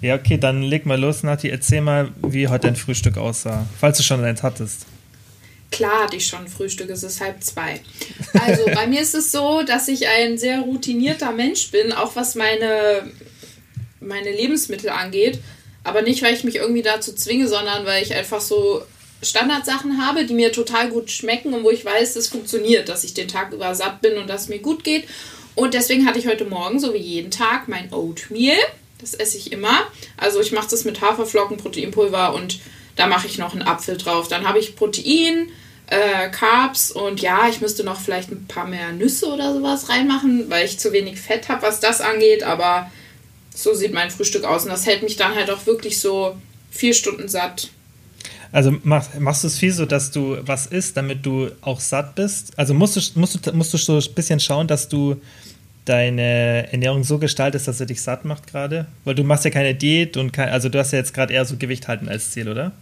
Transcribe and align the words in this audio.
Ja, 0.00 0.14
okay, 0.14 0.38
dann 0.38 0.62
leg 0.62 0.86
mal 0.86 0.98
los, 0.98 1.22
Nati. 1.22 1.48
Erzähl 1.50 1.82
mal, 1.82 2.10
wie 2.26 2.48
heute 2.48 2.68
dein 2.68 2.76
Frühstück 2.76 3.18
aussah. 3.18 3.66
Falls 3.78 3.98
du 3.98 4.02
schon 4.02 4.24
eins 4.24 4.42
hattest. 4.42 4.86
Klar 5.70 6.04
hatte 6.04 6.16
ich 6.16 6.26
schon 6.26 6.48
Frühstück, 6.48 6.90
es 6.90 7.02
ist 7.02 7.20
halb 7.20 7.44
zwei. 7.44 7.80
Also 8.34 8.64
bei 8.74 8.86
mir 8.86 9.00
ist 9.00 9.14
es 9.14 9.30
so, 9.30 9.62
dass 9.62 9.86
ich 9.88 10.08
ein 10.08 10.36
sehr 10.36 10.60
routinierter 10.60 11.30
Mensch 11.32 11.70
bin, 11.70 11.92
auch 11.92 12.16
was 12.16 12.34
meine, 12.34 13.04
meine 14.00 14.32
Lebensmittel 14.32 14.90
angeht. 14.90 15.38
Aber 15.84 16.02
nicht, 16.02 16.22
weil 16.22 16.34
ich 16.34 16.44
mich 16.44 16.56
irgendwie 16.56 16.82
dazu 16.82 17.14
zwinge, 17.14 17.46
sondern 17.46 17.86
weil 17.86 18.02
ich 18.02 18.14
einfach 18.14 18.40
so 18.40 18.82
Standardsachen 19.22 20.04
habe, 20.04 20.24
die 20.24 20.34
mir 20.34 20.50
total 20.50 20.90
gut 20.90 21.10
schmecken 21.10 21.54
und 21.54 21.62
wo 21.62 21.70
ich 21.70 21.84
weiß, 21.84 22.16
es 22.16 22.28
funktioniert, 22.28 22.88
dass 22.88 23.04
ich 23.04 23.14
den 23.14 23.28
Tag 23.28 23.52
über 23.52 23.74
satt 23.74 24.00
bin 24.00 24.18
und 24.18 24.28
dass 24.28 24.42
es 24.42 24.48
mir 24.48 24.58
gut 24.58 24.82
geht. 24.82 25.04
Und 25.54 25.74
deswegen 25.74 26.06
hatte 26.06 26.18
ich 26.18 26.26
heute 26.26 26.46
Morgen, 26.46 26.80
so 26.80 26.94
wie 26.94 26.98
jeden 26.98 27.30
Tag, 27.30 27.68
mein 27.68 27.92
Oatmeal. 27.92 28.58
Das 29.00 29.14
esse 29.14 29.38
ich 29.38 29.52
immer. 29.52 29.86
Also 30.16 30.40
ich 30.40 30.52
mache 30.52 30.68
das 30.70 30.84
mit 30.84 31.00
Haferflocken, 31.00 31.56
Proteinpulver 31.56 32.34
und 32.34 32.60
da 32.96 33.06
mache 33.06 33.26
ich 33.26 33.38
noch 33.38 33.52
einen 33.52 33.62
Apfel 33.62 33.96
drauf. 33.96 34.28
Dann 34.28 34.46
habe 34.46 34.58
ich 34.58 34.76
Protein, 34.76 35.48
äh, 35.86 36.28
Carbs 36.30 36.90
und 36.90 37.20
ja, 37.20 37.48
ich 37.48 37.60
müsste 37.60 37.82
noch 37.82 38.00
vielleicht 38.00 38.30
ein 38.30 38.46
paar 38.46 38.66
mehr 38.66 38.92
Nüsse 38.92 39.26
oder 39.26 39.52
sowas 39.52 39.88
reinmachen, 39.88 40.50
weil 40.50 40.66
ich 40.66 40.78
zu 40.78 40.92
wenig 40.92 41.20
Fett 41.20 41.48
habe, 41.48 41.62
was 41.62 41.80
das 41.80 42.00
angeht. 42.00 42.42
Aber 42.42 42.90
so 43.54 43.74
sieht 43.74 43.92
mein 43.92 44.10
Frühstück 44.10 44.44
aus 44.44 44.64
und 44.64 44.70
das 44.70 44.86
hält 44.86 45.02
mich 45.02 45.16
dann 45.16 45.34
halt 45.34 45.50
auch 45.50 45.66
wirklich 45.66 45.98
so 45.98 46.36
vier 46.70 46.94
Stunden 46.94 47.28
satt. 47.28 47.70
Also 48.52 48.76
mach, 48.82 49.06
machst 49.18 49.44
du 49.44 49.46
es 49.46 49.58
viel 49.58 49.72
so, 49.72 49.86
dass 49.86 50.10
du 50.10 50.38
was 50.42 50.66
isst, 50.66 50.96
damit 50.96 51.24
du 51.24 51.50
auch 51.60 51.80
satt 51.80 52.16
bist? 52.16 52.58
Also 52.58 52.74
musst 52.74 52.96
du, 52.96 53.20
musst 53.20 53.46
du, 53.46 53.52
musst 53.52 53.72
du 53.72 53.78
so 53.78 53.98
ein 53.98 54.14
bisschen 54.14 54.40
schauen, 54.40 54.66
dass 54.66 54.88
du 54.88 55.20
deine 55.84 56.68
Ernährung 56.72 57.04
so 57.04 57.18
gestaltest, 57.18 57.68
dass 57.68 57.78
sie 57.78 57.86
dich 57.86 58.02
satt 58.02 58.24
macht 58.24 58.46
gerade? 58.46 58.86
Weil 59.04 59.14
du 59.14 59.24
machst 59.24 59.44
ja 59.44 59.50
keine 59.50 59.74
Diät 59.74 60.16
und 60.16 60.32
kein, 60.32 60.48
also 60.50 60.68
du 60.68 60.78
hast 60.78 60.92
ja 60.92 60.98
jetzt 60.98 61.14
gerade 61.14 61.32
eher 61.32 61.44
so 61.44 61.56
Gewicht 61.56 61.88
halten 61.88 62.08
als 62.08 62.30
Ziel, 62.30 62.48
oder? 62.48 62.72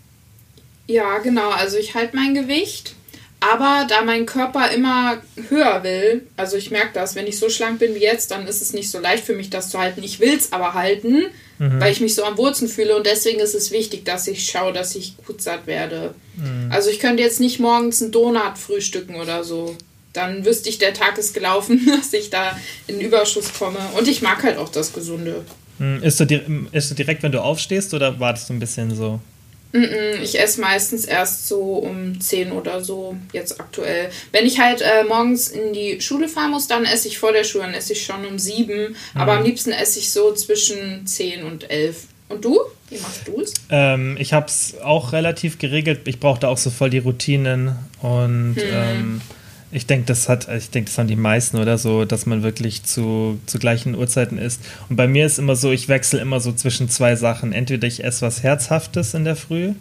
Ja, 0.87 1.19
genau. 1.19 1.51
Also 1.51 1.77
ich 1.77 1.95
halte 1.95 2.17
mein 2.17 2.35
Gewicht 2.35 2.95
aber 3.41 3.87
da 3.89 4.03
mein 4.03 4.27
Körper 4.27 4.71
immer 4.73 5.19
höher 5.49 5.83
will, 5.85 6.27
also 6.37 6.57
ich 6.57 6.71
merke 6.71 6.91
das, 6.95 7.15
wenn 7.15 7.27
ich 7.27 7.39
so 7.39 7.49
schlank 7.49 7.79
bin 7.79 7.95
wie 7.95 8.01
jetzt, 8.01 8.33
dann 8.33 8.47
ist 8.47 8.61
es 8.61 8.73
nicht 8.73 8.91
so 8.91 8.99
leicht 8.99 9.25
für 9.25 9.35
mich, 9.35 9.49
das 9.49 9.71
zu 9.71 9.79
halten. 9.79 10.03
Ich 10.03 10.19
will 10.19 10.35
es 10.35 10.53
aber 10.53 10.75
halten, 10.75 11.27
mhm. 11.59 11.81
weil 11.81 11.93
ich 11.93 12.01
mich 12.01 12.17
so 12.17 12.25
am 12.25 12.37
Wurzeln 12.37 12.69
fühle 12.69 12.97
und 12.97 13.07
deswegen 13.07 13.39
ist 13.39 13.55
es 13.55 13.71
wichtig, 13.71 14.05
dass 14.05 14.27
ich 14.27 14.45
schaue, 14.45 14.73
dass 14.73 14.97
ich 14.97 15.17
gut 15.25 15.41
satt 15.41 15.69
werde. 15.69 16.15
Mhm. 16.37 16.71
Also 16.73 16.91
ich 16.91 16.99
könnte 16.99 17.23
jetzt 17.23 17.39
nicht 17.39 17.61
morgens 17.61 18.03
einen 18.03 18.11
Donut 18.11 18.59
frühstücken 18.59 19.15
oder 19.15 19.45
so. 19.45 19.77
Dann 20.13 20.45
wüsste 20.45 20.69
ich, 20.69 20.79
der 20.79 20.95
Tag 20.95 21.19
ist 21.19 21.35
gelaufen, 21.35 21.87
dass 21.97 22.13
ich 22.13 22.31
da 22.31 22.59
in 22.87 23.01
Überschuss 23.01 23.53
komme. 23.53 23.79
Und 23.97 24.09
ich 24.09 24.23
mag 24.23 24.43
halt 24.43 24.59
auch 24.59 24.69
das 24.69 24.93
Gesunde. 24.93 25.45
Mhm. 25.79 26.03
Ist, 26.03 26.21
du, 26.21 26.69
isst 26.73 26.91
du 26.91 26.95
direkt, 26.95 27.23
wenn 27.23 27.33
du 27.33 27.43
aufstehst 27.43 27.95
oder 27.95 28.19
wartest 28.19 28.49
du 28.49 28.55
ein 28.55 28.59
bisschen 28.59 28.95
so? 28.95 29.21
Ich 30.23 30.41
esse 30.41 30.63
meistens 30.63 31.05
erst 31.05 31.47
so 31.47 31.61
um 31.61 32.19
10 32.19 32.53
oder 32.53 32.83
so, 32.83 33.17
jetzt 33.35 33.61
aktuell. 33.61 34.09
Wenn 34.33 34.47
ich 34.47 34.59
halt 34.59 34.81
äh, 34.81 35.05
morgens 35.07 35.49
in 35.49 35.75
die 35.75 36.01
Schule 36.01 36.27
fahren 36.27 36.53
muss, 36.53 36.69
dann 36.69 36.87
esse 36.87 37.09
ich 37.09 37.19
vor 37.19 37.33
der 37.33 37.45
Schule, 37.45 37.65
dann 37.65 37.75
esse 37.75 37.93
ich 37.93 38.05
schon 38.05 38.25
um 38.25 38.39
7. 38.39 38.89
Mhm. 38.89 38.97
Aber 39.15 39.33
am 39.33 39.45
liebsten 39.45 39.73
esse 39.73 39.99
ich 39.99 40.11
so 40.11 40.33
zwischen 40.33 41.07
10 41.07 41.45
und 41.45 41.71
11. 41.71 42.05
Und 42.31 42.47
du? 42.47 42.59
Wie 42.89 42.99
machst 42.99 43.29
du 43.29 43.43
es? 43.43 43.53
Ähm, 43.69 44.17
ich 44.19 44.33
habe 44.33 44.47
es 44.47 44.75
auch 44.83 45.13
relativ 45.13 45.59
geregelt. 45.59 46.01
Ich 46.07 46.19
brauche 46.19 46.41
da 46.41 46.49
auch 46.49 46.59
so 46.59 46.71
voll 46.71 46.89
die 46.89 46.99
Routinen 46.99 47.77
und. 48.01 48.55
Mhm. 48.55 48.63
Ähm, 48.73 49.21
ich 49.71 49.87
denke, 49.87 50.07
das 50.07 50.29
hat, 50.29 50.49
ich 50.49 50.71
denke, 50.71 50.89
das 50.89 50.99
haben 50.99 51.09
die 51.09 51.17
meisten 51.17 51.59
oder 51.59 51.77
so, 51.77 52.05
dass 52.05 52.25
man 52.25 52.43
wirklich 52.43 52.85
zu, 52.85 53.39
zu 53.47 53.59
gleichen 53.59 53.95
Uhrzeiten 53.95 54.39
isst. 54.39 54.63
Und 54.89 54.97
bei 54.97 55.07
mir 55.07 55.27
ist 55.27 55.39
immer 55.39 55.57
so, 55.57 55.71
ich 55.71 55.89
wechsle 55.89 56.21
immer 56.21 56.41
so 56.41 56.53
zwischen 56.53 56.89
zwei 56.89 57.17
Sachen. 57.17 57.53
Entweder 57.53 57.87
ich 57.87 58.03
esse 58.03 58.23
was 58.23 58.43
Herzhaftes 58.43 59.13
in 59.13 59.25
der 59.25 59.37
Früh 59.37 59.73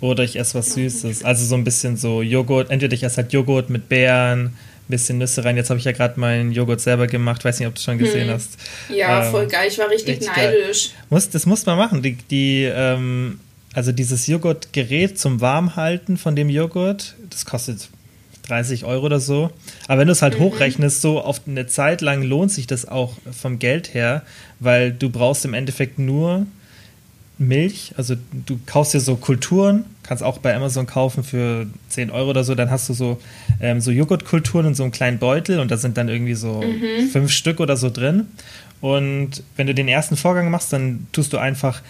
oder 0.00 0.24
ich 0.24 0.38
esse 0.38 0.58
was 0.58 0.72
Süßes. 0.72 1.24
Also 1.24 1.44
so 1.44 1.56
ein 1.56 1.64
bisschen 1.64 1.98
so 1.98 2.22
Joghurt. 2.22 2.70
Entweder 2.70 2.94
ich 2.94 3.02
esse 3.02 3.18
halt 3.18 3.32
Joghurt 3.34 3.68
mit 3.68 3.90
Beeren, 3.90 4.46
ein 4.46 4.54
bisschen 4.88 5.18
Nüsse 5.18 5.44
rein. 5.44 5.58
Jetzt 5.58 5.68
habe 5.68 5.78
ich 5.78 5.84
ja 5.84 5.92
gerade 5.92 6.18
meinen 6.18 6.52
Joghurt 6.52 6.80
selber 6.80 7.06
gemacht. 7.06 7.44
Weiß 7.44 7.58
nicht, 7.58 7.68
ob 7.68 7.74
du 7.74 7.82
schon 7.82 7.98
gesehen 7.98 8.28
hm. 8.28 8.34
hast. 8.34 8.56
Ja, 8.88 9.26
ähm, 9.26 9.30
voll 9.30 9.46
geil. 9.46 9.68
Ich 9.68 9.78
war 9.78 9.90
richtig, 9.90 10.20
richtig 10.20 10.34
neidisch. 10.34 10.90
Muss, 11.10 11.28
das 11.28 11.44
muss 11.44 11.66
man 11.66 11.76
machen. 11.76 12.00
Die, 12.00 12.14
die 12.14 12.64
ähm, 12.64 13.40
also 13.74 13.92
dieses 13.92 14.26
Joghurtgerät 14.26 15.18
zum 15.18 15.42
Warmhalten 15.42 16.16
von 16.16 16.34
dem 16.34 16.48
Joghurt, 16.48 17.14
das 17.28 17.44
kostet 17.44 17.90
30 18.48 18.84
Euro 18.84 19.06
oder 19.06 19.20
so. 19.20 19.50
Aber 19.86 20.00
wenn 20.00 20.08
du 20.08 20.12
es 20.12 20.22
halt 20.22 20.38
mhm. 20.38 20.44
hochrechnest, 20.44 21.00
so 21.00 21.20
auf 21.20 21.42
eine 21.46 21.66
Zeit 21.66 22.00
lang 22.00 22.22
lohnt 22.22 22.50
sich 22.50 22.66
das 22.66 22.88
auch 22.88 23.14
vom 23.30 23.58
Geld 23.58 23.94
her, 23.94 24.22
weil 24.60 24.92
du 24.92 25.10
brauchst 25.10 25.44
im 25.44 25.54
Endeffekt 25.54 25.98
nur 25.98 26.46
Milch, 27.38 27.92
also 27.96 28.16
du 28.46 28.58
kaufst 28.66 28.94
dir 28.94 29.00
so 29.00 29.14
Kulturen, 29.14 29.84
kannst 30.02 30.24
auch 30.24 30.38
bei 30.38 30.56
Amazon 30.56 30.86
kaufen 30.86 31.22
für 31.22 31.66
10 31.88 32.10
Euro 32.10 32.30
oder 32.30 32.42
so, 32.42 32.56
dann 32.56 32.70
hast 32.70 32.88
du 32.88 32.94
so, 32.94 33.20
ähm, 33.60 33.80
so 33.80 33.92
Joghurtkulturen 33.92 34.66
in 34.66 34.74
so 34.74 34.82
einem 34.82 34.90
kleinen 34.90 35.18
Beutel 35.18 35.60
und 35.60 35.70
da 35.70 35.76
sind 35.76 35.96
dann 35.96 36.08
irgendwie 36.08 36.34
so 36.34 36.62
mhm. 36.62 37.08
fünf 37.10 37.30
Stück 37.30 37.60
oder 37.60 37.76
so 37.76 37.90
drin. 37.90 38.26
Und 38.80 39.42
wenn 39.56 39.66
du 39.68 39.74
den 39.74 39.88
ersten 39.88 40.16
Vorgang 40.16 40.50
machst, 40.50 40.72
dann 40.72 41.06
tust 41.12 41.32
du 41.32 41.38
einfach 41.38 41.82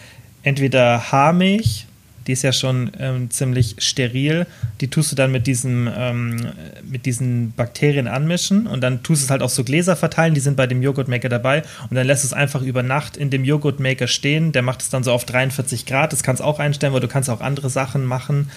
entweder 0.43 1.13
Haarmilch 1.13 1.87
die 2.29 2.33
ist 2.33 2.43
ja 2.43 2.53
schon 2.53 2.93
ähm, 2.99 3.31
ziemlich 3.31 3.77
steril. 3.79 4.47
Die 4.83 4.89
tust 4.89 5.11
du 5.11 5.17
dann 5.17 5.33
mit, 5.33 5.47
diesem, 5.47 5.91
ähm, 5.93 6.37
mit 6.85 7.07
diesen 7.07 7.53
Bakterien 7.53 8.07
anmischen 8.07 8.67
und 8.67 8.83
dann 8.83 9.03
tust 9.03 9.23
du 9.23 9.25
es 9.25 9.31
halt 9.31 9.43
auf 9.43 9.51
so 9.51 9.65
Gläser 9.65 9.97
verteilen, 9.97 10.35
die 10.35 10.41
sind 10.41 10.57
bei 10.57 10.67
dem 10.67 10.83
Joghurtmaker 10.83 11.31
dabei 11.31 11.63
und 11.89 11.97
dann 11.97 12.07
lässt 12.07 12.25
du 12.25 12.27
es 12.27 12.33
einfach 12.35 12.61
über 12.61 12.83
Nacht 12.83 13.17
in 13.17 13.31
dem 13.31 13.45
Joghurtmaker 13.45 14.07
stehen. 14.07 14.53
Der 14.53 14.61
macht 14.61 14.83
es 14.83 14.91
dann 14.91 15.03
so 15.03 15.11
auf 15.11 15.25
43 15.25 15.87
Grad. 15.87 16.13
Das 16.13 16.23
kannst 16.23 16.41
du 16.41 16.45
auch 16.45 16.59
einstellen, 16.59 16.93
weil 16.93 17.01
du 17.01 17.09
kannst 17.09 17.31
auch 17.31 17.41
andere 17.41 17.71
Sachen 17.71 18.05
machen. 18.05 18.51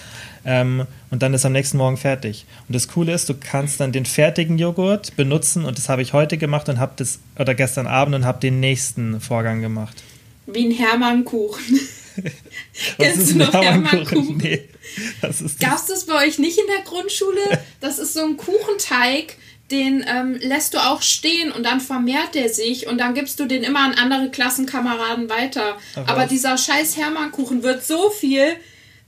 Ähm, 0.44 0.86
und 1.10 1.22
dann 1.22 1.32
ist 1.32 1.46
am 1.46 1.52
nächsten 1.52 1.78
Morgen 1.78 1.96
fertig. 1.96 2.44
Und 2.68 2.74
das 2.74 2.88
Coole 2.88 3.12
ist, 3.14 3.28
du 3.30 3.34
kannst 3.34 3.80
dann 3.80 3.92
den 3.92 4.04
fertigen 4.04 4.58
Joghurt 4.58 5.16
benutzen 5.16 5.64
und 5.64 5.78
das 5.78 5.88
habe 5.88 6.02
ich 6.02 6.12
heute 6.12 6.36
gemacht 6.36 6.68
und 6.68 6.78
habe 6.78 6.92
das, 6.96 7.20
oder 7.38 7.54
gestern 7.54 7.86
Abend 7.86 8.14
und 8.14 8.26
habe 8.26 8.38
den 8.38 8.60
nächsten 8.60 9.20
Vorgang 9.20 9.62
gemacht. 9.62 10.02
Wie 10.46 10.66
ein 10.66 10.72
Hermannkuchen. 10.72 11.80
Kennst 12.98 13.32
du 13.32 13.38
noch 13.38 13.52
Hermannkuchen? 13.52 14.38
Nee, 14.38 14.68
Gab 15.60 15.78
es 15.78 15.86
das 15.86 16.06
bei 16.06 16.26
euch 16.26 16.38
nicht 16.38 16.58
in 16.58 16.66
der 16.66 16.84
Grundschule? 16.84 17.40
Das 17.80 17.98
ist 17.98 18.14
so 18.14 18.22
ein 18.24 18.36
Kuchenteig, 18.36 19.36
den 19.72 20.04
ähm, 20.06 20.36
lässt 20.40 20.74
du 20.74 20.78
auch 20.78 21.02
stehen 21.02 21.50
und 21.50 21.64
dann 21.64 21.80
vermehrt 21.80 22.36
der 22.36 22.48
sich 22.48 22.86
und 22.86 22.98
dann 22.98 23.14
gibst 23.14 23.40
du 23.40 23.46
den 23.46 23.64
immer 23.64 23.80
an 23.80 23.94
andere 23.94 24.30
Klassenkameraden 24.30 25.28
weiter. 25.28 25.78
Ach, 25.96 26.06
Aber 26.06 26.26
dieser 26.26 26.56
scheiß 26.56 26.96
Hermannkuchen 26.96 27.64
wird 27.64 27.84
so 27.84 28.10
viel, 28.10 28.54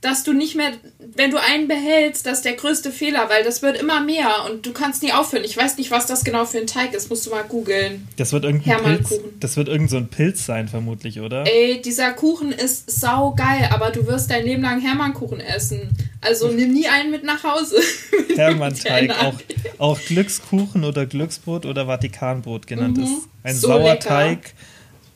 dass 0.05 0.23
du 0.23 0.33
nicht 0.33 0.55
mehr, 0.55 0.71
wenn 1.15 1.31
du 1.31 1.41
einen 1.41 1.67
behältst, 1.67 2.27
das 2.27 2.37
ist 2.37 2.45
der 2.45 2.53
größte 2.53 2.91
Fehler, 2.91 3.27
weil 3.27 3.43
das 3.43 3.63
wird 3.63 3.75
immer 3.75 4.01
mehr 4.01 4.45
und 4.47 4.63
du 4.63 4.71
kannst 4.71 5.01
nie 5.01 5.11
aufhören. 5.11 5.43
Ich 5.43 5.57
weiß 5.57 5.77
nicht, 5.77 5.89
was 5.89 6.05
das 6.05 6.23
genau 6.23 6.45
für 6.45 6.59
ein 6.59 6.67
Teig 6.67 6.93
ist, 6.93 7.09
musst 7.09 7.25
du 7.25 7.31
mal 7.31 7.43
googeln. 7.43 8.07
Das 8.15 8.31
wird 8.31 8.45
irgendein 8.45 8.83
Pilz, 8.83 9.19
das 9.39 9.57
wird 9.57 9.67
irgend 9.67 9.89
so 9.89 9.97
ein 9.97 10.07
Pilz 10.09 10.45
sein, 10.45 10.67
vermutlich, 10.67 11.21
oder? 11.21 11.45
Ey, 11.47 11.81
dieser 11.81 12.11
Kuchen 12.13 12.51
ist 12.51 12.91
sau 12.91 13.33
geil, 13.33 13.67
aber 13.71 13.89
du 13.89 14.05
wirst 14.05 14.29
dein 14.29 14.45
Leben 14.45 14.61
lang 14.61 14.79
Hermannkuchen 14.79 15.39
essen. 15.39 15.89
Also 16.21 16.49
nimm 16.49 16.71
nie 16.71 16.87
einen 16.87 17.09
mit 17.09 17.23
nach 17.23 17.43
Hause. 17.43 17.77
Hermannteig, 18.35 19.09
auch, 19.09 19.33
auch 19.79 19.99
Glückskuchen 20.01 20.83
oder 20.83 21.07
Glücksbrot 21.07 21.65
oder 21.65 21.87
Vatikanbrot 21.87 22.67
genannt 22.67 22.97
mhm. 22.97 23.03
ist. 23.03 23.13
Ein 23.41 23.55
so 23.55 23.69
Sauerteig. 23.69 24.37
Lecker 24.37 24.49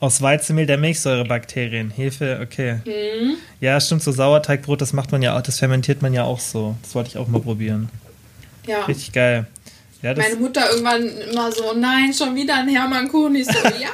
aus 0.00 0.22
Weizenmehl 0.22 0.66
der 0.66 0.78
Milchsäurebakterien. 0.78 1.90
Hefe, 1.90 2.40
okay. 2.42 2.80
Mhm. 2.86 3.36
Ja, 3.60 3.78
stimmt, 3.80 4.02
so 4.02 4.10
Sauerteigbrot, 4.10 4.80
das 4.80 4.94
macht 4.94 5.12
man 5.12 5.22
ja 5.22 5.36
auch, 5.36 5.42
das 5.42 5.58
fermentiert 5.58 6.00
man 6.02 6.14
ja 6.14 6.24
auch 6.24 6.40
so. 6.40 6.76
Das 6.82 6.94
wollte 6.94 7.10
ich 7.10 7.18
auch 7.18 7.28
mal 7.28 7.40
probieren. 7.40 7.90
Ja. 8.66 8.84
Richtig 8.86 9.12
geil. 9.12 9.46
Ja, 10.02 10.14
Meine 10.14 10.36
Mutter 10.36 10.62
irgendwann 10.70 11.06
immer 11.06 11.52
so, 11.52 11.74
nein, 11.74 12.14
schon 12.14 12.34
wieder 12.34 12.54
ein 12.54 12.68
Hermann 12.68 13.10
Ich 13.36 13.46
so, 13.46 13.52
ja. 13.52 13.90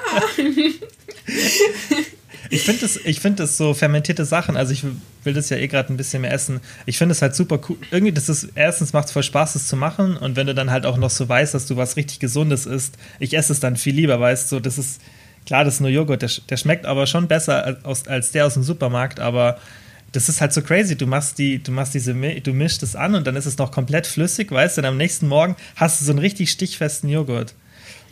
ich 2.50 2.62
finde 2.62 2.80
das, 2.82 2.98
find 3.18 3.40
das 3.40 3.56
so 3.56 3.74
fermentierte 3.74 4.24
Sachen, 4.24 4.56
also 4.56 4.72
ich 4.72 4.84
will 5.24 5.34
das 5.34 5.50
ja 5.50 5.56
eh 5.56 5.66
gerade 5.66 5.92
ein 5.92 5.96
bisschen 5.96 6.22
mehr 6.22 6.32
essen. 6.32 6.60
Ich 6.84 6.98
finde 6.98 7.12
es 7.12 7.22
halt 7.22 7.34
super 7.34 7.58
cool. 7.68 7.76
Irgendwie, 7.90 8.12
das 8.12 8.28
ist, 8.28 8.50
erstens 8.54 8.92
macht 8.92 9.06
es 9.06 9.12
voll 9.12 9.24
Spaß, 9.24 9.54
das 9.54 9.66
zu 9.66 9.74
machen. 9.74 10.16
Und 10.16 10.36
wenn 10.36 10.46
du 10.46 10.54
dann 10.54 10.70
halt 10.70 10.86
auch 10.86 10.96
noch 10.96 11.10
so 11.10 11.28
weißt, 11.28 11.54
dass 11.54 11.66
du 11.66 11.76
was 11.76 11.96
richtig 11.96 12.20
Gesundes 12.20 12.66
isst, 12.66 12.94
ich 13.18 13.36
esse 13.36 13.52
es 13.52 13.58
dann 13.58 13.74
viel 13.76 13.96
lieber, 13.96 14.20
weißt 14.20 14.52
du, 14.52 14.56
so, 14.56 14.60
das 14.60 14.78
ist, 14.78 15.00
Klar, 15.46 15.64
das 15.64 15.74
ist 15.74 15.80
nur 15.80 15.90
Joghurt, 15.90 16.22
der, 16.22 16.30
der 16.50 16.56
schmeckt 16.56 16.86
aber 16.86 17.06
schon 17.06 17.28
besser 17.28 17.78
als, 17.84 18.06
als 18.08 18.32
der 18.32 18.46
aus 18.46 18.54
dem 18.54 18.64
Supermarkt, 18.64 19.20
aber 19.20 19.58
das 20.12 20.28
ist 20.28 20.40
halt 20.40 20.52
so 20.52 20.62
crazy. 20.62 20.96
Du 20.96 21.06
machst 21.06 21.38
die, 21.38 21.62
du 21.62 21.72
machst 21.72 21.94
diese, 21.94 22.14
du 22.14 22.52
mischst 22.52 22.82
es 22.82 22.96
an 22.96 23.14
und 23.14 23.26
dann 23.26 23.36
ist 23.36 23.46
es 23.46 23.56
noch 23.58 23.70
komplett 23.70 24.06
flüssig, 24.06 24.50
weißt 24.50 24.76
du, 24.76 24.82
und 24.82 24.86
am 24.86 24.96
nächsten 24.96 25.28
Morgen 25.28 25.56
hast 25.76 26.00
du 26.00 26.04
so 26.04 26.12
einen 26.12 26.18
richtig 26.18 26.50
stichfesten 26.50 27.08
Joghurt. 27.08 27.54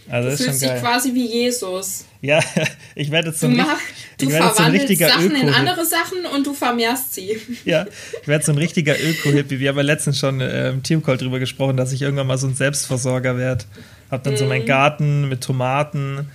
Also 0.09 0.29
du 0.31 0.37
fühlst 0.37 0.63
dich 0.63 0.75
quasi 0.81 1.15
wie 1.15 1.27
Jesus. 1.27 2.05
Ja, 2.21 2.41
ich 2.95 3.11
werde 3.11 3.33
so 3.33 3.47
ein, 3.47 3.57
mach, 3.57 3.79
ich 4.21 4.29
werde 4.29 4.59
ein 4.59 4.71
richtiger 4.73 5.09
Sachen 5.09 5.33
Öko 5.33 5.41
in 5.41 5.49
andere 5.49 5.85
Sachen 5.87 6.27
und 6.27 6.47
du 6.47 6.53
vermehrst 6.53 7.15
sie. 7.15 7.39
Ja, 7.65 7.87
ich 8.21 8.29
werde 8.29 8.45
so 8.45 8.53
ein 8.53 8.59
richtiger 8.59 8.95
Öko-Hippie. 8.95 9.59
Wir 9.59 9.71
haben 9.71 9.77
ja 9.79 9.83
letztens 9.83 10.19
schon 10.19 10.41
äh, 10.41 10.71
im 10.71 10.83
Teamcall 10.83 11.17
drüber 11.17 11.39
gesprochen, 11.39 11.77
dass 11.77 11.93
ich 11.93 12.03
irgendwann 12.03 12.27
mal 12.27 12.39
so 12.39 12.47
ein 12.47 12.55
Selbstversorger 12.55 13.39
werde. 13.39 13.65
Hab 14.11 14.23
dann 14.25 14.35
mm. 14.35 14.37
so 14.37 14.45
meinen 14.45 14.63
mhm. 14.63 14.67
Garten 14.67 15.29
mit 15.29 15.41
Tomaten 15.41 16.29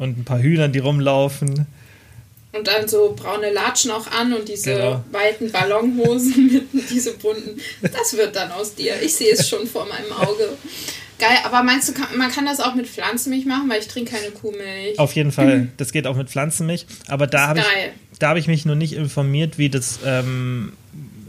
und 0.00 0.18
ein 0.18 0.24
paar 0.24 0.40
Hühnern, 0.40 0.72
die 0.72 0.80
rumlaufen. 0.80 1.66
Und 2.52 2.66
dann 2.66 2.88
so 2.88 3.14
braune 3.16 3.52
Latschen 3.52 3.92
auch 3.92 4.10
an 4.10 4.32
und 4.32 4.48
diese 4.48 4.72
genau. 4.72 5.04
weiten 5.12 5.52
Ballonhosen 5.52 6.66
mit 6.72 6.90
diese 6.90 7.12
bunten. 7.12 7.60
Das 7.80 8.16
wird 8.16 8.34
dann 8.34 8.50
aus 8.50 8.74
dir. 8.74 9.00
Ich 9.02 9.14
sehe 9.14 9.32
es 9.32 9.48
schon 9.48 9.68
vor 9.68 9.86
meinem 9.86 10.10
Auge. 10.10 10.48
Geil, 11.20 11.36
aber 11.44 11.62
meinst 11.62 11.90
du, 11.90 11.92
man 12.16 12.30
kann 12.32 12.46
das 12.46 12.60
auch 12.60 12.74
mit 12.74 12.88
Pflanzenmilch 12.88 13.44
machen, 13.44 13.68
weil 13.68 13.80
ich 13.80 13.88
trinke 13.88 14.12
keine 14.12 14.30
Kuhmilch. 14.30 14.98
Auf 14.98 15.12
jeden 15.12 15.32
Fall, 15.32 15.68
das 15.76 15.92
geht 15.92 16.06
auch 16.06 16.16
mit 16.16 16.30
Pflanzenmilch. 16.30 16.86
Aber 17.06 17.26
da 17.26 17.48
habe 17.48 17.60
ich, 17.60 18.22
hab 18.22 18.36
ich 18.38 18.48
mich 18.48 18.64
noch 18.64 18.74
nicht 18.74 18.94
informiert, 18.94 19.58
wie 19.58 19.68
das, 19.68 20.00
ähm, 20.04 20.72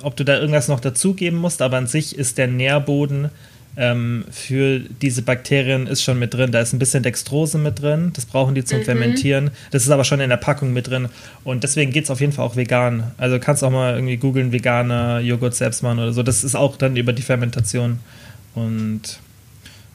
ob 0.01 0.15
du 0.15 0.23
da 0.23 0.39
irgendwas 0.39 0.69
noch 0.69 0.79
dazugeben 0.79 1.37
musst. 1.37 1.61
Aber 1.61 1.77
an 1.77 1.87
sich 1.87 2.17
ist 2.17 2.37
der 2.37 2.47
Nährboden 2.47 3.29
ähm, 3.77 4.25
für 4.29 4.79
diese 4.79 5.21
Bakterien 5.21 5.87
ist 5.87 6.03
schon 6.03 6.19
mit 6.19 6.33
drin. 6.33 6.51
Da 6.51 6.59
ist 6.59 6.73
ein 6.73 6.79
bisschen 6.79 7.03
Dextrose 7.03 7.57
mit 7.57 7.81
drin, 7.81 8.11
das 8.13 8.25
brauchen 8.25 8.53
die 8.53 8.65
zum 8.65 8.79
mhm. 8.79 8.83
Fermentieren. 8.83 9.51
Das 9.71 9.83
ist 9.83 9.89
aber 9.89 10.03
schon 10.03 10.19
in 10.19 10.29
der 10.29 10.37
Packung 10.37 10.73
mit 10.73 10.87
drin. 10.87 11.07
Und 11.43 11.63
deswegen 11.63 11.91
geht 11.91 12.03
es 12.03 12.09
auf 12.09 12.19
jeden 12.19 12.33
Fall 12.33 12.45
auch 12.45 12.55
vegan. 12.55 13.11
Also 13.17 13.39
kannst 13.39 13.63
auch 13.63 13.71
mal 13.71 13.95
irgendwie 13.95 14.17
googeln, 14.17 14.51
veganer 14.51 15.19
Joghurt 15.19 15.55
selbst 15.55 15.83
machen 15.83 15.99
oder 15.99 16.13
so. 16.13 16.21
Das 16.23 16.43
ist 16.43 16.55
auch 16.55 16.75
dann 16.75 16.97
über 16.97 17.13
die 17.13 17.21
Fermentation. 17.21 17.99
Und 18.55 19.19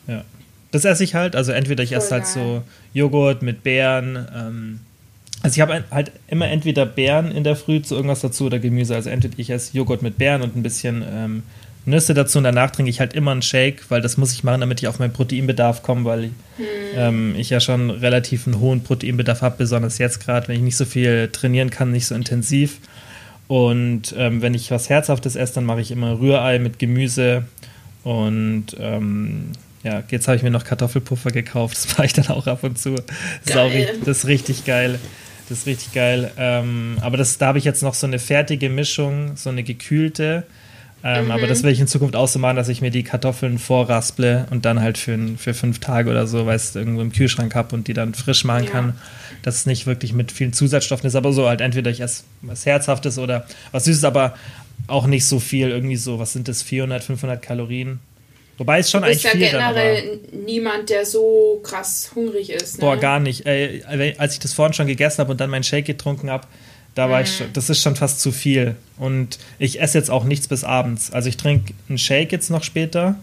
ja. 0.06 0.24
Das 0.70 0.84
esse 0.84 1.04
ich 1.04 1.14
halt. 1.14 1.36
Also 1.36 1.52
entweder 1.52 1.84
ich 1.84 1.92
esse 1.92 2.10
halt 2.12 2.26
so 2.26 2.62
Joghurt 2.94 3.42
mit 3.42 3.62
Beeren. 3.62 4.26
Ähm, 4.34 4.80
also 5.42 5.54
ich 5.54 5.60
habe 5.60 5.84
halt 5.90 6.12
immer 6.28 6.48
entweder 6.48 6.86
Beeren 6.86 7.30
in 7.30 7.44
der 7.44 7.56
Früh 7.56 7.82
zu 7.82 7.94
irgendwas 7.94 8.20
dazu 8.20 8.46
oder 8.46 8.58
Gemüse. 8.58 8.94
Also 8.94 9.10
entweder 9.10 9.38
ich 9.38 9.50
esse 9.50 9.76
Joghurt 9.76 10.02
mit 10.02 10.16
Beeren 10.16 10.42
und 10.42 10.56
ein 10.56 10.62
bisschen 10.62 11.04
ähm, 11.06 11.42
Nüsse 11.86 12.14
dazu 12.14 12.38
und 12.38 12.44
danach 12.44 12.72
trinke 12.72 12.90
ich 12.90 12.98
halt 12.98 13.14
immer 13.14 13.30
einen 13.30 13.42
Shake, 13.42 13.84
weil 13.90 14.00
das 14.02 14.16
muss 14.16 14.32
ich 14.32 14.42
machen, 14.42 14.60
damit 14.60 14.82
ich 14.82 14.88
auf 14.88 14.98
meinen 14.98 15.12
Proteinbedarf 15.12 15.84
komme, 15.84 16.04
weil 16.04 16.24
hm. 16.24 16.32
ähm, 16.96 17.34
ich 17.38 17.50
ja 17.50 17.60
schon 17.60 17.90
relativ 17.90 18.46
einen 18.46 18.58
hohen 18.58 18.82
Proteinbedarf 18.82 19.40
habe, 19.40 19.56
besonders 19.56 19.98
jetzt 19.98 20.18
gerade, 20.18 20.48
wenn 20.48 20.56
ich 20.56 20.62
nicht 20.62 20.76
so 20.76 20.84
viel 20.84 21.28
trainieren 21.28 21.70
kann, 21.70 21.92
nicht 21.92 22.06
so 22.06 22.14
intensiv. 22.16 22.78
Und 23.46 24.14
ähm, 24.18 24.42
wenn 24.42 24.54
ich 24.54 24.72
was 24.72 24.90
Herzhaftes 24.90 25.36
esse, 25.36 25.54
dann 25.54 25.64
mache 25.64 25.80
ich 25.80 25.92
immer 25.92 26.18
Rührei 26.18 26.58
mit 26.58 26.80
Gemüse. 26.80 27.44
Und 28.02 28.66
ähm, 28.80 29.52
ja, 29.84 30.02
jetzt 30.10 30.26
habe 30.26 30.36
ich 30.36 30.42
mir 30.42 30.50
noch 30.50 30.64
Kartoffelpuffer 30.64 31.30
gekauft, 31.30 31.76
das 31.76 31.96
mache 31.96 32.06
ich 32.06 32.12
dann 32.12 32.26
auch 32.28 32.48
ab 32.48 32.64
und 32.64 32.76
zu. 32.78 32.96
Das 33.44 33.72
ist, 33.72 33.88
das 34.04 34.18
ist 34.18 34.26
richtig 34.26 34.64
geil. 34.64 34.98
Das 35.48 35.58
ist 35.58 35.66
richtig 35.66 35.92
geil. 35.92 36.32
Ähm, 36.36 36.96
aber 37.00 37.16
das, 37.16 37.38
da 37.38 37.46
habe 37.46 37.58
ich 37.58 37.64
jetzt 37.64 37.84
noch 37.84 37.94
so 37.94 38.08
eine 38.08 38.18
fertige 38.18 38.68
Mischung, 38.68 39.36
so 39.36 39.50
eine 39.50 39.62
gekühlte 39.62 40.44
ähm, 41.06 41.26
mhm. 41.26 41.30
Aber 41.30 41.46
das 41.46 41.62
will 41.62 41.70
ich 41.70 41.78
in 41.78 41.86
Zukunft 41.86 42.16
auch 42.16 42.26
so 42.26 42.40
machen, 42.40 42.56
dass 42.56 42.68
ich 42.68 42.80
mir 42.80 42.90
die 42.90 43.04
Kartoffeln 43.04 43.58
vorrasple 43.58 44.48
und 44.50 44.64
dann 44.64 44.80
halt 44.80 44.98
für, 44.98 45.16
für 45.38 45.54
fünf 45.54 45.78
Tage 45.78 46.10
oder 46.10 46.26
so, 46.26 46.46
weißt 46.46 46.74
du, 46.74 46.80
irgendwo 46.80 47.00
im 47.00 47.12
Kühlschrank 47.12 47.54
habe 47.54 47.76
und 47.76 47.86
die 47.86 47.94
dann 47.94 48.12
frisch 48.12 48.42
machen 48.42 48.64
ja. 48.64 48.70
kann. 48.70 48.98
Dass 49.42 49.54
es 49.54 49.66
nicht 49.66 49.86
wirklich 49.86 50.12
mit 50.12 50.32
vielen 50.32 50.52
Zusatzstoffen 50.52 51.06
ist, 51.06 51.14
aber 51.14 51.32
so 51.32 51.46
halt 51.46 51.60
entweder 51.60 51.92
ich 51.92 52.00
esse 52.00 52.24
was 52.42 52.66
Herzhaftes 52.66 53.18
oder 53.18 53.46
was 53.70 53.84
Süßes, 53.84 54.02
aber 54.02 54.34
auch 54.88 55.06
nicht 55.06 55.26
so 55.26 55.38
viel, 55.38 55.68
irgendwie 55.70 55.94
so, 55.94 56.18
was 56.18 56.32
sind 56.32 56.48
das, 56.48 56.62
400, 56.62 57.04
500 57.04 57.40
Kalorien? 57.40 58.00
Wobei 58.58 58.80
es 58.80 58.90
schon 58.90 59.02
du 59.02 59.08
bist 59.08 59.24
eigentlich 59.26 59.52
ja 59.52 59.58
generell 59.58 60.18
dann, 60.32 60.44
niemand, 60.44 60.90
der 60.90 61.06
so 61.06 61.60
krass 61.62 62.10
hungrig 62.16 62.50
ist. 62.50 62.78
Ne? 62.78 62.80
Boah, 62.80 62.96
gar 62.96 63.20
nicht. 63.20 63.46
Ey, 63.46 63.84
als 64.18 64.32
ich 64.32 64.40
das 64.40 64.54
vorhin 64.54 64.72
schon 64.72 64.88
gegessen 64.88 65.18
habe 65.18 65.30
und 65.30 65.40
dann 65.40 65.50
meinen 65.50 65.62
Shake 65.62 65.84
getrunken 65.84 66.30
habe, 66.30 66.48
da 66.96 67.10
war 67.10 67.18
mhm. 67.18 67.24
ich, 67.24 67.42
das 67.52 67.70
ist 67.70 67.82
schon 67.82 67.94
fast 67.94 68.20
zu 68.20 68.32
viel. 68.32 68.74
Und 68.96 69.38
ich 69.58 69.80
esse 69.80 69.98
jetzt 69.98 70.10
auch 70.10 70.24
nichts 70.24 70.48
bis 70.48 70.64
abends. 70.64 71.12
Also 71.12 71.28
ich 71.28 71.36
trinke 71.36 71.74
einen 71.88 71.98
Shake 71.98 72.32
jetzt 72.32 72.50
noch 72.50 72.64
später, 72.64 73.16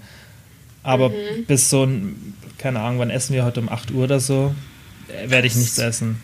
aber 0.83 1.09
mhm. 1.09 1.45
bis 1.47 1.71
so 1.71 1.83
ein, 1.83 2.35
keine 2.59 2.79
Ahnung, 2.79 2.99
wann 2.99 3.09
essen 3.09 3.33
wir 3.33 3.43
heute 3.43 3.59
um 3.59 3.69
8 3.69 3.91
Uhr 3.91 4.03
oder 4.03 4.19
so, 4.19 4.53
äh, 5.09 5.29
werde 5.29 5.47
ich 5.47 5.55
nichts 5.55 5.79
essen. 5.79 6.21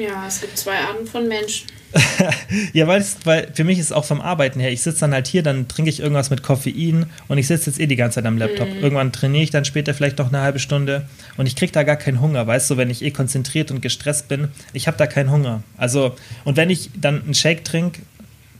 Ja, 0.00 0.26
es 0.26 0.40
gibt 0.40 0.56
zwei 0.56 0.78
Arten 0.78 1.06
von 1.06 1.28
Menschen. 1.28 1.66
ja, 2.72 2.86
weil, 2.86 3.04
weil 3.24 3.50
für 3.52 3.64
mich 3.64 3.78
ist 3.78 3.86
es 3.86 3.92
auch 3.92 4.04
vom 4.04 4.20
Arbeiten 4.20 4.60
her, 4.60 4.70
ich 4.70 4.80
sitze 4.80 5.00
dann 5.00 5.12
halt 5.12 5.26
hier, 5.26 5.42
dann 5.42 5.66
trinke 5.66 5.90
ich 5.90 6.00
irgendwas 6.00 6.30
mit 6.30 6.42
Koffein 6.42 7.06
und 7.28 7.38
ich 7.38 7.48
sitze 7.48 7.68
jetzt 7.68 7.80
eh 7.80 7.86
die 7.86 7.96
ganze 7.96 8.16
Zeit 8.16 8.26
am 8.26 8.38
Laptop. 8.38 8.68
Mhm. 8.68 8.82
Irgendwann 8.82 9.12
trainiere 9.12 9.42
ich 9.42 9.50
dann 9.50 9.64
später 9.64 9.92
vielleicht 9.92 10.18
noch 10.18 10.28
eine 10.28 10.40
halbe 10.40 10.60
Stunde 10.60 11.08
und 11.36 11.46
ich 11.46 11.56
kriege 11.56 11.72
da 11.72 11.82
gar 11.82 11.96
keinen 11.96 12.20
Hunger, 12.20 12.46
weißt 12.46 12.70
du, 12.70 12.76
wenn 12.76 12.90
ich 12.90 13.02
eh 13.02 13.10
konzentriert 13.10 13.70
und 13.70 13.82
gestresst 13.82 14.28
bin, 14.28 14.48
ich 14.72 14.86
habe 14.86 14.96
da 14.96 15.06
keinen 15.06 15.30
Hunger. 15.30 15.62
Also, 15.76 16.14
und 16.44 16.56
wenn 16.56 16.70
ich 16.70 16.90
dann 16.94 17.22
einen 17.22 17.34
Shake 17.34 17.64
trinke, 17.64 18.00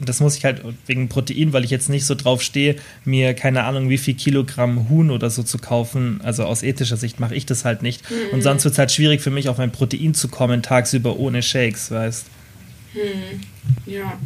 das 0.01 0.21
muss 0.21 0.37
ich 0.37 0.45
halt 0.45 0.63
wegen 0.87 1.09
Protein, 1.09 1.53
weil 1.53 1.65
ich 1.65 1.71
jetzt 1.71 1.89
nicht 1.89 2.07
so 2.07 2.15
drauf 2.15 2.43
stehe, 2.43 2.77
mir 3.05 3.35
keine 3.35 3.65
Ahnung, 3.65 3.89
wie 3.89 3.99
viel 3.99 4.15
Kilogramm 4.15 4.89
Huhn 4.89 5.11
oder 5.11 5.31
so 5.31 5.43
zu 5.43 5.59
kaufen. 5.59 6.21
Also 6.23 6.45
aus 6.45 6.63
ethischer 6.63 6.97
Sicht 6.97 7.21
mache 7.21 7.35
ich 7.35 7.47
das 7.47 7.65
halt 7.65 7.83
nicht. 7.83 8.09
Mhm. 8.11 8.17
Und 8.33 8.43
sonst 8.43 8.65
wird 8.65 8.73
es 8.73 8.79
halt 8.79 8.93
schwierig 8.93 9.21
für 9.21 9.31
mich, 9.31 9.49
auf 9.49 9.59
mein 9.59 9.73
Protein 9.73 10.15
zu 10.15 10.29
kommen, 10.29 10.63
tagsüber 10.63 11.19
ohne 11.19 11.43
Shakes, 11.43 11.91
weißt 11.91 12.27
du. 12.27 13.01
Hm. 13.01 13.41
Ja. 13.87 14.19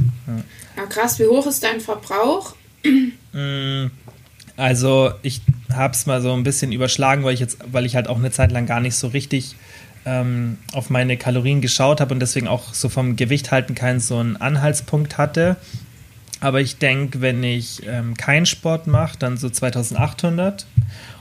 ja. 0.77 0.87
krass, 0.87 1.19
wie 1.19 1.27
hoch 1.27 1.47
ist 1.47 1.63
dein 1.63 1.81
Verbrauch? 1.81 2.55
Mm, 3.33 3.87
also 4.57 5.13
ich 5.23 5.41
habe 5.73 5.95
es 5.95 6.07
mal 6.07 6.23
so 6.23 6.33
ein 6.33 6.45
bisschen 6.45 6.73
überschlagen, 6.73 7.25
weil 7.25 7.35
ich 7.35 7.41
jetzt, 7.41 7.59
weil 7.71 7.85
ich 7.85 7.97
halt 7.97 8.09
auch 8.09 8.19
eine 8.19 8.31
Zeit 8.31 8.53
lang 8.53 8.67
gar 8.67 8.81
nicht 8.81 8.95
so 8.95 9.09
richtig 9.09 9.57
ähm, 10.07 10.59
auf 10.73 10.91
meine 10.91 11.17
Kalorien 11.17 11.61
geschaut 11.61 12.01
habe 12.01 12.15
und 12.15 12.21
deswegen 12.21 12.49
auch 12.49 12.75
so 12.75 12.89
vom 12.89 13.17
Gewicht 13.17 13.51
halten 13.51 13.75
keinen 13.75 14.01
so 14.01 14.19
einen 14.19 14.37
Anhaltspunkt 14.37 15.19
hatte. 15.19 15.57
Aber 16.41 16.61
ich 16.61 16.77
denke, 16.77 17.21
wenn 17.21 17.43
ich 17.43 17.87
ähm, 17.87 18.17
keinen 18.17 18.45
Sport 18.45 18.87
mache, 18.87 19.19
dann 19.19 19.39
so 19.39 19.49
2800. 19.49 20.67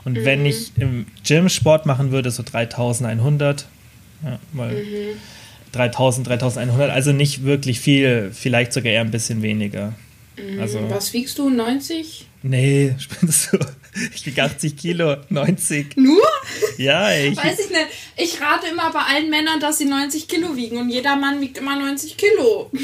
Und 0.03 0.17
mhm. 0.17 0.25
wenn 0.25 0.45
ich 0.45 0.71
im 0.77 1.05
Gym 1.25 1.47
Sport 1.47 1.85
machen 1.85 2.11
würde, 2.11 2.29
so 2.29 2.43
3100. 2.43 3.65
Ja, 4.23 4.39
weil 4.51 4.73
mhm. 4.73 5.17
3000, 5.71 6.27
3100, 6.27 6.91
also 6.91 7.13
nicht 7.13 7.43
wirklich 7.43 7.79
viel, 7.79 8.31
vielleicht 8.33 8.73
sogar 8.73 8.91
eher 8.91 9.01
ein 9.01 9.11
bisschen 9.11 9.41
weniger. 9.41 9.93
Mhm. 10.37 10.59
Also, 10.59 10.89
Was 10.89 11.13
wiegst 11.13 11.37
du, 11.37 11.49
90? 11.49 12.27
Nee, 12.43 12.95
spinnst 12.97 13.49
du? 13.53 13.59
Ich 14.13 14.25
wiege 14.25 14.43
80 14.43 14.75
Kilo, 14.75 15.15
90. 15.29 15.95
Nur? 15.97 16.21
Ja, 16.77 17.11
ich. 17.15 17.37
Weiß 17.37 17.59
ich 17.59 17.69
nicht. 17.69 17.87
Ich 18.17 18.41
rate 18.41 18.67
immer 18.67 18.91
bei 18.91 19.01
allen 19.01 19.29
Männern, 19.29 19.59
dass 19.59 19.77
sie 19.77 19.85
90 19.85 20.27
Kilo 20.27 20.55
wiegen 20.55 20.77
und 20.77 20.89
jeder 20.89 21.15
Mann 21.15 21.41
wiegt 21.41 21.57
immer 21.57 21.77
90 21.77 22.17
Kilo. 22.17 22.71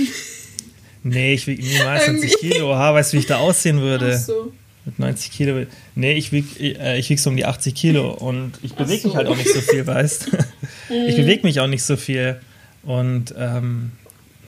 Nee, 1.02 1.34
ich 1.34 1.48
wiege 1.48 1.64
niemals 1.64 2.08
90 2.08 2.40
Kilo. 2.40 2.76
Ha, 2.76 2.94
weißt 2.94 3.14
du, 3.14 3.18
wie 3.18 3.22
ich 3.22 3.26
da 3.26 3.38
aussehen 3.38 3.80
würde? 3.80 4.16
Ach 4.16 4.20
so. 4.20 4.52
Mit 4.86 5.00
90 5.00 5.32
Kilo. 5.32 5.66
Nee, 5.96 6.14
ich 6.14 6.32
wiege 6.32 6.48
äh, 6.60 7.00
ich 7.00 7.10
wieg 7.10 7.20
so 7.20 7.30
um 7.30 7.38
die 7.38 7.46
80 7.46 7.74
Kilo 7.74 8.12
und 8.12 8.54
ich 8.64 8.74
bewege 8.74 9.02
so. 9.02 9.08
mich 9.08 9.18
halt 9.18 9.28
auch 9.28 9.38
nicht 9.38 9.52
so 9.52 9.62
viel, 9.62 9.86
weißt 9.88 10.28
Ich 10.90 11.16
mhm. 11.16 11.22
bewege 11.22 11.48
mich 11.48 11.60
auch 11.60 11.68
nicht 11.68 11.84
so 11.84 11.96
viel. 11.96 12.42
Und 12.84 13.34
ähm, 13.38 13.92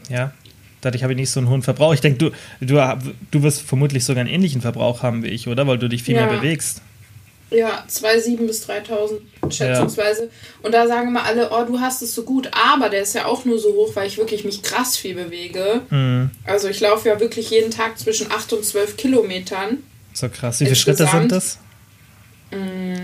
ja, 0.10 0.34
dadurch 0.82 1.04
habe 1.04 1.14
ich 1.14 1.20
nicht 1.20 1.30
so 1.30 1.40
einen 1.40 1.50
hohen 1.50 1.62
Verbrauch. 1.62 1.94
Ich 1.94 2.02
denke, 2.02 2.18
du, 2.18 2.32
du, 2.60 3.00
du 3.32 3.44
wirst 3.44 3.62
vermutlich 3.62 4.04
sogar 4.04 4.22
einen 4.22 4.34
ähnlichen 4.34 4.62
Verbrauch 4.62 5.04
haben 5.04 5.24
wie 5.24 5.28
ich, 5.28 5.48
oder? 5.48 5.68
Weil 5.68 5.78
du 5.78 5.88
dich 5.88 6.04
viel 6.04 6.16
ja. 6.16 6.26
mehr 6.26 6.38
bewegst. 6.38 6.82
Ja, 7.52 7.84
2,7 7.90 8.48
bis 8.48 8.62
3000 8.62 9.22
schätzungsweise. 9.50 10.24
Ja. 10.24 10.30
Und 10.64 10.74
da 10.74 10.88
sagen 10.88 11.10
immer 11.10 11.26
alle, 11.26 11.52
oh, 11.52 11.66
du 11.66 11.82
hast 11.82 12.02
es 12.02 12.16
so 12.16 12.24
gut. 12.24 12.50
Aber 12.54 12.90
der 12.90 13.02
ist 13.02 13.14
ja 13.14 13.26
auch 13.26 13.44
nur 13.44 13.60
so 13.60 13.74
hoch, 13.74 13.96
weil 13.96 14.08
ich 14.08 14.18
wirklich 14.18 14.46
mich 14.46 14.64
krass 14.64 14.96
viel 14.96 15.16
bewege. 15.16 15.82
Mhm. 15.90 16.32
Also 16.46 16.70
ich 16.70 16.80
laufe 16.80 17.10
ja 17.10 17.20
wirklich 17.20 17.50
jeden 17.50 17.70
Tag 17.70 18.00
zwischen 18.00 18.32
8 18.32 18.54
und 18.54 18.66
12 18.66 18.96
Kilometern. 18.96 19.84
So 20.14 20.30
krass. 20.30 20.62
Wie 20.62 20.66
viele 20.66 20.76
Schritte 20.78 21.06
sind 21.08 21.32
das? 21.32 21.60
Mm, 22.52 23.02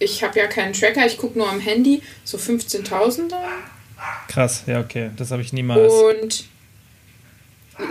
ich 0.00 0.24
habe 0.24 0.38
ja 0.38 0.46
keinen 0.46 0.72
Tracker, 0.72 1.06
ich 1.06 1.16
gucke 1.16 1.38
nur 1.38 1.48
am 1.48 1.60
Handy. 1.60 2.02
So 2.24 2.36
15.000 2.36 3.28
da. 3.28 3.42
Krass, 4.28 4.64
ja, 4.66 4.80
okay. 4.80 5.10
Das 5.16 5.30
habe 5.30 5.42
ich 5.42 5.52
niemals. 5.52 5.92
Und 5.92 6.44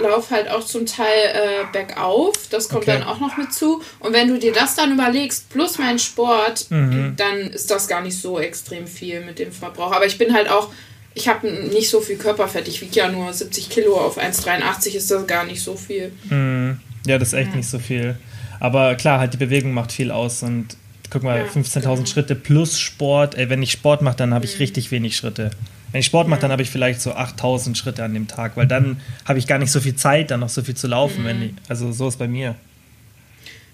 lauf 0.01 0.31
halt 0.31 0.50
auch 0.50 0.63
zum 0.63 0.86
Teil 0.86 1.05
äh, 1.05 1.72
bergauf. 1.72 2.34
Das 2.50 2.69
kommt 2.69 2.84
okay. 2.84 3.00
dann 3.00 3.03
auch 3.03 3.19
noch 3.19 3.38
mit 3.38 3.53
zu. 3.53 3.81
Und 4.00 4.13
wenn 4.13 4.27
du 4.27 4.39
dir 4.39 4.53
das 4.53 4.75
dann 4.75 4.93
überlegst, 4.93 5.50
plus 5.50 5.77
mein 5.77 6.00
Sport, 6.00 6.69
mhm. 6.69 7.13
dann 7.17 7.38
ist 7.38 7.72
das 7.72 7.88
gar 7.88 8.01
nicht 8.01 8.19
so 8.19 8.39
extrem 8.39 8.88
viel 8.88 9.22
mit 9.22 9.39
dem 9.39 9.51
Verbrauch. 9.51 9.91
Aber 9.91 10.05
ich 10.05 10.17
bin 10.17 10.34
halt 10.34 10.50
auch, 10.50 10.69
ich 11.13 11.27
habe 11.27 11.50
nicht 11.50 11.89
so 11.89 12.01
viel 12.01 12.17
Körperfett. 12.17 12.67
Ich 12.67 12.81
wiege 12.81 12.96
ja 12.96 13.12
nur 13.12 13.31
70 13.31 13.69
Kilo. 13.69 13.96
Auf 13.96 14.19
1,83 14.19 14.96
ist 14.96 15.12
das 15.12 15.27
gar 15.27 15.46
nicht 15.46 15.62
so 15.62 15.75
viel. 15.75 16.12
Mhm. 16.29 16.79
Ja, 17.05 17.17
das 17.17 17.29
ist 17.29 17.34
echt 17.34 17.51
ja. 17.51 17.58
nicht 17.58 17.69
so 17.69 17.79
viel. 17.79 18.17
Aber 18.60 18.96
klar, 18.96 19.19
halt 19.19 19.34
die 19.34 19.38
Bewegung 19.38 19.74
macht 19.74 19.91
viel 19.91 20.12
aus 20.12 20.43
und 20.43 20.77
guck 21.10 21.24
mal, 21.24 21.39
ja, 21.39 21.46
15.000 21.46 21.81
genau. 21.81 22.05
Schritte 22.05 22.36
plus 22.36 22.79
Sport. 22.79 23.36
Ey, 23.36 23.50
wenn 23.50 23.63
ich 23.63 23.72
Sport 23.72 24.01
mache, 24.01 24.17
dann 24.17 24.34
habe 24.34 24.46
ich 24.46 24.55
mhm. 24.55 24.60
richtig 24.60 24.91
wenig 24.91 25.15
Schritte. 25.15 25.51
Wenn 25.91 26.00
ich 26.00 26.05
Sport 26.05 26.27
mache, 26.27 26.41
dann 26.41 26.51
habe 26.51 26.62
ich 26.62 26.69
vielleicht 26.69 27.01
so 27.01 27.13
8000 27.13 27.77
Schritte 27.77 28.03
an 28.03 28.13
dem 28.13 28.27
Tag, 28.27 28.55
weil 28.55 28.67
dann 28.67 29.01
habe 29.25 29.39
ich 29.39 29.48
gar 29.48 29.58
nicht 29.58 29.72
so 29.72 29.79
viel 29.79 29.96
Zeit, 29.96 30.31
dann 30.31 30.41
noch 30.41 30.50
so 30.50 30.62
viel 30.62 30.75
zu 30.75 30.88
laufen. 30.88 31.24
Mhm. 31.24 31.25
Wenn 31.25 31.41
ich, 31.43 31.51
also 31.67 31.91
so 31.91 32.08
ist 32.08 32.19
bei 32.19 32.27
mir. 32.27 32.55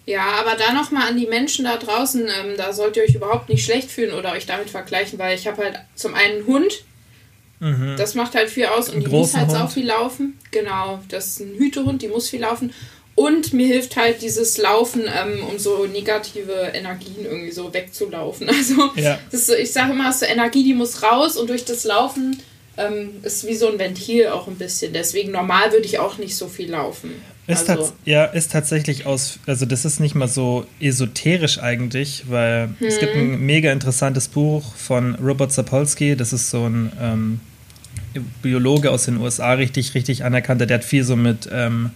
Ja, 0.05 0.25
aber 0.39 0.55
da 0.55 0.71
nochmal 0.71 1.09
an 1.09 1.17
die 1.17 1.25
Menschen 1.25 1.65
da 1.65 1.77
draußen, 1.77 2.21
ähm, 2.21 2.57
da 2.57 2.73
sollt 2.73 2.95
ihr 2.95 3.03
euch 3.03 3.15
überhaupt 3.15 3.49
nicht 3.49 3.65
schlecht 3.65 3.89
fühlen 3.89 4.13
oder 4.13 4.33
euch 4.33 4.45
damit 4.45 4.69
vergleichen, 4.69 5.17
weil 5.17 5.35
ich 5.35 5.47
habe 5.47 5.63
halt 5.63 5.79
zum 5.95 6.13
einen 6.13 6.37
einen 6.37 6.47
Hund, 6.47 6.83
mhm. 7.59 7.95
das 7.97 8.13
macht 8.13 8.35
halt 8.35 8.49
viel 8.49 8.67
aus 8.67 8.89
und 8.89 9.01
die 9.01 9.07
muss 9.07 9.35
halt 9.35 9.49
Hund. 9.49 9.57
auch 9.57 9.71
viel 9.71 9.87
laufen. 9.87 10.37
Genau, 10.51 11.01
das 11.09 11.27
ist 11.27 11.39
ein 11.39 11.55
Hütehund, 11.57 12.03
die 12.03 12.07
muss 12.07 12.29
viel 12.29 12.41
laufen. 12.41 12.71
Und 13.15 13.53
mir 13.53 13.67
hilft 13.67 13.95
halt 13.95 14.21
dieses 14.21 14.57
Laufen, 14.57 15.03
ähm, 15.03 15.45
um 15.49 15.57
so 15.57 15.85
negative 15.85 16.71
Energien 16.73 17.23
irgendwie 17.23 17.51
so 17.51 17.73
wegzulaufen. 17.73 18.49
Also 18.55 18.91
ja. 18.95 19.17
ist 19.31 19.49
ich 19.49 19.71
sage 19.71 19.93
immer, 19.93 20.11
so 20.11 20.25
Energie, 20.25 20.63
die 20.63 20.73
muss 20.73 21.01
raus 21.01 21.37
und 21.37 21.49
durch 21.49 21.63
das 21.63 21.85
Laufen 21.85 22.41
ähm, 22.77 23.09
ist 23.23 23.47
wie 23.47 23.55
so 23.55 23.71
ein 23.71 23.79
Ventil 23.79 24.27
auch 24.27 24.47
ein 24.47 24.55
bisschen. 24.55 24.91
Deswegen 24.91 25.31
normal 25.31 25.71
würde 25.71 25.85
ich 25.85 25.99
auch 25.99 26.17
nicht 26.17 26.35
so 26.35 26.47
viel 26.47 26.71
laufen. 26.71 27.11
Ist 27.47 27.69
also. 27.69 27.93
ja, 28.05 28.25
ist 28.25 28.51
tatsächlich 28.51 29.05
aus, 29.05 29.39
also 29.45 29.67
das 29.67 29.85
ist 29.85 29.99
nicht 29.99 30.15
mal 30.15 30.27
so 30.27 30.65
esoterisch 30.79 31.59
eigentlich, 31.59 32.23
weil 32.27 32.69
hm. 32.79 32.87
es 32.87 32.99
gibt 32.99 33.13
ein 33.13 33.33
hm. 33.33 33.45
mega 33.45 33.71
interessantes 33.71 34.27
Buch 34.27 34.73
von 34.75 35.15
Robert 35.15 35.51
Sapolsky, 35.51 36.15
das 36.15 36.33
ist 36.33 36.49
so 36.49 36.65
ein 36.65 36.91
ähm, 36.99 37.39
Biologe 38.41 38.89
aus 38.89 39.05
den 39.05 39.17
USA, 39.17 39.53
richtig, 39.53 39.93
richtig 39.93 40.23
anerkannter, 40.23 40.65
der 40.65 40.79
hat 40.79 40.85
viel 40.85 41.03
so 41.03 41.15
mit, 41.15 41.47
ähm, 41.51 41.91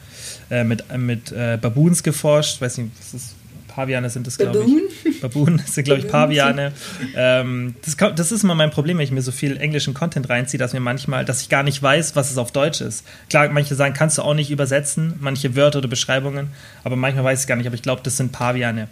äh, 0.49 0.63
mit, 0.63 0.83
mit 0.97 1.31
äh, 1.31 1.57
Baboons 1.61 2.03
geforscht, 2.03 2.61
weiß 2.61 2.79
nicht, 2.79 2.91
was 2.99 3.13
ist 3.13 3.35
Paviane 3.79 4.09
sind 4.09 4.27
das, 4.27 4.37
glaube 4.37 4.65
ich. 5.05 5.21
Baboon 5.21 5.61
sind, 5.65 5.85
glaube 5.85 6.01
ich, 6.01 6.07
Paviane. 6.09 6.73
Ähm, 7.15 7.75
das, 7.85 7.95
das, 8.15 8.31
ist 8.33 8.43
immer 8.43 8.55
mein 8.55 8.71
Problem, 8.71 8.97
wenn 8.97 9.05
ich 9.05 9.11
mir 9.11 9.21
so 9.21 9.31
viel 9.31 9.55
englischen 9.55 9.93
Content 9.93 10.27
reinziehe, 10.27 10.57
dass 10.57 10.73
mir 10.73 10.81
manchmal, 10.81 11.23
dass 11.23 11.41
ich 11.41 11.49
gar 11.49 11.63
nicht 11.63 11.81
weiß, 11.81 12.15
was 12.15 12.29
es 12.29 12.37
auf 12.37 12.51
Deutsch 12.51 12.81
ist. 12.81 13.05
Klar, 13.29 13.47
manche 13.49 13.75
sagen, 13.75 13.93
kannst 13.93 14.17
du 14.17 14.23
auch 14.23 14.33
nicht 14.33 14.51
übersetzen, 14.51 15.13
manche 15.21 15.55
Wörter 15.55 15.79
oder 15.79 15.87
Beschreibungen, 15.87 16.47
aber 16.83 16.97
manchmal 16.97 17.23
weiß 17.23 17.41
ich 17.41 17.47
gar 17.47 17.55
nicht, 17.55 17.67
aber 17.67 17.75
ich 17.75 17.81
glaube, 17.81 18.01
das 18.03 18.17
sind 18.17 18.31
Paviane. 18.33 18.89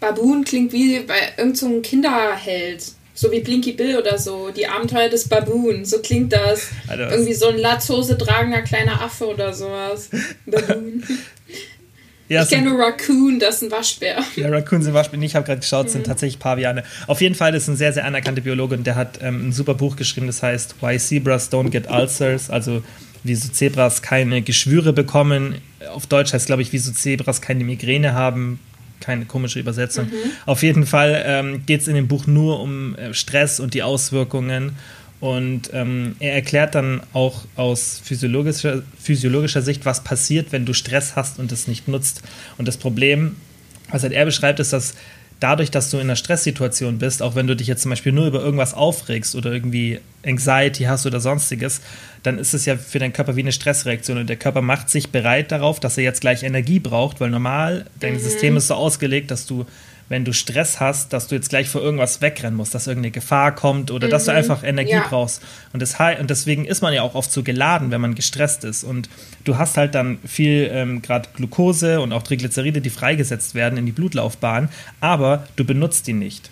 Baboon 0.00 0.44
klingt 0.44 0.72
wie 0.72 1.00
bei 1.00 1.14
irgendeinem 1.38 1.76
so 1.76 1.80
Kinderheld. 1.80 2.92
So 3.14 3.30
wie 3.30 3.40
Blinky 3.40 3.72
Bill 3.72 3.98
oder 3.98 4.18
so, 4.18 4.50
die 4.50 4.66
Abenteuer 4.66 5.08
des 5.08 5.28
Baboon, 5.28 5.84
so 5.84 5.98
klingt 6.00 6.32
das. 6.32 6.68
Alter, 6.88 7.10
Irgendwie 7.10 7.34
so 7.34 7.48
ein 7.48 7.58
Latzhose 7.58 8.16
tragender 8.16 8.62
kleiner 8.62 9.02
Affe 9.02 9.26
oder 9.26 9.52
sowas. 9.52 10.08
Baboon. 10.46 11.02
Ja, 12.28 12.44
ich 12.44 12.48
kenne 12.48 12.70
nur 12.70 12.78
Raccoon, 12.78 13.38
das 13.38 13.56
ist 13.56 13.64
ein 13.64 13.70
Waschbär. 13.70 14.16
Ja, 14.36 14.48
Raccoon 14.48 14.80
sind 14.80 14.94
Waschbär. 14.94 15.20
Ich 15.20 15.34
habe 15.34 15.44
gerade 15.44 15.60
geschaut, 15.60 15.90
sind 15.90 16.02
mhm. 16.02 16.06
tatsächlich 16.06 16.38
Paviane. 16.38 16.82
Auf 17.06 17.20
jeden 17.20 17.34
Fall 17.34 17.54
ist 17.54 17.68
ein 17.68 17.76
sehr, 17.76 17.92
sehr 17.92 18.06
anerkannter 18.06 18.40
Biologe 18.40 18.74
und 18.74 18.86
der 18.86 18.94
hat 18.94 19.18
ähm, 19.20 19.48
ein 19.48 19.52
super 19.52 19.74
Buch 19.74 19.96
geschrieben, 19.96 20.28
das 20.28 20.42
heißt 20.42 20.76
Why 20.80 20.98
Zebras 20.98 21.52
Don't 21.52 21.68
Get 21.68 21.90
Ulcers, 21.90 22.48
also 22.48 22.82
wie 23.22 23.34
so 23.34 23.50
Zebras 23.50 24.00
keine 24.00 24.40
Geschwüre 24.40 24.94
bekommen. 24.94 25.60
Auf 25.92 26.06
Deutsch 26.06 26.32
heißt, 26.32 26.46
glaube 26.46 26.62
ich, 26.62 26.72
wie 26.72 26.78
so 26.78 26.92
Zebras 26.92 27.42
keine 27.42 27.64
Migräne 27.64 28.14
haben. 28.14 28.60
Keine 29.02 29.26
komische 29.26 29.58
Übersetzung. 29.58 30.06
Mhm. 30.06 30.30
Auf 30.46 30.62
jeden 30.62 30.86
Fall 30.86 31.22
ähm, 31.26 31.66
geht 31.66 31.82
es 31.82 31.88
in 31.88 31.94
dem 31.94 32.08
Buch 32.08 32.26
nur 32.26 32.60
um 32.60 32.94
äh, 32.94 33.12
Stress 33.12 33.60
und 33.60 33.74
die 33.74 33.82
Auswirkungen. 33.82 34.76
Und 35.20 35.70
ähm, 35.72 36.16
er 36.18 36.34
erklärt 36.34 36.74
dann 36.74 37.00
auch 37.12 37.44
aus 37.54 38.00
physiologischer, 38.02 38.82
physiologischer 39.00 39.62
Sicht, 39.62 39.84
was 39.84 40.02
passiert, 40.02 40.50
wenn 40.50 40.66
du 40.66 40.72
Stress 40.72 41.14
hast 41.14 41.38
und 41.38 41.52
es 41.52 41.68
nicht 41.68 41.86
nutzt. 41.86 42.22
Und 42.58 42.66
das 42.66 42.76
Problem, 42.76 43.36
was 43.90 44.02
halt 44.02 44.12
er 44.12 44.24
beschreibt, 44.24 44.58
ist, 44.58 44.72
dass 44.72 44.94
dadurch, 45.42 45.70
dass 45.70 45.90
du 45.90 45.96
in 45.96 46.04
einer 46.04 46.16
Stresssituation 46.16 46.98
bist, 46.98 47.22
auch 47.22 47.34
wenn 47.34 47.46
du 47.46 47.56
dich 47.56 47.66
jetzt 47.66 47.82
zum 47.82 47.90
Beispiel 47.90 48.12
nur 48.12 48.26
über 48.26 48.40
irgendwas 48.40 48.74
aufregst 48.74 49.34
oder 49.34 49.52
irgendwie 49.52 50.00
Anxiety 50.24 50.84
hast 50.84 51.06
oder 51.06 51.20
sonstiges, 51.20 51.80
dann 52.22 52.38
ist 52.38 52.54
es 52.54 52.64
ja 52.64 52.76
für 52.76 52.98
deinen 52.98 53.12
Körper 53.12 53.34
wie 53.36 53.40
eine 53.40 53.52
Stressreaktion 53.52 54.18
und 54.18 54.28
der 54.28 54.36
Körper 54.36 54.62
macht 54.62 54.90
sich 54.90 55.10
bereit 55.10 55.50
darauf, 55.50 55.80
dass 55.80 55.98
er 55.98 56.04
jetzt 56.04 56.20
gleich 56.20 56.42
Energie 56.42 56.78
braucht, 56.78 57.20
weil 57.20 57.30
normal 57.30 57.86
dein 57.98 58.14
mhm. 58.14 58.20
System 58.20 58.56
ist 58.56 58.68
so 58.68 58.74
ausgelegt, 58.74 59.30
dass 59.30 59.46
du 59.46 59.66
wenn 60.12 60.26
du 60.26 60.34
Stress 60.34 60.78
hast, 60.78 61.14
dass 61.14 61.26
du 61.26 61.34
jetzt 61.34 61.48
gleich 61.48 61.70
vor 61.70 61.80
irgendwas 61.80 62.20
wegrennen 62.20 62.54
musst, 62.54 62.74
dass 62.74 62.86
irgendeine 62.86 63.12
Gefahr 63.12 63.54
kommt 63.54 63.90
oder 63.90 64.06
mhm. 64.06 64.10
dass 64.10 64.26
du 64.26 64.30
mhm. 64.30 64.36
einfach 64.36 64.62
Energie 64.62 64.92
ja. 64.92 65.06
brauchst. 65.08 65.42
Und, 65.72 65.80
das, 65.80 65.96
und 66.20 66.28
deswegen 66.28 66.66
ist 66.66 66.82
man 66.82 66.92
ja 66.92 67.00
auch 67.00 67.14
oft 67.14 67.32
so 67.32 67.42
geladen, 67.42 67.90
wenn 67.90 68.00
man 68.02 68.14
gestresst 68.14 68.62
ist. 68.62 68.84
Und 68.84 69.08
du 69.44 69.56
hast 69.56 69.78
halt 69.78 69.94
dann 69.94 70.18
viel, 70.24 70.70
ähm, 70.70 71.00
gerade 71.00 71.30
Glucose 71.34 72.00
und 72.02 72.12
auch 72.12 72.22
Triglyceride, 72.22 72.82
die 72.82 72.90
freigesetzt 72.90 73.54
werden 73.54 73.78
in 73.78 73.86
die 73.86 73.92
Blutlaufbahn, 73.92 74.68
aber 75.00 75.48
du 75.56 75.64
benutzt 75.64 76.06
die 76.06 76.12
nicht. 76.12 76.50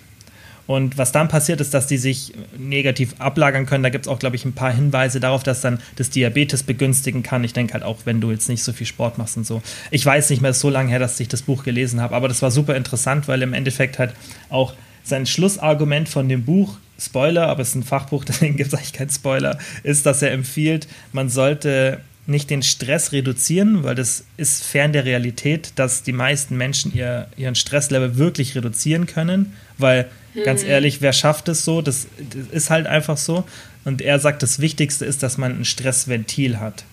Und 0.70 0.98
was 0.98 1.10
dann 1.10 1.26
passiert 1.26 1.60
ist, 1.60 1.74
dass 1.74 1.88
die 1.88 1.96
sich 1.96 2.32
negativ 2.56 3.16
ablagern 3.18 3.66
können. 3.66 3.82
Da 3.82 3.88
gibt 3.88 4.06
es 4.06 4.08
auch, 4.08 4.20
glaube 4.20 4.36
ich, 4.36 4.44
ein 4.44 4.52
paar 4.52 4.72
Hinweise 4.72 5.18
darauf, 5.18 5.42
dass 5.42 5.62
dann 5.62 5.80
das 5.96 6.10
Diabetes 6.10 6.62
begünstigen 6.62 7.24
kann. 7.24 7.42
Ich 7.42 7.52
denke 7.52 7.74
halt 7.74 7.82
auch, 7.82 8.02
wenn 8.04 8.20
du 8.20 8.30
jetzt 8.30 8.48
nicht 8.48 8.62
so 8.62 8.72
viel 8.72 8.86
Sport 8.86 9.18
machst 9.18 9.36
und 9.36 9.44
so. 9.44 9.62
Ich 9.90 10.06
weiß 10.06 10.30
nicht 10.30 10.42
mehr, 10.42 10.52
so 10.52 10.70
lange 10.70 10.90
her, 10.90 11.00
dass 11.00 11.18
ich 11.18 11.26
das 11.26 11.42
Buch 11.42 11.64
gelesen 11.64 12.00
habe, 12.00 12.14
aber 12.14 12.28
das 12.28 12.40
war 12.40 12.52
super 12.52 12.76
interessant, 12.76 13.26
weil 13.26 13.42
im 13.42 13.52
Endeffekt 13.52 13.98
halt 13.98 14.12
auch 14.48 14.74
sein 15.02 15.26
Schlussargument 15.26 16.08
von 16.08 16.28
dem 16.28 16.44
Buch, 16.44 16.78
Spoiler, 17.00 17.48
aber 17.48 17.62
es 17.62 17.70
ist 17.70 17.74
ein 17.74 17.82
Fachbuch, 17.82 18.24
deswegen 18.28 18.56
gibt 18.56 18.72
es 18.72 18.74
eigentlich 18.78 18.92
keinen 18.92 19.10
Spoiler, 19.10 19.58
ist, 19.82 20.06
dass 20.06 20.22
er 20.22 20.30
empfiehlt, 20.30 20.86
man 21.10 21.30
sollte 21.30 21.98
nicht 22.30 22.50
den 22.50 22.62
Stress 22.62 23.12
reduzieren, 23.12 23.82
weil 23.82 23.94
das 23.94 24.24
ist 24.36 24.64
fern 24.64 24.92
der 24.92 25.04
Realität, 25.04 25.72
dass 25.74 26.02
die 26.02 26.12
meisten 26.12 26.56
Menschen 26.56 26.94
ihr, 26.94 27.28
ihren 27.36 27.54
Stresslevel 27.54 28.16
wirklich 28.16 28.54
reduzieren 28.54 29.06
können, 29.06 29.52
weil 29.78 30.08
Ganz 30.44 30.62
mhm. 30.62 30.70
ehrlich, 30.70 31.00
wer 31.00 31.12
schafft 31.12 31.48
es 31.48 31.64
so? 31.64 31.82
Das, 31.82 32.06
das, 32.18 32.46
ist 32.52 32.70
halt 32.70 32.86
einfach 32.86 33.16
so. 33.16 33.44
Und 33.84 34.02
er 34.02 34.18
sagt, 34.18 34.42
das 34.42 34.60
Wichtigste 34.60 35.04
ist, 35.04 35.22
dass 35.22 35.38
man 35.38 35.60
ein 35.60 35.64
Stressventil 35.64 36.60
hat. 36.60 36.84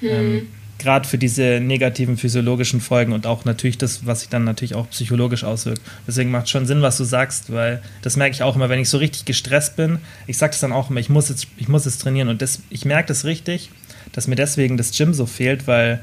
Mhm. 0.00 0.08
Ähm, 0.08 0.48
Gerade 0.78 1.08
für 1.08 1.18
diese 1.18 1.60
negativen 1.60 2.18
physiologischen 2.18 2.80
Folgen 2.80 3.12
und 3.12 3.26
auch 3.26 3.44
natürlich 3.44 3.78
das, 3.78 4.06
was 4.06 4.20
sich 4.20 4.28
dann 4.28 4.44
natürlich 4.44 4.74
auch 4.74 4.90
psychologisch 4.90 5.44
auswirkt. 5.44 5.80
Deswegen 6.06 6.30
macht 6.32 6.44
es 6.44 6.50
schon 6.50 6.66
Sinn, 6.66 6.82
was 6.82 6.96
du 6.96 7.04
sagst, 7.04 7.52
weil 7.52 7.80
das 8.02 8.16
merke 8.16 8.34
ich 8.34 8.42
auch 8.42 8.56
immer, 8.56 8.68
wenn 8.68 8.80
ich 8.80 8.88
so 8.88 8.98
richtig 8.98 9.24
gestresst 9.24 9.76
bin. 9.76 9.98
Ich 10.26 10.36
sage 10.36 10.50
das 10.50 10.60
dann 10.60 10.72
auch 10.72 10.90
immer, 10.90 10.98
ich 10.98 11.08
muss 11.08 11.28
jetzt, 11.28 11.46
ich 11.56 11.68
muss 11.68 11.84
jetzt 11.84 11.98
trainieren. 11.98 12.28
Und 12.28 12.42
das, 12.42 12.60
ich 12.70 12.84
merke 12.84 13.08
das 13.08 13.24
richtig, 13.24 13.70
dass 14.14 14.28
mir 14.28 14.36
deswegen 14.36 14.76
das 14.76 14.96
Gym 14.96 15.12
so 15.12 15.26
fehlt, 15.26 15.66
weil 15.66 16.02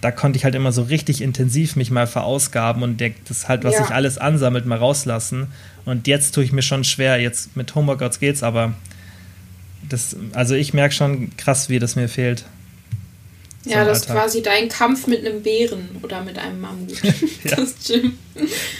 da 0.00 0.10
konnte 0.10 0.36
ich 0.36 0.44
halt 0.44 0.54
immer 0.54 0.72
so 0.72 0.82
richtig 0.82 1.22
intensiv 1.22 1.74
mich 1.74 1.90
mal 1.90 2.06
verausgaben 2.06 2.82
und 2.82 3.02
das 3.28 3.48
halt, 3.48 3.64
was 3.64 3.74
ja. 3.74 3.82
sich 3.82 3.94
alles 3.94 4.18
ansammelt, 4.18 4.66
mal 4.66 4.78
rauslassen. 4.78 5.48
Und 5.84 6.06
jetzt 6.06 6.34
tue 6.34 6.44
ich 6.44 6.52
mir 6.52 6.62
schon 6.62 6.84
schwer. 6.84 7.20
Jetzt 7.20 7.56
mit 7.56 7.74
Homeworkouts 7.74 8.20
geht's, 8.20 8.42
aber 8.42 8.74
das, 9.88 10.16
also 10.32 10.54
ich 10.54 10.74
merke 10.74 10.94
schon 10.94 11.34
krass, 11.36 11.68
wie 11.68 11.78
das 11.78 11.96
mir 11.96 12.08
fehlt. 12.08 12.44
Ja, 13.66 13.84
das 13.84 14.00
ist 14.00 14.06
quasi 14.06 14.42
dein 14.42 14.68
Kampf 14.68 15.06
mit 15.06 15.26
einem 15.26 15.42
Bären 15.42 15.88
oder 16.02 16.22
mit 16.22 16.38
einem 16.38 16.60
Mammut. 16.60 17.02
ja. 17.44 17.56
Das 17.56 17.74
Gym. 17.86 18.18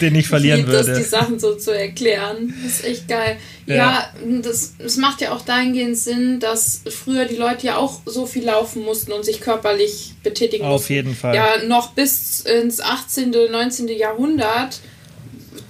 Den 0.01 0.15
ich 0.15 0.27
verlieren 0.27 0.61
ich 0.61 0.67
würde. 0.67 0.91
Das, 0.91 0.97
die 0.97 1.03
Sachen 1.03 1.39
so 1.39 1.55
zu 1.55 1.71
erklären. 1.71 2.53
Das 2.63 2.79
ist 2.79 2.85
echt 2.85 3.07
geil. 3.07 3.37
Ja, 3.65 3.75
ja 3.75 4.13
das, 4.41 4.75
das 4.77 4.97
macht 4.97 5.21
ja 5.21 5.33
auch 5.33 5.41
dahingehend 5.41 5.97
Sinn, 5.97 6.39
dass 6.39 6.81
früher 6.89 7.25
die 7.25 7.35
Leute 7.35 7.67
ja 7.67 7.77
auch 7.77 8.01
so 8.05 8.25
viel 8.25 8.45
laufen 8.45 8.83
mussten 8.83 9.11
und 9.11 9.25
sich 9.25 9.41
körperlich 9.41 10.13
betätigen 10.23 10.65
Auf 10.65 10.73
mussten. 10.73 10.85
Auf 10.85 10.89
jeden 10.89 11.15
Fall. 11.15 11.35
Ja, 11.35 11.63
noch 11.65 11.91
bis 11.93 12.41
ins 12.41 12.79
18., 12.79 13.31
19. 13.31 13.87
Jahrhundert 13.89 14.79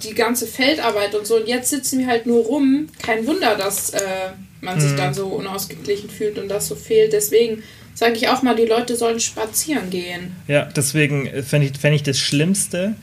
die 0.02 0.14
ganze 0.14 0.46
Feldarbeit 0.46 1.14
und 1.14 1.26
so. 1.26 1.36
Und 1.36 1.48
jetzt 1.48 1.70
sitzen 1.70 2.00
wir 2.00 2.06
halt 2.06 2.26
nur 2.26 2.44
rum. 2.44 2.88
Kein 3.02 3.26
Wunder, 3.26 3.56
dass 3.56 3.90
äh, 3.90 4.00
man 4.60 4.76
mhm. 4.76 4.80
sich 4.80 4.96
dann 4.96 5.14
so 5.14 5.26
unausgeglichen 5.26 6.10
fühlt 6.10 6.38
und 6.38 6.48
das 6.48 6.68
so 6.68 6.74
fehlt. 6.74 7.12
Deswegen 7.12 7.62
sage 7.98 8.14
ich 8.14 8.28
auch 8.28 8.42
mal, 8.42 8.54
die 8.54 8.64
Leute 8.64 8.94
sollen 8.94 9.18
spazieren 9.18 9.90
gehen. 9.90 10.36
Ja, 10.46 10.66
deswegen 10.66 11.42
fände 11.42 11.66
ich, 11.66 11.76
fänd 11.76 11.96
ich 11.96 12.04
das 12.04 12.16
Schlimmste. 12.16 12.94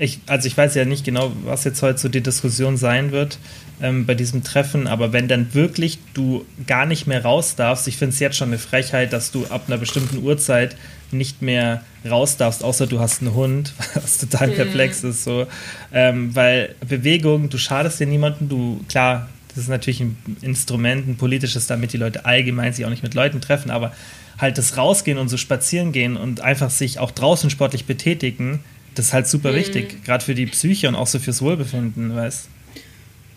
Ich, 0.00 0.18
also 0.26 0.48
ich 0.48 0.56
weiß 0.56 0.74
ja 0.74 0.84
nicht 0.84 1.04
genau, 1.04 1.30
was 1.44 1.62
jetzt 1.62 1.80
heute 1.82 1.98
so 1.98 2.08
die 2.08 2.20
Diskussion 2.20 2.76
sein 2.76 3.12
wird 3.12 3.38
ähm, 3.80 4.06
bei 4.06 4.16
diesem 4.16 4.42
Treffen, 4.42 4.88
aber 4.88 5.12
wenn 5.12 5.28
dann 5.28 5.54
wirklich 5.54 6.00
du 6.14 6.44
gar 6.66 6.84
nicht 6.84 7.06
mehr 7.06 7.22
raus 7.22 7.54
darfst, 7.54 7.86
ich 7.86 7.96
finde 7.96 8.14
es 8.14 8.18
jetzt 8.18 8.36
schon 8.36 8.48
eine 8.48 8.58
Frechheit, 8.58 9.12
dass 9.12 9.30
du 9.30 9.46
ab 9.46 9.64
einer 9.68 9.78
bestimmten 9.78 10.18
Uhrzeit 10.24 10.74
nicht 11.12 11.42
mehr 11.42 11.84
raus 12.08 12.36
darfst, 12.36 12.64
außer 12.64 12.88
du 12.88 12.98
hast 12.98 13.20
einen 13.20 13.34
Hund, 13.34 13.72
was 13.94 14.18
total 14.18 14.48
mhm. 14.48 14.54
perplex 14.54 15.04
ist, 15.04 15.22
so. 15.22 15.46
Ähm, 15.92 16.34
weil 16.34 16.74
Bewegung, 16.88 17.50
du 17.50 17.58
schadest 17.58 18.00
dir 18.00 18.06
niemanden, 18.08 18.48
du, 18.48 18.80
klar, 18.88 19.28
das 19.48 19.58
ist 19.58 19.68
natürlich 19.68 20.00
ein 20.00 20.16
Instrument, 20.40 21.06
ein 21.06 21.16
politisches, 21.16 21.68
damit 21.68 21.92
die 21.92 21.98
Leute 21.98 22.24
allgemein 22.24 22.72
sich 22.72 22.84
auch 22.84 22.90
nicht 22.90 23.04
mit 23.04 23.14
Leuten 23.14 23.40
treffen, 23.40 23.70
aber 23.70 23.92
halt 24.40 24.58
das 24.58 24.76
Rausgehen 24.76 25.18
und 25.18 25.28
so 25.28 25.36
spazieren 25.36 25.92
gehen 25.92 26.16
und 26.16 26.40
einfach 26.40 26.70
sich 26.70 26.98
auch 26.98 27.10
draußen 27.10 27.50
sportlich 27.50 27.84
betätigen, 27.84 28.64
das 28.94 29.06
ist 29.06 29.12
halt 29.12 29.28
super 29.28 29.52
mhm. 29.52 29.56
wichtig, 29.56 30.04
gerade 30.04 30.24
für 30.24 30.34
die 30.34 30.46
Psyche 30.46 30.88
und 30.88 30.94
auch 30.94 31.06
so 31.06 31.18
fürs 31.18 31.42
Wohlbefinden, 31.42 32.14
weißt 32.14 32.48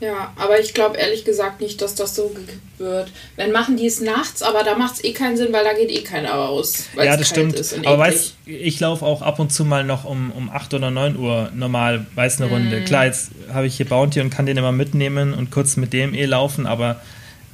ja, 0.04 0.34
aber 0.36 0.60
ich 0.60 0.74
glaube 0.74 0.98
ehrlich 0.98 1.24
gesagt 1.24 1.62
nicht, 1.62 1.82
dass 1.82 1.96
das 1.96 2.14
so 2.14 2.28
gekippt 2.28 2.80
wird. 2.80 3.10
Wenn 3.38 3.54
machen 3.54 3.78
die 3.78 3.86
es 3.86 4.02
nachts, 4.02 4.44
aber 4.44 4.64
da 4.64 4.78
macht 4.78 4.96
es 4.96 5.04
eh 5.06 5.14
keinen 5.14 5.38
Sinn, 5.38 5.54
weil 5.54 5.64
da 5.64 5.72
geht 5.72 5.90
eh 5.90 6.02
keiner 6.02 6.32
raus. 6.32 6.88
Ja, 6.98 7.16
das 7.16 7.30
stimmt. 7.30 7.56
Aber 7.86 8.00
weißt 8.00 8.36
ich 8.46 8.80
laufe 8.82 9.06
auch 9.06 9.22
ab 9.22 9.40
und 9.40 9.54
zu 9.54 9.64
mal 9.64 9.86
noch 9.86 10.04
um, 10.04 10.32
um 10.34 10.50
8 10.50 10.74
oder 10.74 10.92
9 10.92 11.18
Uhr 11.18 11.52
normal, 11.56 12.06
weiß 12.16 12.42
eine 12.42 12.52
Runde. 12.52 12.82
Mm. 12.82 12.86
Klar, 12.86 13.06
jetzt 13.06 13.32
habe 13.54 13.66
ich 13.66 13.78
hier 13.78 13.88
Bounty 13.88 14.20
und 14.20 14.30
kann 14.30 14.46
den 14.46 14.58
immer 14.58 14.74
mitnehmen 14.74 15.34
und 15.34 15.52
kurz 15.52 15.78
mit 15.78 15.94
dem 15.94 16.14
eh 16.14 16.26
laufen, 16.26 16.68
aber 16.68 17.00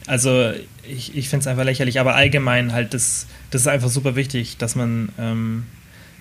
also 0.09 0.51
ich, 0.83 1.15
ich 1.15 1.29
finde 1.29 1.41
es 1.41 1.47
einfach 1.47 1.63
lächerlich. 1.63 1.99
Aber 1.99 2.15
allgemein 2.15 2.73
halt, 2.73 2.93
das, 2.93 3.27
das 3.51 3.61
ist 3.61 3.67
einfach 3.67 3.89
super 3.89 4.15
wichtig, 4.15 4.57
dass 4.57 4.75
man. 4.75 5.09
Ähm, 5.17 5.65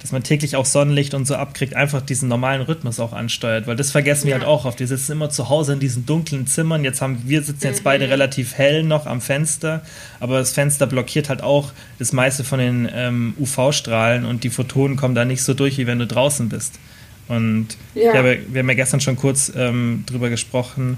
dass 0.01 0.13
man 0.13 0.23
täglich 0.23 0.55
auch 0.55 0.65
Sonnenlicht 0.65 1.13
und 1.13 1.27
so 1.27 1.35
abkriegt, 1.35 1.75
einfach 1.75 2.01
diesen 2.01 2.29
normalen 2.29 2.63
Rhythmus 2.63 3.01
auch 3.01 3.13
ansteuert, 3.13 3.67
weil 3.67 3.75
das 3.75 3.91
vergessen 3.91 4.29
ja. 4.29 4.35
wir 4.37 4.41
halt 4.41 4.45
auch 4.45 4.65
oft. 4.65 4.79
Wir 4.79 4.87
sitzen 4.87 5.11
immer 5.11 5.29
zu 5.29 5.49
Hause 5.49 5.73
in 5.73 5.81
diesen 5.81 6.07
dunklen 6.07 6.47
Zimmern. 6.47 6.85
Jetzt 6.85 7.03
haben 7.03 7.19
wir 7.27 7.43
sitzen 7.43 7.67
jetzt 7.67 7.81
mhm. 7.81 7.85
beide 7.85 8.09
relativ 8.09 8.55
hell 8.55 8.85
noch 8.85 9.07
am 9.07 9.21
Fenster, 9.21 9.83
aber 10.21 10.39
das 10.39 10.53
Fenster 10.53 10.87
blockiert 10.87 11.29
halt 11.29 11.43
auch 11.43 11.73
das 11.99 12.13
meiste 12.13 12.45
von 12.45 12.61
den 12.61 12.89
ähm, 12.95 13.35
UV-Strahlen 13.41 14.25
und 14.25 14.45
die 14.45 14.51
Photonen 14.51 14.97
kommen 14.97 15.17
da 15.17 15.25
nicht 15.25 15.43
so 15.43 15.53
durch, 15.53 15.79
wie 15.79 15.89
wenn 15.89 15.99
du 15.99 16.07
draußen 16.07 16.49
bist. 16.49 16.79
Und 17.27 17.69
ja. 17.97 18.15
Habe, 18.15 18.39
wir 18.49 18.61
haben 18.61 18.69
ja 18.69 18.77
gestern 18.77 19.01
schon 19.01 19.17
kurz 19.17 19.51
ähm, 19.57 20.05
drüber 20.07 20.31
gesprochen, 20.31 20.97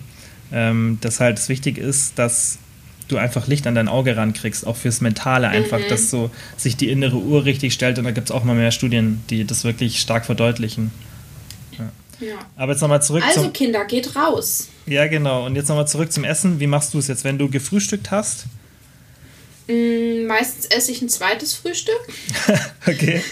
ähm, 0.52 0.99
dass 1.00 1.20
halt 1.20 1.38
es 1.38 1.49
wichtig 1.49 1.78
ist, 1.78 2.18
dass 2.18 2.59
du 3.11 3.19
einfach 3.19 3.47
Licht 3.47 3.67
an 3.67 3.75
dein 3.75 3.88
Auge 3.88 4.17
rankriegst, 4.17 4.67
auch 4.67 4.76
fürs 4.76 5.00
Mentale 5.00 5.49
einfach, 5.49 5.79
mhm. 5.79 5.88
dass 5.88 6.11
so 6.11 6.31
sich 6.57 6.76
die 6.76 6.90
innere 6.90 7.17
Uhr 7.17 7.45
richtig 7.45 7.73
stellt 7.73 7.99
und 7.99 8.05
da 8.05 8.11
gibt 8.11 8.31
es 8.31 8.35
auch 8.35 8.45
mal 8.45 8.55
mehr 8.55 8.71
Studien, 8.71 9.23
die 9.31 9.45
das 9.45 9.64
wirklich 9.64 10.00
stark 10.00 10.26
verdeutlichen. 10.26 10.90
Ja. 11.79 12.26
ja. 12.26 12.35
Aber 12.57 12.73
jetzt 12.73 12.81
nochmal 12.81 13.02
zurück 13.02 13.23
Also 13.26 13.50
Kinder, 13.50 13.85
geht 13.85 14.17
raus. 14.17 14.69
Ja, 14.87 15.07
genau. 15.07 15.47
Und 15.47 15.57
jetzt 15.57 15.69
nochmal 15.69 15.88
zurück 15.88 16.12
zum 16.12 16.25
Essen. 16.25 16.61
Wie 16.61 16.67
machst 16.67 16.95
du 16.95 16.99
es 16.99 17.09
jetzt, 17.09 17.25
wenn 17.25 17.38
du 17.38 17.49
gefrühstückt 17.49 18.11
hast? 18.11 18.47
Mm, 19.69 20.26
meistens 20.26 20.67
esse 20.67 20.90
ich 20.90 21.00
ein 21.02 21.09
zweites 21.09 21.55
Frühstück. 21.55 22.00
okay. 22.87 23.23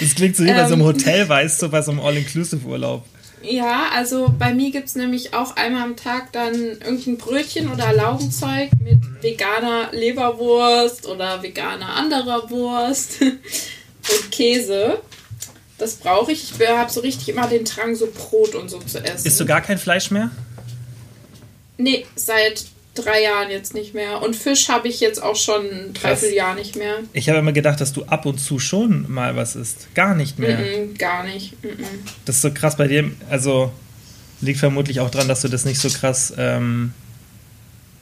Das 0.00 0.14
klingt 0.14 0.36
so 0.36 0.44
wie 0.44 0.48
bei 0.48 0.66
so 0.66 0.74
einem 0.74 0.80
ähm. 0.80 0.86
Hotel, 0.86 1.28
weißt 1.28 1.62
du, 1.62 1.68
bei 1.68 1.82
so 1.82 1.92
einem 1.92 2.00
All-Inclusive-Urlaub. 2.00 3.04
Ja, 3.44 3.90
also 3.94 4.34
bei 4.38 4.54
mir 4.54 4.70
gibt 4.70 4.88
es 4.88 4.94
nämlich 4.94 5.34
auch 5.34 5.56
einmal 5.56 5.82
am 5.82 5.96
Tag 5.96 6.32
dann 6.32 6.54
irgendein 6.54 7.18
Brötchen 7.18 7.70
oder 7.70 7.92
Laugenzeug 7.92 8.70
mit 8.82 9.00
veganer 9.22 9.90
Leberwurst 9.92 11.06
oder 11.06 11.42
veganer 11.42 11.94
anderer 11.94 12.50
Wurst 12.50 13.20
und 13.22 14.30
Käse. 14.30 14.98
Das 15.76 15.96
brauche 15.96 16.32
ich. 16.32 16.52
Ich 16.58 16.68
habe 16.68 16.90
so 16.90 17.00
richtig 17.00 17.28
immer 17.28 17.46
den 17.46 17.64
Drang, 17.64 17.94
so 17.94 18.06
Brot 18.06 18.54
und 18.54 18.70
so 18.70 18.78
zu 18.78 19.04
essen. 19.04 19.26
Isst 19.26 19.40
du 19.40 19.44
gar 19.44 19.60
kein 19.60 19.78
Fleisch 19.78 20.10
mehr? 20.10 20.30
Nee, 21.76 22.06
seit 22.14 22.64
drei 22.94 23.22
Jahren 23.22 23.50
jetzt 23.50 23.74
nicht 23.74 23.94
mehr. 23.94 24.22
Und 24.22 24.36
Fisch 24.36 24.68
habe 24.68 24.88
ich 24.88 25.00
jetzt 25.00 25.22
auch 25.22 25.36
schon 25.36 25.66
ein 25.66 25.94
Dreivierteljahr 25.94 26.54
nicht 26.54 26.76
mehr. 26.76 26.98
Ich 27.12 27.28
habe 27.28 27.38
immer 27.40 27.52
gedacht, 27.52 27.80
dass 27.80 27.92
du 27.92 28.04
ab 28.04 28.24
und 28.26 28.38
zu 28.38 28.58
schon 28.58 29.10
mal 29.12 29.36
was 29.36 29.56
isst. 29.56 29.88
Gar 29.94 30.14
nicht 30.14 30.38
mehr. 30.38 30.58
Mm 30.58 30.62
-mm, 30.62 30.98
gar 30.98 31.24
nicht. 31.24 31.62
Mm 31.62 31.82
das 32.24 32.36
ist 32.36 32.42
so 32.42 32.52
krass 32.52 32.76
bei 32.76 32.86
dir. 32.86 33.10
Also 33.28 33.72
liegt 34.40 34.60
vermutlich 34.60 35.00
auch 35.00 35.10
daran, 35.10 35.28
dass 35.28 35.42
du 35.42 35.48
das 35.48 35.64
nicht 35.64 35.80
so 35.80 35.88
krass, 35.88 36.32
ähm, 36.36 36.92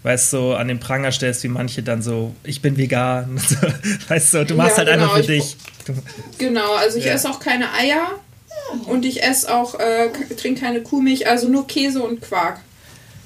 weißt 0.02 0.32
du, 0.32 0.36
so 0.36 0.54
an 0.54 0.68
den 0.68 0.80
Pranger 0.80 1.12
stellst, 1.12 1.42
wie 1.44 1.48
manche 1.48 1.82
dann 1.82 2.02
so, 2.02 2.34
ich 2.44 2.60
bin 2.60 2.76
vegan. 2.76 3.40
weißt 4.08 4.34
du, 4.34 4.44
du 4.44 4.54
machst 4.54 4.72
ja, 4.72 4.78
halt 4.78 4.88
genau, 4.88 5.04
einfach 5.04 5.16
für 5.16 5.22
dich. 5.22 5.56
Genau, 6.38 6.74
also 6.74 6.98
ich 6.98 7.06
ja. 7.06 7.14
esse 7.14 7.30
auch 7.30 7.40
keine 7.40 7.72
Eier 7.72 8.20
und 8.86 9.04
ich 9.04 9.22
esse 9.22 9.54
auch, 9.54 9.78
äh, 9.78 10.10
trinke 10.36 10.60
keine 10.60 10.82
Kuhmilch, 10.82 11.28
also 11.28 11.48
nur 11.48 11.66
Käse 11.66 12.02
und 12.02 12.20
Quark. 12.20 12.60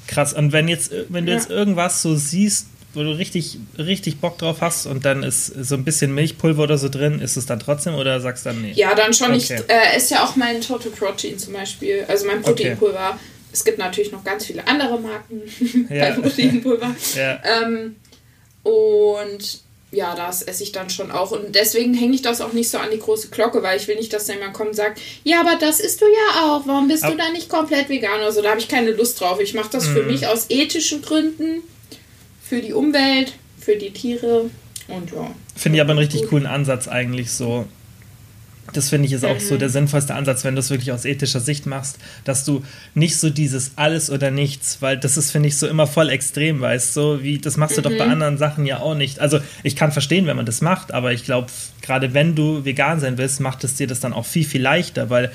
Krass. 0.07 0.33
Und 0.33 0.53
wenn 0.53 0.69
jetzt, 0.69 0.93
wenn 1.09 1.27
du 1.27 1.33
ja. 1.33 1.39
jetzt 1.39 1.51
irgendwas 1.51 2.03
so 2.03 2.15
siehst, 2.15 2.67
wo 2.95 3.03
du 3.03 3.11
richtig, 3.11 3.59
richtig 3.79 4.21
Bock 4.21 4.39
drauf 4.39 4.61
hast 4.61 4.87
und 4.87 5.05
dann 5.05 5.23
ist 5.23 5.47
so 5.47 5.75
ein 5.75 5.85
bisschen 5.85 6.15
Milchpulver 6.15 6.63
oder 6.63 6.79
so 6.79 6.89
drin, 6.89 7.21
ist 7.21 7.37
es 7.37 7.47
dann 7.47 7.61
trotzdem 7.61 7.95
oder 7.95 8.21
sagst 8.21 8.47
du 8.47 8.51
dann 8.51 8.63
nee? 8.63 8.73
Ja, 8.73 8.95
dann 8.95 9.13
schon. 9.13 9.33
Okay. 9.33 9.37
Ich 9.37 9.51
äh, 9.51 9.97
esse 9.97 10.15
ja 10.15 10.25
auch 10.25 10.35
mein 10.37 10.61
Total 10.61 10.91
Protein 10.91 11.39
zum 11.39 11.53
Beispiel, 11.53 12.05
also 12.09 12.27
mein 12.27 12.41
Proteinpulver. 12.43 13.11
Okay. 13.11 13.19
Es 13.53 13.65
gibt 13.65 13.79
natürlich 13.79 14.13
noch 14.13 14.25
ganz 14.25 14.47
viele 14.47 14.67
andere 14.67 14.99
Marken 14.99 15.43
ja. 15.91 16.11
bei 16.11 16.13
Proteinpulver. 16.13 16.95
ja. 17.15 17.41
ähm, 17.63 17.97
und 18.63 19.66
ja, 19.93 20.15
das 20.15 20.43
esse 20.43 20.63
ich 20.63 20.73
dann 20.73 20.91
schon 20.91 21.11
auch. 21.11 21.31
Und 21.31 21.55
deswegen 21.55 21.95
hänge 21.95 22.15
ich 22.15 22.23
das 22.23 22.41
auch 22.41 22.53
nicht 22.53 22.69
so 22.69 22.79
an 22.79 22.91
die 22.91 22.99
große 22.99 23.29
Glocke, 23.29 23.63
weil 23.63 23.79
ich 23.79 23.87
will 23.89 23.97
nicht, 23.97 24.13
dass 24.13 24.27
da 24.27 24.35
jemand 24.35 24.55
kommt 24.55 24.71
und 24.71 24.77
sagt, 24.77 25.01
ja, 25.25 25.41
aber 25.41 25.57
das 25.59 25.81
isst 25.81 26.01
du 26.01 26.07
ja 26.07 26.43
auch. 26.45 26.67
Warum 26.67 26.89
bist 26.89 27.05
Ab 27.05 27.13
du 27.13 27.17
da 27.17 27.31
nicht 27.31 27.49
komplett 27.49 27.89
vegan 27.89 28.21
oder 28.21 28.33
so? 28.33 28.43
Da 28.43 28.51
habe 28.51 28.61
ich 28.61 28.69
keine 28.69 28.91
Lust 28.91 29.21
drauf. 29.21 29.41
Ich 29.41 29.55
mache 29.55 29.71
das 29.71 29.87
für 29.87 30.03
mhm. 30.03 30.11
mich 30.11 30.27
aus 30.27 30.47
ethischen 30.49 31.03
Gründen, 31.03 31.63
für 32.43 32.61
die 32.61 32.73
Umwelt, 32.73 33.35
für 33.61 33.77
die 33.77 33.91
Tiere 33.91 34.51
und 34.89 35.11
ja. 35.13 35.31
Finde 35.55 35.77
ich 35.77 35.83
aber 35.83 35.91
einen 35.91 36.01
richtig 36.01 36.29
coolen 36.29 36.47
Ansatz 36.47 36.89
eigentlich 36.89 37.33
so 37.33 37.67
das 38.73 38.89
finde 38.89 39.07
ich 39.07 39.13
ist 39.13 39.25
auch 39.25 39.35
mhm. 39.35 39.41
so 39.41 39.57
der 39.57 39.69
sinnvollste 39.69 40.15
Ansatz, 40.15 40.45
wenn 40.45 40.55
du 40.55 40.61
es 40.61 40.71
wirklich 40.71 40.93
aus 40.93 41.05
ethischer 41.05 41.41
Sicht 41.41 41.67
machst, 41.67 41.99
dass 42.25 42.45
du 42.45 42.63
nicht 42.95 43.17
so 43.17 43.31
dieses 43.31 43.73
alles 43.77 44.11
oder 44.11 44.31
nichts, 44.31 44.79
weil 44.81 44.99
das 44.99 45.17
ist, 45.17 45.31
finde 45.31 45.49
ich, 45.49 45.57
so 45.57 45.67
immer 45.67 45.87
voll 45.87 46.09
extrem, 46.09 46.61
weißt 46.61 46.97
du, 46.97 47.23
wie, 47.23 47.39
das 47.39 47.57
machst 47.57 47.77
du 47.77 47.81
mhm. 47.81 47.85
doch 47.85 47.99
bei 47.99 48.07
mhm. 48.07 48.13
anderen 48.13 48.39
Sachen 48.39 48.67
ja 48.67 48.81
auch 48.81 48.95
nicht. 48.95 49.21
Also 49.21 49.41
ich 49.63 49.77
kann 49.77 49.93
verstehen, 49.93 50.27
wenn 50.27 50.37
man 50.37 50.47
das 50.47 50.61
macht, 50.61 50.93
aber 50.93 51.13
ich 51.13 51.25
glaube, 51.25 51.49
gerade 51.83 52.15
wenn 52.15 52.35
du 52.35 52.65
vegan 52.65 53.01
sein 53.01 53.19
willst, 53.19 53.41
macht 53.41 53.65
es 53.65 53.75
dir 53.75 53.87
das 53.87 54.01
dann 54.01 54.13
auch 54.13 54.27
viel, 54.27 54.45
viel 54.45 54.63
leichter, 54.63 55.11
weil 55.11 55.31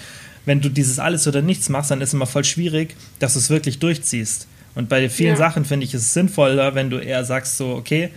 wenn 0.46 0.62
du 0.62 0.70
dieses 0.70 1.00
alles 1.00 1.28
oder 1.28 1.42
nichts 1.42 1.70
machst, 1.70 1.92
dann 1.92 2.02
ist 2.02 2.10
es 2.10 2.14
immer 2.14 2.26
voll 2.26 2.44
schwierig, 2.44 2.96
dass 3.20 3.34
du 3.34 3.40
es 3.40 3.50
wirklich 3.50 3.80
durchziehst. 3.80 4.48
Und 4.74 4.90
bei 4.90 5.10
vielen 5.10 5.32
ja. 5.32 5.36
Sachen 5.36 5.66
finde 5.66 5.86
ich 5.86 5.94
es 5.94 6.14
sinnvoller, 6.14 6.76
wenn 6.76 6.90
du 6.90 6.98
eher 6.98 7.24
sagst 7.26 7.58
so, 7.58 7.76
okay, 7.76 8.10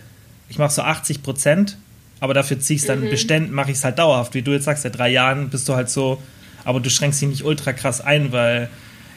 ich 0.49 0.57
mache 0.57 0.71
so 0.71 0.81
80 0.81 1.21
Prozent 1.21 1.77
aber 2.19 2.33
dafür 2.33 2.59
ziehe 2.59 2.75
ich 2.75 2.81
es 2.81 2.87
dann 2.87 3.01
mhm. 3.01 3.09
beständ, 3.09 3.51
mache 3.51 3.71
ich 3.71 3.77
es 3.77 3.83
halt 3.83 3.99
dauerhaft. 3.99 4.33
Wie 4.33 4.41
du 4.41 4.51
jetzt 4.51 4.65
sagst, 4.65 4.83
seit 4.83 4.97
drei 4.97 5.09
Jahren 5.09 5.49
bist 5.49 5.67
du 5.67 5.75
halt 5.75 5.89
so, 5.89 6.21
aber 6.63 6.79
du 6.79 6.89
schränkst 6.89 7.21
dich 7.21 7.29
nicht 7.29 7.43
ultra 7.43 7.73
krass 7.73 8.01
ein, 8.01 8.31
weil 8.31 8.69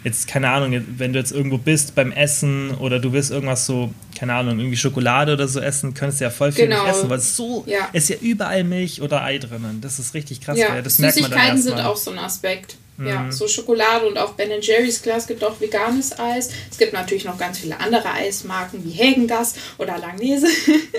jetzt, 0.05 0.29
keine 0.29 0.51
Ahnung, 0.51 0.85
wenn 0.97 1.13
du 1.13 1.19
jetzt 1.19 1.33
irgendwo 1.33 1.59
bist 1.59 1.95
beim 1.95 2.13
Essen 2.13 2.73
oder 2.73 2.99
du 2.99 3.13
willst 3.13 3.31
irgendwas 3.31 3.67
so, 3.67 3.93
keine 4.17 4.35
Ahnung, 4.35 4.59
irgendwie 4.59 4.77
Schokolade 4.77 5.33
oder 5.33 5.49
so 5.49 5.61
essen, 5.61 5.95
könntest 5.95 6.21
du 6.21 6.25
ja 6.25 6.31
voll 6.31 6.53
viel 6.53 6.67
genau. 6.67 6.85
nicht 6.85 6.97
essen, 6.97 7.11
weil 7.11 7.19
es 7.19 7.37
so, 7.37 7.65
ja. 7.67 7.89
ist 7.93 8.09
ja 8.09 8.17
überall 8.21 8.65
Milch 8.65 9.03
oder 9.03 9.23
Ei 9.23 9.39
drinnen. 9.39 9.81
Das 9.81 9.99
ist 9.99 10.15
richtig 10.15 10.41
krass. 10.41 10.59
Ja, 10.59 10.81
das 10.83 10.99
merkt 10.99 11.21
man 11.21 11.31
dann 11.31 11.61
sind 11.61 11.79
auch 11.81 11.97
so 11.97 12.11
ein 12.11 12.19
Aspekt. 12.19 12.77
Ja, 12.99 13.21
mhm. 13.21 13.33
so 13.33 13.47
Schokolade 13.47 14.07
und 14.07 14.19
auch 14.19 14.33
Ben 14.33 14.51
Jerry's, 14.61 15.03
klar, 15.03 15.19
es 15.19 15.27
gibt 15.27 15.45
auch 15.45 15.61
veganes 15.61 16.19
Eis. 16.19 16.51
Es 16.71 16.79
gibt 16.79 16.93
natürlich 16.93 17.25
noch 17.25 17.39
ganz 17.39 17.59
viele 17.59 17.79
andere 17.79 18.11
Eismarken 18.11 18.85
wie 18.85 18.91
Hägendas 18.91 19.55
oder 19.79 19.99
Langnese. 19.99 20.49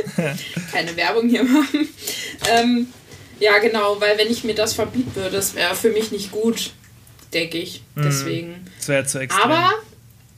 Keine 0.71 0.95
Werbung 0.95 1.27
hier 1.27 1.43
machen. 1.43 1.89
Ähm, 2.49 2.87
ja, 3.39 3.57
genau, 3.57 3.99
weil 3.99 4.17
wenn 4.17 4.29
ich 4.29 4.43
mir 4.43 4.55
das 4.55 4.73
verbieten 4.73 5.13
würde, 5.15 5.31
das 5.31 5.55
wäre 5.55 5.75
für 5.75 5.89
mich 5.89 6.11
nicht 6.11 6.31
gut, 6.31 6.71
denke 7.33 7.57
ich. 7.57 7.83
Mhm. 7.95 8.03
Deswegen. 8.03 8.67
Das 8.77 8.87
wäre 8.87 9.05
zu 9.05 9.19
extrem. 9.19 9.51
Aber 9.51 9.73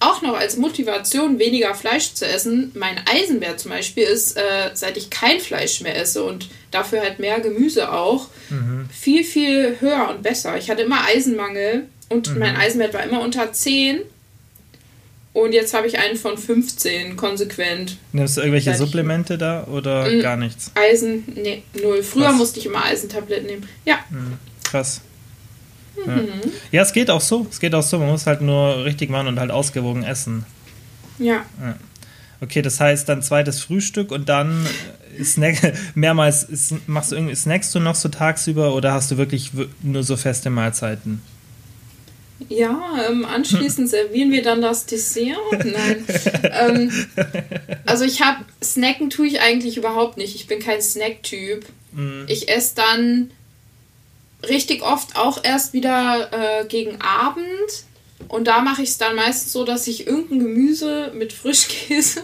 auch 0.02 0.22
noch 0.22 0.36
als 0.36 0.58
Motivation, 0.58 1.40
weniger 1.40 1.74
Fleisch 1.76 2.14
zu 2.14 2.26
essen. 2.26 2.72
Mein 2.74 3.00
Eisenwert 3.06 3.60
zum 3.60 3.72
Beispiel 3.72 4.04
ist, 4.04 4.36
äh, 4.36 4.72
seit 4.74 4.98
ich 4.98 5.10
kein 5.10 5.40
Fleisch 5.40 5.82
mehr 5.82 5.96
esse 5.96 6.24
und 6.24 6.50
dafür 6.72 7.02
halt 7.02 7.20
mehr 7.20 7.40
Gemüse 7.40 7.92
auch, 7.92 8.28
mhm. 8.50 8.90
viel, 8.92 9.24
viel 9.24 9.78
höher 9.80 10.10
und 10.10 10.24
besser. 10.24 10.58
Ich 10.58 10.70
hatte 10.70 10.82
immer 10.82 11.06
Eisenmangel 11.06 11.88
und 12.10 12.34
mhm. 12.34 12.40
mein 12.40 12.56
Eisenwert 12.56 12.94
war 12.94 13.04
immer 13.04 13.22
unter 13.22 13.54
10. 13.54 14.02
Und 15.34 15.54
jetzt 15.54 15.74
habe 15.74 15.88
ich 15.88 15.98
einen 15.98 16.18
von 16.18 16.38
15 16.38 17.16
konsequent. 17.16 17.98
Nimmst 18.12 18.36
du 18.36 18.42
irgendwelche 18.42 18.76
Supplemente 18.76 19.38
da 19.38 19.66
oder 19.66 20.10
mm, 20.10 20.20
gar 20.20 20.36
nichts? 20.36 20.72
Eisen, 20.76 21.24
nee, 21.36 21.64
null. 21.82 22.04
Früher 22.04 22.30
Was? 22.30 22.36
musste 22.36 22.60
ich 22.60 22.66
immer 22.66 22.84
Eisentabletten 22.84 23.48
nehmen. 23.48 23.70
Ja. 23.86 24.00
Mhm. 24.10 24.34
Krass. 24.66 25.00
Ja. 26.06 26.16
Mhm. 26.16 26.30
ja, 26.72 26.82
es 26.82 26.94
geht 26.94 27.10
auch 27.10 27.22
so. 27.22 27.48
Es 27.50 27.60
geht 27.60 27.74
auch 27.76 27.84
so. 27.84 28.00
Man 28.00 28.10
muss 28.10 28.26
halt 28.28 28.42
nur 28.42 28.86
richtig 28.86 29.10
machen 29.10 29.28
und 29.28 29.40
halt 29.40 29.52
ausgewogen 29.52 30.04
essen. 30.04 30.46
Ja. 31.18 31.46
ja. 31.62 31.76
Okay, 32.42 32.64
das 32.64 32.80
heißt 32.80 33.08
dann 33.08 33.22
zweites 33.22 33.62
Frühstück 33.62 34.12
und 34.12 34.28
dann 34.28 34.66
Snack, 35.24 35.74
mehrmals 35.96 36.74
machst 36.88 37.12
du 37.12 37.16
irgendwie 37.16 37.36
snackst 37.36 37.74
du 37.76 37.80
noch 37.80 37.96
so 37.96 38.10
tagsüber 38.10 38.74
oder 38.74 38.94
hast 38.94 39.12
du 39.12 39.18
wirklich 39.18 39.52
nur 39.84 40.04
so 40.04 40.18
feste 40.18 40.50
Mahlzeiten? 40.50 41.22
Ja, 42.50 43.06
ähm, 43.08 43.26
anschließend 43.26 43.90
servieren 43.92 44.32
wir 44.32 44.42
dann 44.42 44.62
das 44.62 44.88
Dessert. 44.88 45.38
Nein. 45.52 46.06
ähm, 46.52 46.92
also 47.86 48.04
ich 48.04 48.22
habe 48.22 48.44
Snacken 48.64 49.12
tue 49.12 49.28
ich 49.28 49.42
eigentlich 49.42 49.78
überhaupt 49.78 50.18
nicht. 50.18 50.36
Ich 50.36 50.48
bin 50.48 50.60
kein 50.60 50.82
Snack-Typ. 50.82 51.66
Mm. 51.92 52.24
Ich 52.28 52.50
esse 52.50 52.76
dann 52.76 53.32
richtig 54.48 54.84
oft 54.84 55.16
auch 55.16 55.44
erst 55.44 55.74
wieder 55.74 56.30
äh, 56.32 56.66
gegen 56.66 57.02
Abend. 57.02 57.86
Und 58.28 58.48
da 58.48 58.62
mache 58.62 58.84
ich 58.84 58.90
es 58.90 58.98
dann 58.98 59.16
meistens 59.16 59.52
so, 59.52 59.66
dass 59.66 59.88
ich 59.88 60.08
irgendein 60.08 60.40
Gemüse 60.40 61.12
mit 61.14 61.34
Frischkäse 61.34 62.24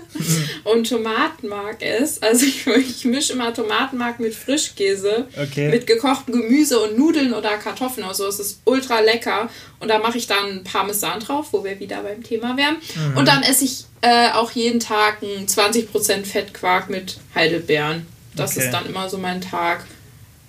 und 0.63 0.87
Tomatenmark 0.87 1.81
esse. 1.81 2.21
Also 2.21 2.45
ich, 2.45 2.65
ich 2.67 3.05
mische 3.05 3.33
immer 3.33 3.53
Tomatenmark 3.53 4.19
mit 4.19 4.33
Frischkäse, 4.33 5.27
okay. 5.41 5.69
mit 5.69 5.87
gekochtem 5.87 6.41
Gemüse 6.41 6.79
und 6.79 6.97
Nudeln 6.97 7.33
oder 7.33 7.57
Kartoffeln. 7.57 8.05
Also 8.07 8.25
es 8.27 8.39
ist 8.39 8.61
ultra 8.63 8.99
lecker. 9.01 9.49
Und 9.79 9.89
da 9.89 9.99
mache 9.99 10.17
ich 10.17 10.27
dann 10.27 10.63
Parmesan 10.63 11.19
drauf, 11.19 11.47
wo 11.51 11.63
wir 11.63 11.79
wieder 11.79 12.01
beim 12.03 12.23
Thema 12.23 12.55
wären. 12.55 12.77
Mhm. 12.95 13.17
Und 13.17 13.27
dann 13.27 13.43
esse 13.43 13.65
ich 13.65 13.85
äh, 14.01 14.31
auch 14.31 14.51
jeden 14.51 14.79
Tag 14.79 15.21
einen 15.21 15.47
20% 15.47 16.25
Fettquark 16.25 16.89
mit 16.89 17.17
Heidelbeeren. 17.35 18.05
Das 18.35 18.51
okay. 18.51 18.65
ist 18.65 18.71
dann 18.71 18.85
immer 18.85 19.09
so 19.09 19.17
mein 19.17 19.41
Tag. 19.41 19.85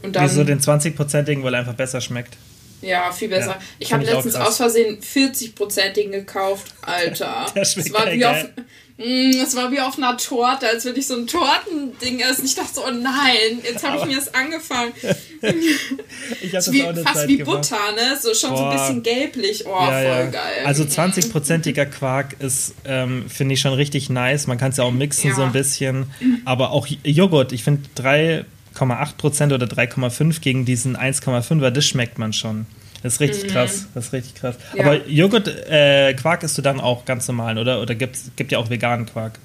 Und 0.03 0.15
dann, 0.15 0.25
Wieso 0.25 0.45
den 0.45 0.61
20-prozentigen, 0.61 1.43
weil 1.43 1.55
er 1.55 1.61
einfach 1.61 1.75
besser 1.75 2.01
schmeckt? 2.01 2.37
Ja, 2.81 3.11
viel 3.11 3.29
besser. 3.29 3.51
Ja, 3.51 3.59
ich 3.79 3.93
habe 3.93 4.05
letztens 4.05 4.37
aus 4.37 4.57
Versehen 4.57 5.01
40-prozentigen 5.01 6.13
gekauft. 6.13 6.73
Alter. 6.83 7.47
das 7.55 7.77
war 7.93 8.13
wie 8.13 8.25
auf, 8.25 8.45
mm, 8.99 9.31
es 9.43 9.57
war 9.57 9.73
wie 9.73 9.81
auf 9.81 9.99
einer 9.99 10.17
Torte, 10.17 10.69
als 10.69 10.85
würde 10.85 11.01
ich 11.01 11.09
so 11.09 11.17
ein 11.17 11.27
Tortending 11.27 12.21
essen. 12.21 12.45
Ich 12.45 12.55
dachte 12.55 12.75
so, 12.75 12.87
oh 12.87 12.91
nein, 12.93 13.59
jetzt 13.65 13.85
habe 13.85 13.99
ich 13.99 14.05
mir 14.05 14.17
das 14.17 14.33
angefangen. 14.33 14.93
ich 16.41 16.53
das 16.53 16.71
wie, 16.71 16.83
Fast 16.83 17.15
Zeit 17.15 17.29
wie 17.29 17.39
gemacht. 17.39 17.69
Butter, 17.69 17.93
ne? 17.97 18.17
So 18.21 18.33
schon 18.33 18.51
Boah. 18.51 18.59
so 18.59 18.65
ein 18.67 18.79
bisschen 18.79 19.03
gelblich. 19.03 19.67
Oh, 19.67 19.71
ja, 19.71 19.87
voll 19.87 20.03
ja. 20.05 20.27
geil. 20.27 20.65
Also 20.65 20.85
20-prozentiger 20.85 21.87
Quark 21.87 22.37
ist, 22.39 22.75
ähm, 22.85 23.29
finde 23.29 23.55
ich 23.55 23.61
schon 23.61 23.75
richtig 23.75 24.09
nice. 24.09 24.47
Man 24.47 24.57
kann 24.57 24.71
es 24.71 24.77
ja 24.77 24.85
auch 24.85 24.93
mixen 24.93 25.35
so 25.35 25.43
ein 25.43 25.53
bisschen. 25.53 26.13
Aber 26.45 26.71
auch 26.71 26.87
Joghurt, 27.03 27.53
ich 27.53 27.65
finde 27.65 27.89
drei 27.97 28.45
3,8% 28.79 29.55
oder 29.55 29.67
3,5 29.67 30.41
gegen 30.41 30.64
diesen 30.64 30.97
1,5er, 30.97 31.71
das 31.71 31.85
schmeckt 31.85 32.19
man 32.19 32.33
schon. 32.33 32.67
Das 33.03 33.14
ist 33.14 33.21
richtig 33.21 33.45
mhm. 33.45 33.49
krass. 33.55 33.87
Das 33.95 34.07
ist 34.07 34.12
richtig 34.12 34.35
krass. 34.35 34.57
Ja. 34.75 34.85
Aber 34.85 35.07
Joghurt, 35.07 35.49
äh, 35.49 36.14
Quark 36.14 36.43
isst 36.43 36.59
du 36.59 36.62
dann 36.62 36.81
auch 36.81 37.05
ganz 37.05 37.29
normal, 37.29 37.59
oder? 37.59 37.81
Oder 37.81 37.95
gibt 37.95 38.19
gibt 38.37 38.51
ja 38.53 38.59
auch 38.59 38.71
veganen 38.71 39.07
Quark? 39.07 39.38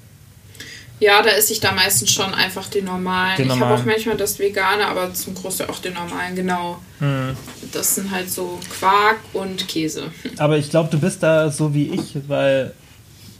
Ja, 1.00 1.22
da 1.22 1.30
esse 1.30 1.52
ich 1.52 1.60
da 1.60 1.72
meistens 1.72 2.12
schon 2.12 2.32
einfach 2.34 2.68
den 2.68 2.84
normalen. 2.84 3.36
Den 3.36 3.46
Ich 3.46 3.50
habe 3.50 3.60
normalen. 3.60 3.80
auch 3.80 3.84
manchmal 3.84 4.16
das 4.16 4.38
vegane, 4.38 4.86
aber 4.86 5.12
zum 5.12 5.34
Großteil 5.34 5.68
auch 5.68 5.80
den 5.80 5.94
normalen, 5.94 6.36
genau. 6.36 6.80
Hm. 7.00 7.36
Das 7.72 7.96
sind 7.96 8.10
halt 8.10 8.30
so 8.30 8.60
Quark 8.78 9.18
und 9.32 9.66
Käse. 9.66 10.10
Aber 10.38 10.56
ich 10.56 10.70
glaube, 10.70 10.90
du 10.90 10.98
bist 10.98 11.22
da 11.22 11.50
so 11.50 11.74
wie 11.74 11.92
ich, 11.92 12.16
weil 12.28 12.72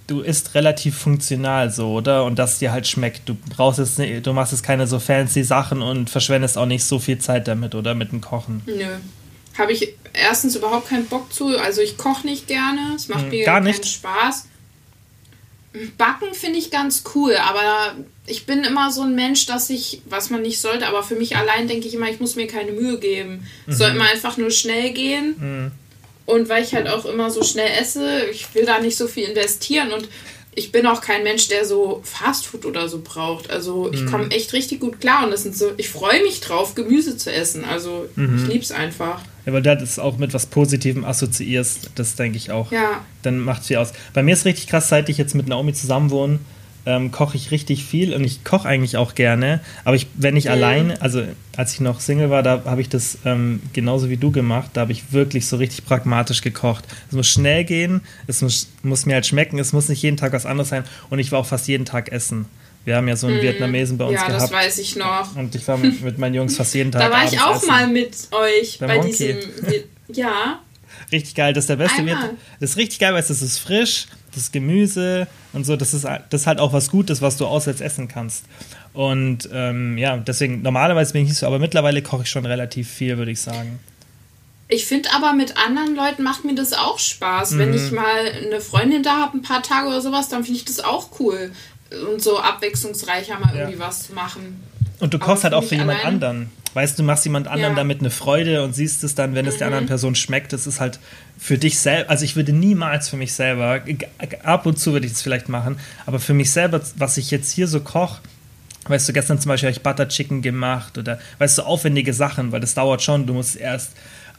du 0.06 0.20
isst 0.20 0.54
relativ 0.54 0.98
funktional 0.98 1.70
so, 1.70 1.92
oder? 1.92 2.24
Und 2.24 2.38
dass 2.38 2.58
dir 2.58 2.72
halt 2.72 2.86
schmeckt. 2.86 3.28
Du 3.28 3.34
brauchst 3.56 3.78
es 3.78 3.96
nicht, 3.98 4.26
du 4.26 4.32
machst 4.32 4.52
jetzt 4.52 4.62
keine 4.62 4.86
so 4.86 4.98
fancy 4.98 5.42
Sachen 5.44 5.82
und 5.82 6.10
verschwendest 6.10 6.58
auch 6.58 6.66
nicht 6.66 6.84
so 6.84 6.98
viel 6.98 7.18
Zeit 7.18 7.48
damit, 7.48 7.74
oder? 7.74 7.94
Mit 7.94 8.12
dem 8.12 8.20
Kochen. 8.20 8.62
Nö. 8.66 8.84
Habe 9.56 9.72
ich 9.72 9.94
erstens 10.12 10.56
überhaupt 10.56 10.88
keinen 10.88 11.06
Bock 11.06 11.32
zu. 11.32 11.56
Also 11.58 11.80
ich 11.80 11.96
koche 11.96 12.26
nicht 12.26 12.46
gerne. 12.48 12.92
Es 12.96 13.08
macht 13.08 13.22
Hm, 13.22 13.28
mir 13.30 13.44
gar 13.44 13.54
keinen 13.60 13.64
nicht? 13.68 13.86
Spaß. 13.86 14.46
Backen 15.98 16.34
finde 16.34 16.58
ich 16.60 16.70
ganz 16.70 17.02
cool, 17.16 17.34
aber 17.36 17.94
ich 18.26 18.46
bin 18.46 18.62
immer 18.62 18.92
so 18.92 19.02
ein 19.02 19.16
Mensch, 19.16 19.46
dass 19.46 19.70
ich, 19.70 20.02
was 20.04 20.30
man 20.30 20.42
nicht 20.42 20.60
sollte, 20.60 20.86
aber 20.86 21.02
für 21.02 21.16
mich 21.16 21.36
allein 21.36 21.66
denke 21.66 21.88
ich 21.88 21.94
immer, 21.94 22.08
ich 22.08 22.20
muss 22.20 22.36
mir 22.36 22.46
keine 22.46 22.70
Mühe 22.70 22.98
geben. 23.00 23.44
Es 23.66 23.74
Mhm. 23.74 23.78
soll 23.78 23.90
immer 23.90 24.04
einfach 24.08 24.36
nur 24.36 24.52
schnell 24.52 24.92
gehen. 24.92 25.72
Und 26.26 26.48
weil 26.48 26.62
ich 26.64 26.74
halt 26.74 26.88
auch 26.88 27.04
immer 27.04 27.30
so 27.30 27.42
schnell 27.42 27.68
esse, 27.80 28.24
ich 28.32 28.54
will 28.54 28.64
da 28.64 28.78
nicht 28.80 28.96
so 28.96 29.06
viel 29.06 29.28
investieren 29.28 29.92
und 29.92 30.08
ich 30.56 30.70
bin 30.72 30.86
auch 30.86 31.00
kein 31.00 31.24
Mensch, 31.24 31.48
der 31.48 31.64
so 31.64 32.00
Fastfood 32.04 32.64
oder 32.64 32.88
so 32.88 33.00
braucht. 33.02 33.50
Also 33.50 33.84
Mhm. 33.88 33.92
ich 33.94 34.06
komme 34.06 34.30
echt 34.30 34.52
richtig 34.52 34.80
gut 34.80 35.00
klar 35.00 35.24
und 35.24 35.32
das 35.32 35.42
sind 35.42 35.56
so, 35.56 35.72
ich 35.76 35.88
freue 35.88 36.22
mich 36.22 36.40
drauf, 36.40 36.74
Gemüse 36.74 37.16
zu 37.16 37.32
essen. 37.32 37.64
Also 37.64 38.06
Mhm. 38.14 38.36
ich 38.46 38.52
lieb's 38.52 38.70
einfach. 38.70 39.20
Ja, 39.46 39.52
weil 39.52 39.62
du 39.62 39.76
das 39.76 39.98
auch 39.98 40.16
mit 40.16 40.32
was 40.32 40.46
Positivem 40.46 41.04
assoziierst, 41.04 41.90
das 41.96 42.14
denke 42.14 42.38
ich 42.38 42.50
auch. 42.50 42.72
Ja. 42.72 43.04
Dann 43.22 43.40
macht 43.40 43.64
viel 43.64 43.76
aus. 43.76 43.92
Bei 44.14 44.22
mir 44.22 44.32
ist 44.32 44.44
richtig 44.46 44.68
krass, 44.68 44.88
seit 44.88 45.08
ich 45.10 45.18
jetzt 45.18 45.34
mit 45.34 45.48
Naomi 45.48 45.74
zusammenwohne, 45.74 46.38
ähm, 46.86 47.10
koche 47.10 47.36
ich 47.36 47.50
richtig 47.50 47.84
viel 47.84 48.12
und 48.14 48.24
ich 48.24 48.44
koche 48.44 48.68
eigentlich 48.68 48.96
auch 48.98 49.14
gerne. 49.14 49.60
Aber 49.84 49.96
ich, 49.96 50.06
wenn 50.14 50.36
ich 50.36 50.44
Mhm. 50.46 50.50
alleine, 50.50 51.00
also 51.02 51.22
als 51.56 51.72
ich 51.72 51.80
noch 51.80 52.00
Single 52.00 52.28
war, 52.30 52.42
da 52.42 52.62
habe 52.66 52.80
ich 52.80 52.88
das 52.88 53.18
ähm, 53.24 53.60
genauso 53.72 54.10
wie 54.10 54.16
du 54.18 54.30
gemacht. 54.30 54.70
Da 54.74 54.82
habe 54.82 54.92
ich 54.92 55.12
wirklich 55.12 55.46
so 55.46 55.56
richtig 55.56 55.84
pragmatisch 55.86 56.42
gekocht. 56.42 56.84
Es 57.08 57.14
muss 57.16 57.28
schnell 57.28 57.64
gehen, 57.64 58.02
es 58.26 58.42
muss, 58.42 58.68
muss 58.82 59.06
mir 59.06 59.14
halt 59.14 59.26
schmecken, 59.26 59.58
es 59.58 59.72
muss 59.72 59.88
nicht 59.88 60.02
jeden 60.02 60.16
Tag 60.16 60.32
was 60.32 60.44
anderes 60.46 60.68
sein 60.68 60.84
und 61.10 61.18
ich 61.18 61.32
war 61.32 61.38
auch 61.40 61.46
fast 61.46 61.68
jeden 61.68 61.84
Tag 61.86 62.12
essen. 62.12 62.46
Wir 62.84 62.96
haben 62.96 63.08
ja 63.08 63.16
so 63.16 63.28
einen 63.28 63.40
Vietnamesen 63.40 63.96
bei 63.96 64.04
uns 64.04 64.20
Mhm. 64.20 64.26
ja, 64.26 64.28
das 64.28 64.50
gehabt. 64.50 64.52
weiß 64.66 64.76
ich 64.78 64.96
noch. 64.96 65.34
Und 65.36 65.54
ich 65.54 65.66
war 65.66 65.78
mit, 65.78 66.02
mit 66.02 66.18
meinen 66.18 66.34
Jungs 66.34 66.54
fast 66.56 66.74
jeden 66.74 66.92
Tag. 66.92 67.00
Da 67.00 67.10
war 67.10 67.24
ich 67.24 67.40
auch 67.40 67.56
essen. 67.56 67.68
mal 67.68 67.86
mit 67.88 68.14
euch 68.30 68.78
bei 68.78 68.94
Monkey. 68.98 69.10
diesem. 69.10 69.38
Ja, 70.08 70.60
Richtig 71.10 71.34
geil, 71.34 71.52
das 71.52 71.64
ist 71.64 71.68
der 71.70 71.76
beste 71.76 71.98
Einmal. 71.98 72.14
Viet- 72.14 72.30
Das 72.60 72.70
ist 72.70 72.76
richtig 72.76 72.98
geil, 72.98 73.12
weil 73.14 73.20
es 73.20 73.30
ist 73.30 73.58
frisch, 73.58 74.06
das 74.34 74.52
Gemüse 74.52 75.26
und 75.52 75.64
so, 75.64 75.76
das 75.76 75.94
ist, 75.94 76.04
das 76.04 76.40
ist 76.42 76.46
halt 76.46 76.60
auch 76.60 76.72
was 76.72 76.90
Gutes, 76.90 77.22
was 77.22 77.36
du 77.36 77.46
auswärts 77.46 77.80
essen 77.80 78.08
kannst. 78.08 78.44
Und 78.92 79.48
ähm, 79.52 79.98
ja, 79.98 80.16
deswegen, 80.16 80.62
normalerweise 80.62 81.12
bin 81.12 81.22
ich 81.22 81.28
nicht 81.30 81.38
so, 81.38 81.46
aber 81.46 81.58
mittlerweile 81.58 82.02
koche 82.02 82.22
ich 82.22 82.30
schon 82.30 82.46
relativ 82.46 82.88
viel, 82.90 83.16
würde 83.18 83.30
ich 83.32 83.40
sagen. 83.40 83.78
Ich 84.68 84.86
finde 84.86 85.10
aber 85.14 85.32
mit 85.34 85.56
anderen 85.58 85.94
Leuten 85.94 86.22
macht 86.22 86.44
mir 86.44 86.54
das 86.54 86.72
auch 86.72 86.98
Spaß. 86.98 87.58
Wenn 87.58 87.70
Mhm. 87.70 87.76
ich 87.76 87.90
mal 87.92 88.20
eine 88.46 88.60
Freundin 88.60 89.02
da 89.02 89.20
habe, 89.20 89.36
ein 89.38 89.42
paar 89.42 89.62
Tage 89.62 89.88
oder 89.88 90.00
sowas, 90.00 90.28
dann 90.28 90.42
finde 90.44 90.58
ich 90.58 90.64
das 90.64 90.80
auch 90.80 91.08
cool. 91.20 91.52
Und 92.10 92.22
so 92.22 92.38
abwechslungsreicher 92.40 93.38
mal 93.38 93.54
Ja. 93.54 93.60
irgendwie 93.62 93.78
was 93.78 94.04
zu 94.06 94.14
machen. 94.14 94.62
Und 95.00 95.12
du 95.12 95.18
kochst 95.18 95.44
halt 95.44 95.54
auch 95.54 95.64
für 95.64 95.74
jemand 95.74 96.00
alleine? 96.00 96.04
anderen. 96.08 96.50
Weißt 96.74 96.98
du, 96.98 97.02
du 97.02 97.06
machst 97.06 97.24
jemand 97.24 97.46
anderen 97.46 97.74
Ja. 97.74 97.76
damit 97.78 98.00
eine 98.00 98.10
Freude 98.10 98.64
und 98.64 98.74
siehst 98.74 99.04
es 99.04 99.14
dann, 99.14 99.34
wenn 99.34 99.46
es 99.46 99.58
der 99.58 99.68
anderen 99.68 99.86
Person 99.86 100.14
schmeckt. 100.16 100.52
Das 100.52 100.66
ist 100.66 100.80
halt 100.80 100.98
für 101.38 101.56
dich 101.56 101.78
selber. 101.78 102.10
Also 102.10 102.24
ich 102.24 102.34
würde 102.36 102.52
niemals 102.52 103.08
für 103.08 103.16
mich 103.16 103.32
selber, 103.32 103.80
ab 104.42 104.66
und 104.66 104.78
zu 104.78 104.92
würde 104.92 105.06
ich 105.06 105.12
das 105.12 105.22
vielleicht 105.22 105.48
machen, 105.48 105.78
aber 106.06 106.18
für 106.18 106.34
mich 106.34 106.50
selber, 106.50 106.80
was 106.96 107.16
ich 107.16 107.30
jetzt 107.30 107.52
hier 107.52 107.68
so 107.68 107.78
koche, 107.80 108.20
weißt 108.88 109.08
du, 109.08 109.12
gestern 109.12 109.38
zum 109.38 109.50
Beispiel 109.50 109.68
habe 109.68 109.76
ich 109.76 109.82
Butter 109.82 110.08
Chicken 110.08 110.42
gemacht 110.42 110.98
oder 110.98 111.18
weißt 111.38 111.58
du, 111.58 111.62
aufwendige 111.62 112.12
Sachen, 112.12 112.50
weil 112.50 112.60
das 112.60 112.74
dauert 112.74 113.02
schon. 113.02 113.24
Du 113.26 113.34
musst 113.34 113.56
erst, 113.56 113.92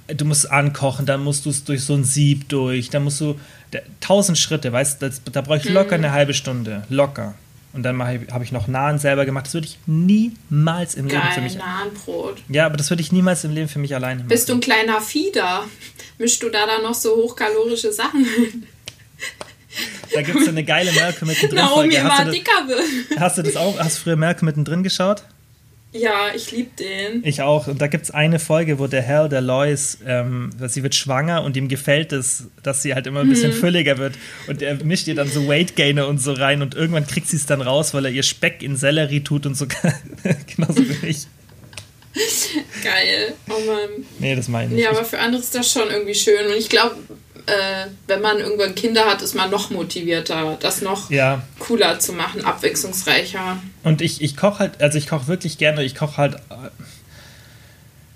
du 0.08 0.26
musst 0.26 0.52
ankochen, 0.52 1.06
dann 1.06 1.24
musst 1.24 1.46
du 1.46 1.52
es 1.52 1.64
durch 1.64 1.84
so 1.84 1.94
ein 1.96 2.04
Sieb 2.04 2.50
durch, 2.50 2.90
dann 2.90 3.06
musst 3.06 3.22
du 3.22 3.40
tausend 4.02 4.38
Schritte, 4.38 4.72
weißt 4.74 5.02
du, 5.02 5.10
da 5.32 5.42
brauche 5.42 5.58
ich 5.58 5.70
locker 5.70 5.96
eine 5.96 6.12
halbe 6.12 6.34
Stunde, 6.34 6.84
locker. 6.90 7.34
Und 7.76 7.84
dann 7.84 8.02
habe 8.02 8.44
ich 8.44 8.54
noch 8.54 8.68
Nahen 8.68 9.00
selber 9.00 9.26
gemacht. 9.26 9.48
Das 9.48 9.54
würde 9.54 9.68
ich 9.68 9.78
niemals 9.86 10.96
im 10.96 11.08
Leben 11.08 11.22
für 11.22 11.36
Geil, 11.36 11.44
mich. 11.44 11.56
Nahenbrot. 11.58 12.38
Ja, 12.48 12.66
aber 12.66 12.78
das 12.78 12.90
würde 12.90 13.02
ich 13.02 13.12
niemals 13.12 13.44
im 13.44 13.52
Leben 13.52 13.68
für 13.68 13.80
mich 13.80 13.94
alleine 13.94 14.20
machen. 14.20 14.30
Bist 14.30 14.48
du 14.48 14.54
ein 14.54 14.62
kleiner 14.62 15.02
Fieder? 15.02 15.66
Mischst 16.18 16.42
du 16.42 16.50
da 16.50 16.66
dann 16.66 16.84
noch 16.84 16.94
so 16.94 17.16
hochkalorische 17.18 17.92
Sachen? 17.92 18.26
Da 20.14 20.22
gibt 20.22 20.38
es 20.40 20.46
so 20.46 20.52
eine 20.52 20.64
geile 20.64 20.94
Malcolm 20.94 21.28
mittendrin 21.28 21.56
Naomi 21.66 21.96
immer 21.96 22.26
dicker 22.32 22.66
wird. 22.68 23.20
hast 23.20 23.38
du 23.38 23.42
das 23.44 23.58
auch? 23.58 23.78
Hast 23.78 23.98
du 23.98 24.04
früher 24.04 24.16
Malcolm 24.16 24.46
mittendrin 24.46 24.84
geschaut? 24.84 25.24
Ja, 25.98 26.28
ich 26.36 26.52
lieb 26.52 26.76
den. 26.76 27.24
Ich 27.24 27.42
auch. 27.42 27.68
Und 27.68 27.82
da 27.82 27.88
gibt 27.88 28.04
es 28.04 28.12
eine 28.12 28.40
Folge, 28.40 28.80
wo 28.80 28.88
der 28.88 29.08
Hal, 29.08 29.30
der 29.30 29.40
Lois, 29.40 30.00
ähm, 30.06 30.50
sie 30.68 30.84
wird 30.84 30.94
schwanger 30.94 31.44
und 31.44 31.56
ihm 31.56 31.70
gefällt 31.70 32.12
es, 32.12 32.48
dass 32.64 32.82
sie 32.82 32.94
halt 32.94 33.08
immer 33.08 33.22
ein 33.22 33.30
bisschen 33.30 33.54
fülliger 33.54 33.98
wird. 33.98 34.16
Und 34.48 34.62
er 34.62 34.76
mischt 34.84 35.08
ihr 35.08 35.16
dann 35.16 35.30
so 35.30 35.48
Weight 35.48 35.78
Gainer 35.78 36.08
und 36.08 36.22
so 36.22 36.34
rein 36.34 36.62
und 36.62 36.76
irgendwann 36.76 37.08
kriegt 37.08 37.28
sie 37.28 37.38
es 37.38 37.46
dann 37.46 37.62
raus, 37.62 37.94
weil 37.94 38.06
er 38.06 38.12
ihr 38.12 38.24
Speck 38.24 38.62
in 38.62 38.76
Sellerie 38.76 39.22
tut 39.22 39.46
und 39.46 39.56
so. 39.56 39.68
Genauso 40.56 40.80
wie 40.80 41.08
ich. 41.08 41.28
Geil. 42.84 43.34
Oh 43.50 43.66
Mann. 43.66 44.06
Nee, 44.20 44.36
das 44.36 44.48
meine 44.50 44.74
ich 44.76 44.82
Ja, 44.82 44.92
aber 44.92 45.06
für 45.06 45.20
andere 45.20 45.42
ist 45.42 45.56
das 45.56 45.72
schon 45.72 45.90
irgendwie 45.90 46.16
schön. 46.16 46.46
Und 46.46 46.58
ich 46.58 46.68
glaube, 46.70 46.96
äh, 47.48 47.88
wenn 48.08 48.22
man 48.22 48.40
irgendwann 48.40 48.76
Kinder 48.76 49.06
hat, 49.06 49.22
ist 49.22 49.36
man 49.36 49.50
noch 49.52 49.70
motivierter, 49.70 50.58
das 50.60 50.82
noch 50.82 51.10
Ja, 51.12 51.42
cooler 51.60 52.00
zu 52.00 52.14
machen, 52.14 52.44
abwechslungsreicher. 52.44 53.58
Und 53.84 54.02
ich, 54.02 54.22
ich 54.22 54.36
koche 54.36 54.60
halt, 54.60 54.82
also 54.82 54.98
ich 54.98 55.08
koche 55.08 55.28
wirklich 55.28 55.58
gerne, 55.58 55.84
ich 55.84 55.96
koche 55.96 56.18
halt. 56.18 56.36
äh, 56.36 56.70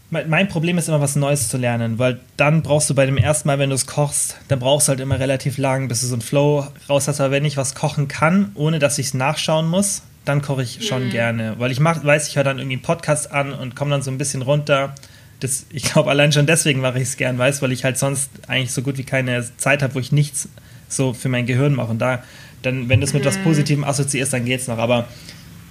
Mein, 0.09 0.47
Problem 0.49 0.79
ist 0.79 0.87
immer, 0.87 1.01
was 1.01 1.15
Neues 1.15 1.49
zu 1.49 1.57
lernen, 1.57 1.99
weil 1.99 2.19
dann 2.35 2.63
brauchst 2.63 2.89
du 2.89 2.95
bei 2.95 3.05
dem 3.05 3.17
ersten 3.17 3.47
Mal, 3.47 3.59
wenn 3.59 3.69
du 3.69 3.75
es 3.75 3.85
kochst, 3.85 4.37
dann 4.47 4.57
brauchst 4.59 4.87
du 4.87 4.89
halt 4.89 4.99
immer 4.99 5.19
relativ 5.19 5.57
lang, 5.59 5.87
bis 5.87 6.01
du 6.01 6.07
so 6.07 6.15
einen 6.15 6.23
Flow 6.23 6.65
raus 6.89 7.07
hast. 7.07 7.21
Aber 7.21 7.29
wenn 7.31 7.45
ich 7.45 7.57
was 7.57 7.75
kochen 7.75 8.07
kann, 8.07 8.51
ohne 8.55 8.79
dass 8.79 8.97
ich 8.97 9.07
es 9.07 9.13
nachschauen 9.13 9.67
muss, 9.67 10.01
dann 10.25 10.41
koche 10.41 10.63
ich 10.63 10.87
schon 10.87 11.09
gerne. 11.11 11.55
Weil 11.59 11.71
ich 11.71 11.79
mach, 11.79 12.03
weiß, 12.03 12.27
ich 12.27 12.35
höre 12.35 12.43
dann 12.43 12.57
irgendwie 12.57 12.77
einen 12.77 12.81
Podcast 12.81 13.31
an 13.31 13.53
und 13.53 13.75
komme 13.75 13.91
dann 13.91 14.01
so 14.01 14.09
ein 14.09 14.17
bisschen 14.17 14.41
runter. 14.41 14.95
Das, 15.39 15.65
ich 15.71 15.83
glaube, 15.83 16.09
allein 16.09 16.31
schon 16.31 16.45
deswegen 16.45 16.81
mache 16.81 16.97
ich 16.97 17.09
es 17.09 17.17
gern, 17.17 17.37
weiß, 17.37 17.61
weil 17.61 17.71
ich 17.71 17.83
halt 17.83 17.97
sonst 17.97 18.29
eigentlich 18.47 18.71
so 18.71 18.81
gut 18.81 18.97
wie 18.97 19.03
keine 19.03 19.49
Zeit 19.57 19.81
habe, 19.81 19.95
wo 19.95 19.99
ich 19.99 20.11
nichts 20.11 20.49
so 20.89 21.13
für 21.13 21.29
mein 21.29 21.45
Gehirn 21.45 21.73
mache. 21.75 21.91
Und 21.91 21.99
da, 21.99 22.23
dann, 22.61 22.89
wenn 22.89 22.99
du 22.99 23.05
es 23.05 23.13
mit 23.13 23.23
was 23.25 23.37
Positivem 23.37 23.83
assoziierst, 23.83 24.33
dann 24.33 24.45
geht's 24.45 24.67
noch. 24.67 24.77
Aber 24.77 25.07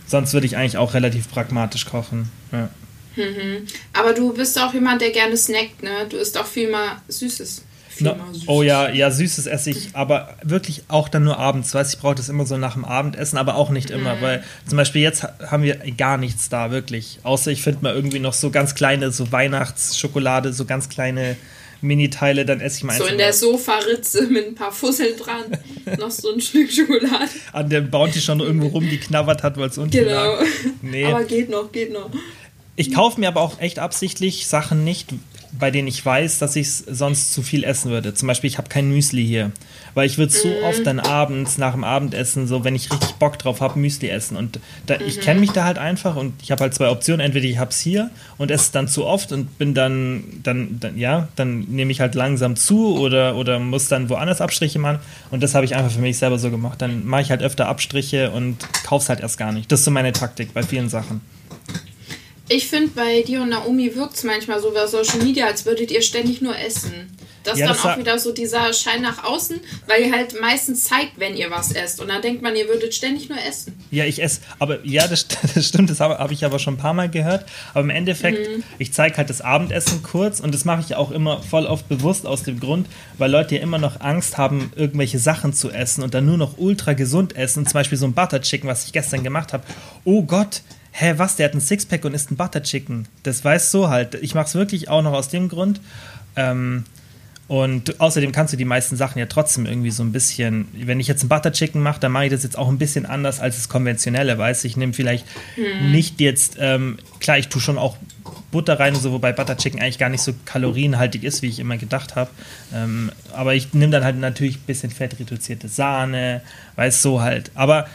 sonst 0.06 0.32
würde 0.32 0.46
ich 0.46 0.56
eigentlich 0.56 0.78
auch 0.78 0.94
relativ 0.94 1.30
pragmatisch 1.30 1.86
kochen. 1.86 2.30
Ja. 2.52 2.70
Aber 3.92 4.14
du 4.14 4.32
bist 4.32 4.58
auch 4.60 4.72
jemand, 4.72 5.02
der 5.02 5.10
gerne 5.10 5.36
snackt, 5.36 5.82
ne? 5.82 6.06
Du 6.08 6.16
isst 6.16 6.38
auch 6.38 6.46
viel 6.46 6.70
mal 6.70 6.96
Süßes. 7.08 7.64
Süßes. 7.98 8.48
oh 8.48 8.62
ja, 8.62 8.88
ja, 8.90 9.10
Süßes 9.10 9.46
esse 9.46 9.70
ich, 9.70 9.90
aber 9.94 10.36
wirklich 10.42 10.82
auch 10.88 11.08
dann 11.08 11.24
nur 11.24 11.38
abends. 11.38 11.74
Weißt 11.74 11.94
ich 11.94 12.00
brauche 12.00 12.14
das 12.14 12.28
immer 12.28 12.46
so 12.46 12.56
nach 12.56 12.74
dem 12.74 12.84
Abendessen, 12.84 13.36
aber 13.38 13.56
auch 13.56 13.70
nicht 13.70 13.90
immer, 13.90 14.20
weil 14.20 14.42
zum 14.66 14.76
Beispiel 14.76 15.02
jetzt 15.02 15.22
ha- 15.22 15.34
haben 15.50 15.62
wir 15.62 15.76
gar 15.96 16.16
nichts 16.18 16.48
da, 16.48 16.70
wirklich. 16.70 17.18
Außer 17.22 17.50
ich 17.50 17.62
finde 17.62 17.80
mal 17.82 17.94
irgendwie 17.94 18.18
noch 18.18 18.32
so 18.32 18.50
ganz 18.50 18.74
kleine, 18.74 19.10
so 19.10 19.30
Weihnachtsschokolade, 19.32 20.52
so 20.52 20.64
ganz 20.64 20.88
kleine 20.88 21.36
Mini-Teile, 21.80 22.44
dann 22.44 22.60
esse 22.60 22.78
ich 22.78 22.84
mal 22.84 22.96
So 22.98 23.06
in 23.06 23.18
der. 23.18 23.32
Sofaritze 23.32 24.26
mit 24.26 24.48
ein 24.48 24.54
paar 24.56 24.72
Fusseln 24.72 25.16
dran. 25.16 25.44
noch 25.98 26.10
so 26.10 26.32
ein 26.34 26.40
Stück 26.40 26.72
Schokolade. 26.72 27.28
an 27.52 27.68
dem 27.68 27.88
Bounty 27.90 28.20
schon 28.20 28.40
irgendwo 28.40 28.66
rumgeknabbert 28.68 29.42
hat, 29.44 29.56
weil 29.56 29.68
es 29.68 29.78
unten 29.78 29.92
Genau. 29.92 30.38
Nee. 30.82 31.04
Aber 31.06 31.22
geht 31.24 31.48
noch, 31.50 31.70
geht 31.70 31.92
noch. 31.92 32.10
Ich 32.74 32.92
kaufe 32.94 33.20
mir 33.20 33.28
aber 33.28 33.40
auch 33.42 33.60
echt 33.60 33.78
absichtlich 33.78 34.46
Sachen 34.46 34.82
nicht, 34.84 35.12
bei 35.52 35.70
denen 35.70 35.88
ich 35.88 36.04
weiß, 36.04 36.38
dass 36.38 36.56
ich 36.56 36.70
sonst 36.70 37.32
zu 37.32 37.42
viel 37.42 37.64
essen 37.64 37.90
würde. 37.90 38.14
Zum 38.14 38.28
Beispiel, 38.28 38.48
ich 38.48 38.58
habe 38.58 38.68
kein 38.68 38.90
Müsli 38.90 39.24
hier. 39.24 39.52
Weil 39.94 40.06
ich 40.06 40.18
würde 40.18 40.32
so 40.32 40.48
oft 40.64 40.86
dann 40.86 41.00
abends 41.00 41.58
nach 41.58 41.72
dem 41.72 41.84
Abendessen, 41.84 42.46
so 42.46 42.64
wenn 42.64 42.74
ich 42.74 42.92
richtig 42.92 43.14
Bock 43.14 43.38
drauf 43.38 43.60
habe, 43.60 43.78
Müsli 43.78 44.08
essen. 44.08 44.36
Und 44.36 44.60
da, 44.86 44.96
ich 45.00 45.20
kenne 45.20 45.40
mich 45.40 45.50
da 45.50 45.64
halt 45.64 45.78
einfach 45.78 46.16
und 46.16 46.34
ich 46.42 46.50
habe 46.50 46.62
halt 46.62 46.74
zwei 46.74 46.90
Optionen. 46.90 47.20
Entweder 47.20 47.46
ich 47.46 47.58
habe 47.58 47.70
es 47.70 47.80
hier 47.80 48.10
und 48.36 48.50
esse 48.50 48.64
es 48.64 48.70
dann 48.70 48.88
zu 48.88 49.06
oft 49.06 49.32
und 49.32 49.58
bin 49.58 49.74
dann, 49.74 50.24
dann, 50.42 50.78
dann 50.78 50.98
ja, 50.98 51.28
dann 51.36 51.60
nehme 51.60 51.90
ich 51.90 52.00
halt 52.00 52.14
langsam 52.14 52.54
zu 52.54 52.98
oder, 52.98 53.36
oder 53.36 53.58
muss 53.58 53.88
dann 53.88 54.08
woanders 54.08 54.40
Abstriche 54.40 54.78
machen. 54.78 54.98
Und 55.30 55.42
das 55.42 55.54
habe 55.54 55.64
ich 55.64 55.74
einfach 55.74 55.90
für 55.90 56.00
mich 56.00 56.18
selber 56.18 56.38
so 56.38 56.50
gemacht. 56.50 56.80
Dann 56.82 57.06
mache 57.06 57.22
ich 57.22 57.30
halt 57.30 57.42
öfter 57.42 57.68
Abstriche 57.68 58.30
und 58.30 58.56
kaufe 58.84 59.04
es 59.04 59.08
halt 59.08 59.20
erst 59.20 59.38
gar 59.38 59.52
nicht. 59.52 59.72
Das 59.72 59.80
ist 59.80 59.84
so 59.84 59.90
meine 59.90 60.12
Taktik 60.12 60.52
bei 60.54 60.62
vielen 60.62 60.88
Sachen. 60.88 61.20
Ich 62.48 62.68
finde, 62.68 62.88
bei 62.88 63.22
dir 63.22 63.42
und 63.42 63.50
Naomi 63.50 63.94
wirkt 63.94 64.16
es 64.16 64.24
manchmal 64.24 64.60
so 64.60 64.70
bei 64.72 64.86
Social 64.86 65.18
Media, 65.18 65.46
als 65.46 65.66
würdet 65.66 65.90
ihr 65.90 66.02
ständig 66.02 66.40
nur 66.40 66.56
essen. 66.56 67.10
Das 67.44 67.54
ist 67.54 67.60
ja, 67.60 67.66
dann 67.66 67.76
das 67.76 67.86
auch 67.86 67.98
wieder 67.98 68.18
so 68.18 68.32
dieser 68.32 68.72
Schein 68.72 69.00
nach 69.00 69.24
außen, 69.24 69.60
weil 69.86 70.02
ihr 70.02 70.12
halt 70.12 70.38
meistens 70.40 70.84
zeigt, 70.84 71.18
wenn 71.18 71.36
ihr 71.36 71.50
was 71.50 71.72
esst. 71.72 72.00
Und 72.00 72.08
dann 72.08 72.20
denkt 72.20 72.42
man, 72.42 72.54
ihr 72.56 72.68
würdet 72.68 72.94
ständig 72.94 73.28
nur 73.28 73.38
essen. 73.38 73.74
Ja, 73.90 74.04
ich 74.04 74.22
esse, 74.22 74.40
aber 74.58 74.84
ja, 74.84 75.06
das, 75.06 75.26
das 75.54 75.66
stimmt, 75.66 75.88
das 75.88 76.00
habe 76.00 76.18
hab 76.18 76.30
ich 76.30 76.44
aber 76.44 76.58
schon 76.58 76.74
ein 76.74 76.78
paar 76.78 76.94
Mal 76.94 77.08
gehört. 77.08 77.46
Aber 77.72 77.80
im 77.80 77.90
Endeffekt, 77.90 78.48
mhm. 78.48 78.64
ich 78.78 78.92
zeige 78.92 79.16
halt 79.16 79.30
das 79.30 79.40
Abendessen 79.40 80.02
kurz 80.02 80.40
und 80.40 80.54
das 80.54 80.64
mache 80.64 80.82
ich 80.86 80.94
auch 80.94 81.10
immer 81.10 81.42
voll 81.42 81.66
oft 81.66 81.88
bewusst 81.88 82.26
aus 82.26 82.42
dem 82.42 82.60
Grund, 82.60 82.86
weil 83.16 83.30
Leute 83.30 83.56
ja 83.56 83.62
immer 83.62 83.78
noch 83.78 84.00
Angst 84.00 84.36
haben, 84.36 84.72
irgendwelche 84.76 85.18
Sachen 85.18 85.52
zu 85.52 85.70
essen 85.70 86.02
und 86.02 86.14
dann 86.14 86.26
nur 86.26 86.36
noch 86.36 86.58
ultra 86.58 86.92
gesund 86.92 87.36
essen. 87.36 87.66
Zum 87.66 87.74
Beispiel 87.74 87.96
so 87.96 88.06
ein 88.06 88.14
Butter 88.14 88.42
Chicken, 88.42 88.68
was 88.68 88.84
ich 88.84 88.92
gestern 88.92 89.22
gemacht 89.22 89.52
habe. 89.52 89.64
Oh 90.04 90.22
Gott, 90.22 90.62
hä, 90.92 91.14
was, 91.16 91.36
der 91.36 91.46
hat 91.46 91.54
ein 91.54 91.60
Sixpack 91.60 92.04
und 92.04 92.14
isst 92.14 92.30
ein 92.30 92.36
Butter 92.36 92.62
Chicken. 92.62 93.06
Das 93.22 93.44
weißt 93.44 93.72
du 93.74 93.88
halt. 93.88 94.14
Ich 94.16 94.34
mache 94.34 94.46
es 94.46 94.54
wirklich 94.54 94.88
auch 94.88 95.02
noch 95.02 95.12
aus 95.12 95.28
dem 95.28 95.48
Grund. 95.48 95.80
Ähm, 96.36 96.84
und 97.48 97.98
außerdem 97.98 98.30
kannst 98.30 98.52
du 98.52 98.58
die 98.58 98.66
meisten 98.66 98.96
Sachen 98.96 99.18
ja 99.18 99.24
trotzdem 99.24 99.64
irgendwie 99.64 99.90
so 99.90 100.02
ein 100.02 100.12
bisschen, 100.12 100.68
wenn 100.74 101.00
ich 101.00 101.08
jetzt 101.08 101.22
ein 101.24 101.30
Butter 101.30 101.50
Chicken 101.50 101.80
mache, 101.80 101.98
dann 101.98 102.12
mache 102.12 102.26
ich 102.26 102.30
das 102.30 102.42
jetzt 102.42 102.58
auch 102.58 102.68
ein 102.68 102.76
bisschen 102.76 103.06
anders 103.06 103.40
als 103.40 103.56
das 103.56 103.70
konventionelle, 103.70 104.36
weißt 104.36 104.64
du? 104.64 104.68
Ich 104.68 104.76
nehme 104.76 104.92
vielleicht 104.92 105.24
hm. 105.54 105.90
nicht 105.90 106.20
jetzt, 106.20 106.56
ähm, 106.60 106.98
klar, 107.20 107.38
ich 107.38 107.48
tue 107.48 107.62
schon 107.62 107.78
auch 107.78 107.96
Butter 108.50 108.78
rein 108.78 108.94
und 108.94 109.00
so, 109.00 109.12
wobei 109.12 109.32
Butter 109.32 109.56
Chicken 109.56 109.80
eigentlich 109.80 109.98
gar 109.98 110.10
nicht 110.10 110.20
so 110.20 110.34
kalorienhaltig 110.44 111.24
ist, 111.24 111.40
wie 111.40 111.48
ich 111.48 111.58
immer 111.58 111.78
gedacht 111.78 112.16
habe. 112.16 112.28
Ähm, 112.74 113.10
aber 113.32 113.54
ich 113.54 113.72
nehme 113.72 113.92
dann 113.92 114.04
halt 114.04 114.18
natürlich 114.18 114.56
ein 114.56 114.66
bisschen 114.66 114.90
fettreduzierte 114.90 115.68
Sahne, 115.68 116.42
weißt 116.76 117.02
du, 117.02 117.08
so 117.08 117.20
halt. 117.22 117.50
Aber 117.54 117.86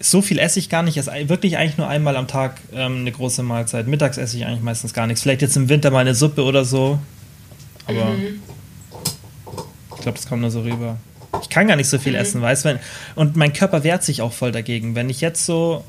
so 0.00 0.22
viel 0.22 0.38
esse 0.38 0.58
ich 0.58 0.70
gar 0.70 0.82
nicht. 0.82 0.96
Ich 0.96 1.06
esse 1.06 1.28
wirklich 1.28 1.58
eigentlich 1.58 1.76
nur 1.76 1.86
einmal 1.86 2.16
am 2.16 2.26
Tag 2.26 2.56
ähm, 2.72 3.00
eine 3.00 3.12
große 3.12 3.42
Mahlzeit. 3.42 3.86
Mittags 3.86 4.16
esse 4.16 4.36
ich 4.38 4.46
eigentlich 4.46 4.62
meistens 4.62 4.94
gar 4.94 5.06
nichts. 5.06 5.22
Vielleicht 5.22 5.42
jetzt 5.42 5.56
im 5.56 5.68
Winter 5.68 5.90
mal 5.90 6.00
eine 6.00 6.14
Suppe 6.14 6.42
oder 6.42 6.64
so. 6.64 6.98
Aber 7.86 8.06
mhm. 8.06 8.40
ich 9.94 10.00
glaube, 10.00 10.16
das 10.16 10.26
kommt 10.26 10.40
nur 10.40 10.50
so 10.50 10.62
rüber. 10.62 10.96
Ich 11.42 11.50
kann 11.50 11.68
gar 11.68 11.76
nicht 11.76 11.88
so 11.88 11.98
viel 11.98 12.12
mhm. 12.12 12.18
essen, 12.18 12.40
weißt 12.40 12.64
du? 12.64 12.80
Und 13.14 13.36
mein 13.36 13.52
Körper 13.52 13.84
wehrt 13.84 14.02
sich 14.02 14.22
auch 14.22 14.32
voll 14.32 14.52
dagegen. 14.52 14.94
Wenn 14.94 15.10
ich 15.10 15.20
jetzt 15.20 15.44
so, 15.44 15.84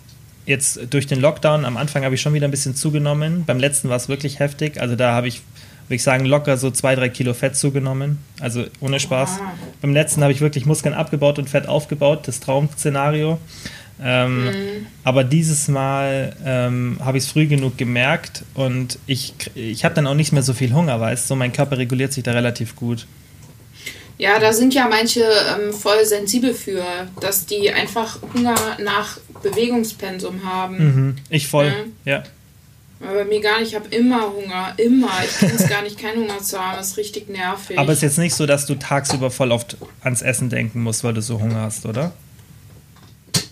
jetzt 0.45 0.79
durch 0.89 1.07
den 1.07 1.21
Lockdown, 1.21 1.63
am 1.63 1.77
Anfang 1.77 2.03
habe 2.03 2.15
ich 2.15 2.21
schon 2.21 2.33
wieder 2.33 2.47
ein 2.47 2.51
bisschen 2.51 2.75
zugenommen. 2.75 3.45
Beim 3.45 3.59
letzten 3.59 3.87
war 3.87 3.95
es 3.95 4.09
wirklich 4.09 4.39
heftig. 4.39 4.81
Also 4.81 4.97
da 4.97 5.13
habe 5.13 5.29
ich, 5.29 5.41
würde 5.87 5.95
ich 5.95 6.03
sagen, 6.03 6.25
locker 6.25 6.57
so 6.57 6.69
zwei, 6.69 6.95
drei 6.95 7.07
Kilo 7.07 7.33
Fett 7.33 7.55
zugenommen. 7.55 8.17
Also 8.41 8.65
ohne 8.81 8.99
Spaß. 8.99 9.37
Wow. 9.39 9.47
Beim 9.81 9.93
letzten 9.93 10.21
habe 10.21 10.33
ich 10.33 10.41
wirklich 10.41 10.65
Muskeln 10.65 10.93
abgebaut 10.93 11.39
und 11.39 11.49
Fett 11.49 11.67
aufgebaut. 11.67 12.27
Das 12.27 12.41
Traum-Szenario. 12.41 13.39
Ähm, 14.03 14.45
mhm. 14.45 14.87
Aber 15.03 15.23
dieses 15.23 15.67
Mal 15.67 16.35
ähm, 16.43 16.97
habe 17.03 17.17
ich 17.17 17.25
es 17.25 17.31
früh 17.31 17.45
genug 17.45 17.77
gemerkt 17.77 18.43
und 18.55 18.97
ich, 19.05 19.33
ich 19.53 19.85
habe 19.85 19.93
dann 19.93 20.07
auch 20.07 20.15
nicht 20.15 20.31
mehr 20.31 20.41
so 20.41 20.53
viel 20.53 20.73
Hunger, 20.73 20.99
weißt 20.99 21.29
du? 21.29 21.35
Mein 21.35 21.53
Körper 21.53 21.77
reguliert 21.77 22.11
sich 22.11 22.23
da 22.23 22.31
relativ 22.31 22.75
gut. 22.75 23.05
Ja, 24.17 24.39
da 24.39 24.53
sind 24.53 24.73
ja 24.73 24.87
manche 24.87 25.21
ähm, 25.23 25.73
voll 25.73 26.05
sensibel 26.05 26.53
für, 26.53 26.83
dass 27.21 27.45
die 27.45 27.71
einfach 27.71 28.19
Hunger 28.33 28.55
nach 28.83 29.17
Bewegungspensum 29.41 30.45
haben. 30.45 30.77
Mhm. 30.77 31.15
Ich 31.29 31.47
voll, 31.47 31.73
ja. 32.05 32.17
ja. 32.17 32.23
Aber 33.01 33.15
bei 33.15 33.25
mir 33.25 33.41
gar 33.41 33.59
nicht, 33.59 33.69
ich 33.69 33.75
habe 33.75 33.87
immer 33.89 34.31
Hunger, 34.31 34.73
immer. 34.77 35.09
Ich 35.25 35.39
kann 35.39 35.55
es 35.55 35.67
gar 35.67 35.81
nicht, 35.81 35.97
keinen 35.97 36.21
Hunger 36.21 36.39
zu 36.39 36.59
haben, 36.59 36.77
das 36.77 36.89
ist 36.89 36.97
richtig 36.97 37.29
nervig. 37.29 37.79
Aber 37.79 37.91
es 37.91 37.97
ist 37.97 38.03
jetzt 38.03 38.17
nicht 38.19 38.35
so, 38.35 38.45
dass 38.45 38.67
du 38.67 38.75
tagsüber 38.75 39.31
voll 39.31 39.51
oft 39.51 39.77
ans 40.01 40.21
Essen 40.21 40.49
denken 40.49 40.83
musst, 40.83 41.03
weil 41.03 41.15
du 41.15 41.21
so 41.21 41.39
Hunger 41.39 41.61
hast, 41.61 41.87
oder? 41.87 42.11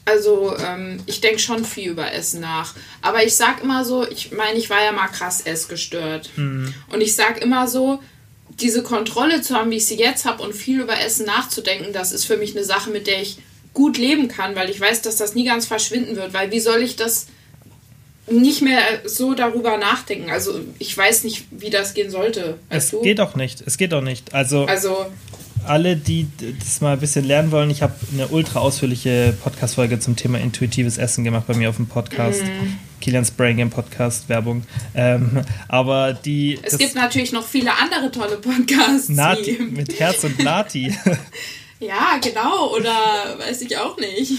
Also 0.10 0.56
ähm, 0.58 1.00
ich 1.06 1.22
denke 1.22 1.39
schon 1.39 1.63
viel 1.63 1.91
über 1.91 2.12
Essen 2.12 2.41
nach. 2.41 2.74
Aber 3.02 3.24
ich 3.24 3.36
sag 3.36 3.62
immer 3.62 3.86
so, 3.86 4.08
ich 4.08 4.32
meine, 4.32 4.58
ich 4.58 4.69
war 4.69 4.84
ja 4.84 4.91
mal 4.91 5.08
krass 5.08 5.41
essgestört. 5.41 6.32
Mhm. 6.36 6.74
Und 6.91 7.02
ich 7.02 7.15
sag 7.15 7.41
immer 7.41 7.67
so, 7.67 8.00
diese 8.60 8.84
Kontrolle 8.84 9.41
zu 9.41 9.56
haben, 9.56 9.72
wie 9.72 9.78
ich 9.78 9.86
sie 9.86 9.98
jetzt 9.98 10.26
habe 10.26 10.43
und 10.43 10.54
viel 10.54 10.82
über 10.82 11.00
Essen 11.00 11.26
nachzudenken, 11.26 11.93
das 11.93 12.12
ist 12.12 12.26
für 12.26 12.38
mich 12.38 12.56
eine 12.56 12.65
Sache, 12.65 12.89
mit 12.89 13.08
der 13.08 13.22
ich 13.22 13.38
gut 13.74 13.98
leben 13.98 14.28
kann, 14.28 14.56
weil 14.56 14.69
ich 14.69 14.82
weiß, 14.82 15.04
dass 15.04 15.15
das 15.15 15.36
nie 15.36 15.45
ganz 15.45 15.67
verschwinden 15.67 16.15
wird. 16.15 16.34
Weil 16.34 16.52
wie 16.52 16.60
soll 16.60 16.82
ich 16.82 16.95
das 16.95 17.28
nicht 18.28 18.62
mehr 18.62 18.82
so 19.06 19.34
darüber 19.34 19.78
nachdenken? 19.78 20.30
Also 20.30 20.60
ich 20.80 20.95
weiß 20.98 21.24
nicht, 21.24 21.45
wie 21.52 21.69
das 21.69 21.93
gehen 21.93 22.10
sollte. 22.10 22.58
Es 22.69 22.89
du? 22.89 23.02
geht 23.02 23.19
auch 23.19 23.36
nicht. 23.36 23.62
Es 23.65 23.78
geht 23.78 23.93
auch 23.93 24.02
nicht. 24.02 24.34
Also, 24.34 24.65
also 24.65 25.06
alle, 25.69 25.95
die 25.95 26.27
das 26.60 26.82
mal 26.82 26.93
ein 26.93 26.99
bisschen 26.99 27.25
lernen 27.25 27.51
wollen, 27.51 27.69
ich 27.69 27.82
habe 27.82 27.93
eine 28.12 28.27
ultra 28.27 28.60
ausführliche 28.60 29.36
Podcast-Folge 29.41 29.99
zum 29.99 30.15
Thema 30.15 30.39
intuitives 30.39 30.97
Essen 30.97 31.23
gemacht 31.23 31.45
bei 31.47 31.53
mir 31.53 31.69
auf 31.69 31.75
dem 31.75 31.88
Podcast. 31.88 32.41
Mhm. 32.43 32.77
Kilians 32.99 33.32
Brain 33.32 33.58
Game 33.58 33.69
Podcast, 33.69 34.27
Werbung. 34.27 34.63
Ähm, 34.93 35.41
aber 35.67 36.13
die. 36.13 36.60
Es 36.63 36.77
gibt 36.77 36.95
natürlich 36.95 37.32
noch 37.32 37.47
viele 37.47 37.71
andere 37.77 38.12
tolle 38.12 38.38
Podcasts. 38.38 39.10
Nati, 39.10 39.58
mit 39.71 39.99
Herz 39.99 40.23
und 40.23 40.43
Nati. 40.43 40.93
ja, 41.79 42.19
genau. 42.21 42.75
Oder 42.75 42.91
weiß 43.38 43.62
ich 43.62 43.77
auch 43.77 43.97
nicht. 43.97 44.34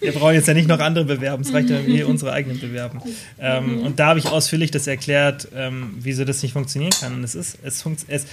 Wir 0.00 0.12
brauchen 0.12 0.34
jetzt 0.34 0.46
ja 0.46 0.54
nicht 0.54 0.68
noch 0.68 0.78
andere 0.78 1.04
bewerben, 1.04 1.42
es 1.42 1.52
reicht 1.52 1.70
ja, 1.70 1.76
wenn 1.76 1.86
wir 1.86 2.08
unsere 2.08 2.32
eigenen 2.32 2.60
bewerben. 2.60 3.00
Ähm, 3.40 3.78
mhm. 3.78 3.86
Und 3.86 3.98
da 3.98 4.08
habe 4.08 4.20
ich 4.20 4.26
ausführlich 4.26 4.70
das 4.70 4.86
erklärt, 4.86 5.48
ähm, 5.56 5.96
wieso 5.98 6.24
das 6.24 6.42
nicht 6.42 6.52
funktionieren 6.52 6.92
kann. 7.00 7.14
Und 7.14 7.24
es 7.24 7.34
ist, 7.34 7.58
es, 7.64 7.82
funkt, 7.82 8.04
es, 8.06 8.26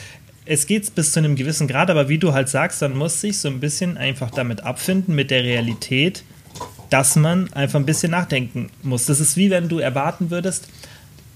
es 0.46 0.68
geht 0.68 0.94
bis 0.96 1.12
zu 1.12 1.20
einem 1.20 1.36
gewissen 1.36 1.68
Grad, 1.68 1.90
aber 1.90 2.10
wie 2.10 2.18
du 2.18 2.34
halt 2.34 2.50
sagst, 2.50 2.82
dann 2.82 2.96
muss 2.96 3.22
sich 3.22 3.40
so 3.40 3.48
ein 3.48 3.60
bisschen 3.60 3.98
einfach 3.98 4.32
damit 4.32 4.62
abfinden, 4.62 5.16
mit 5.16 5.32
der 5.32 5.44
Realität, 5.44 6.24
dass 6.90 7.16
man 7.16 7.52
einfach 7.54 7.80
ein 7.80 7.86
bisschen 7.86 8.12
nachdenken 8.12 8.70
muss. 8.84 9.06
Das 9.06 9.20
ist 9.20 9.38
wie 9.38 9.50
wenn 9.50 9.70
du 9.70 9.80
erwarten 9.80 10.30
würdest, 10.30 10.70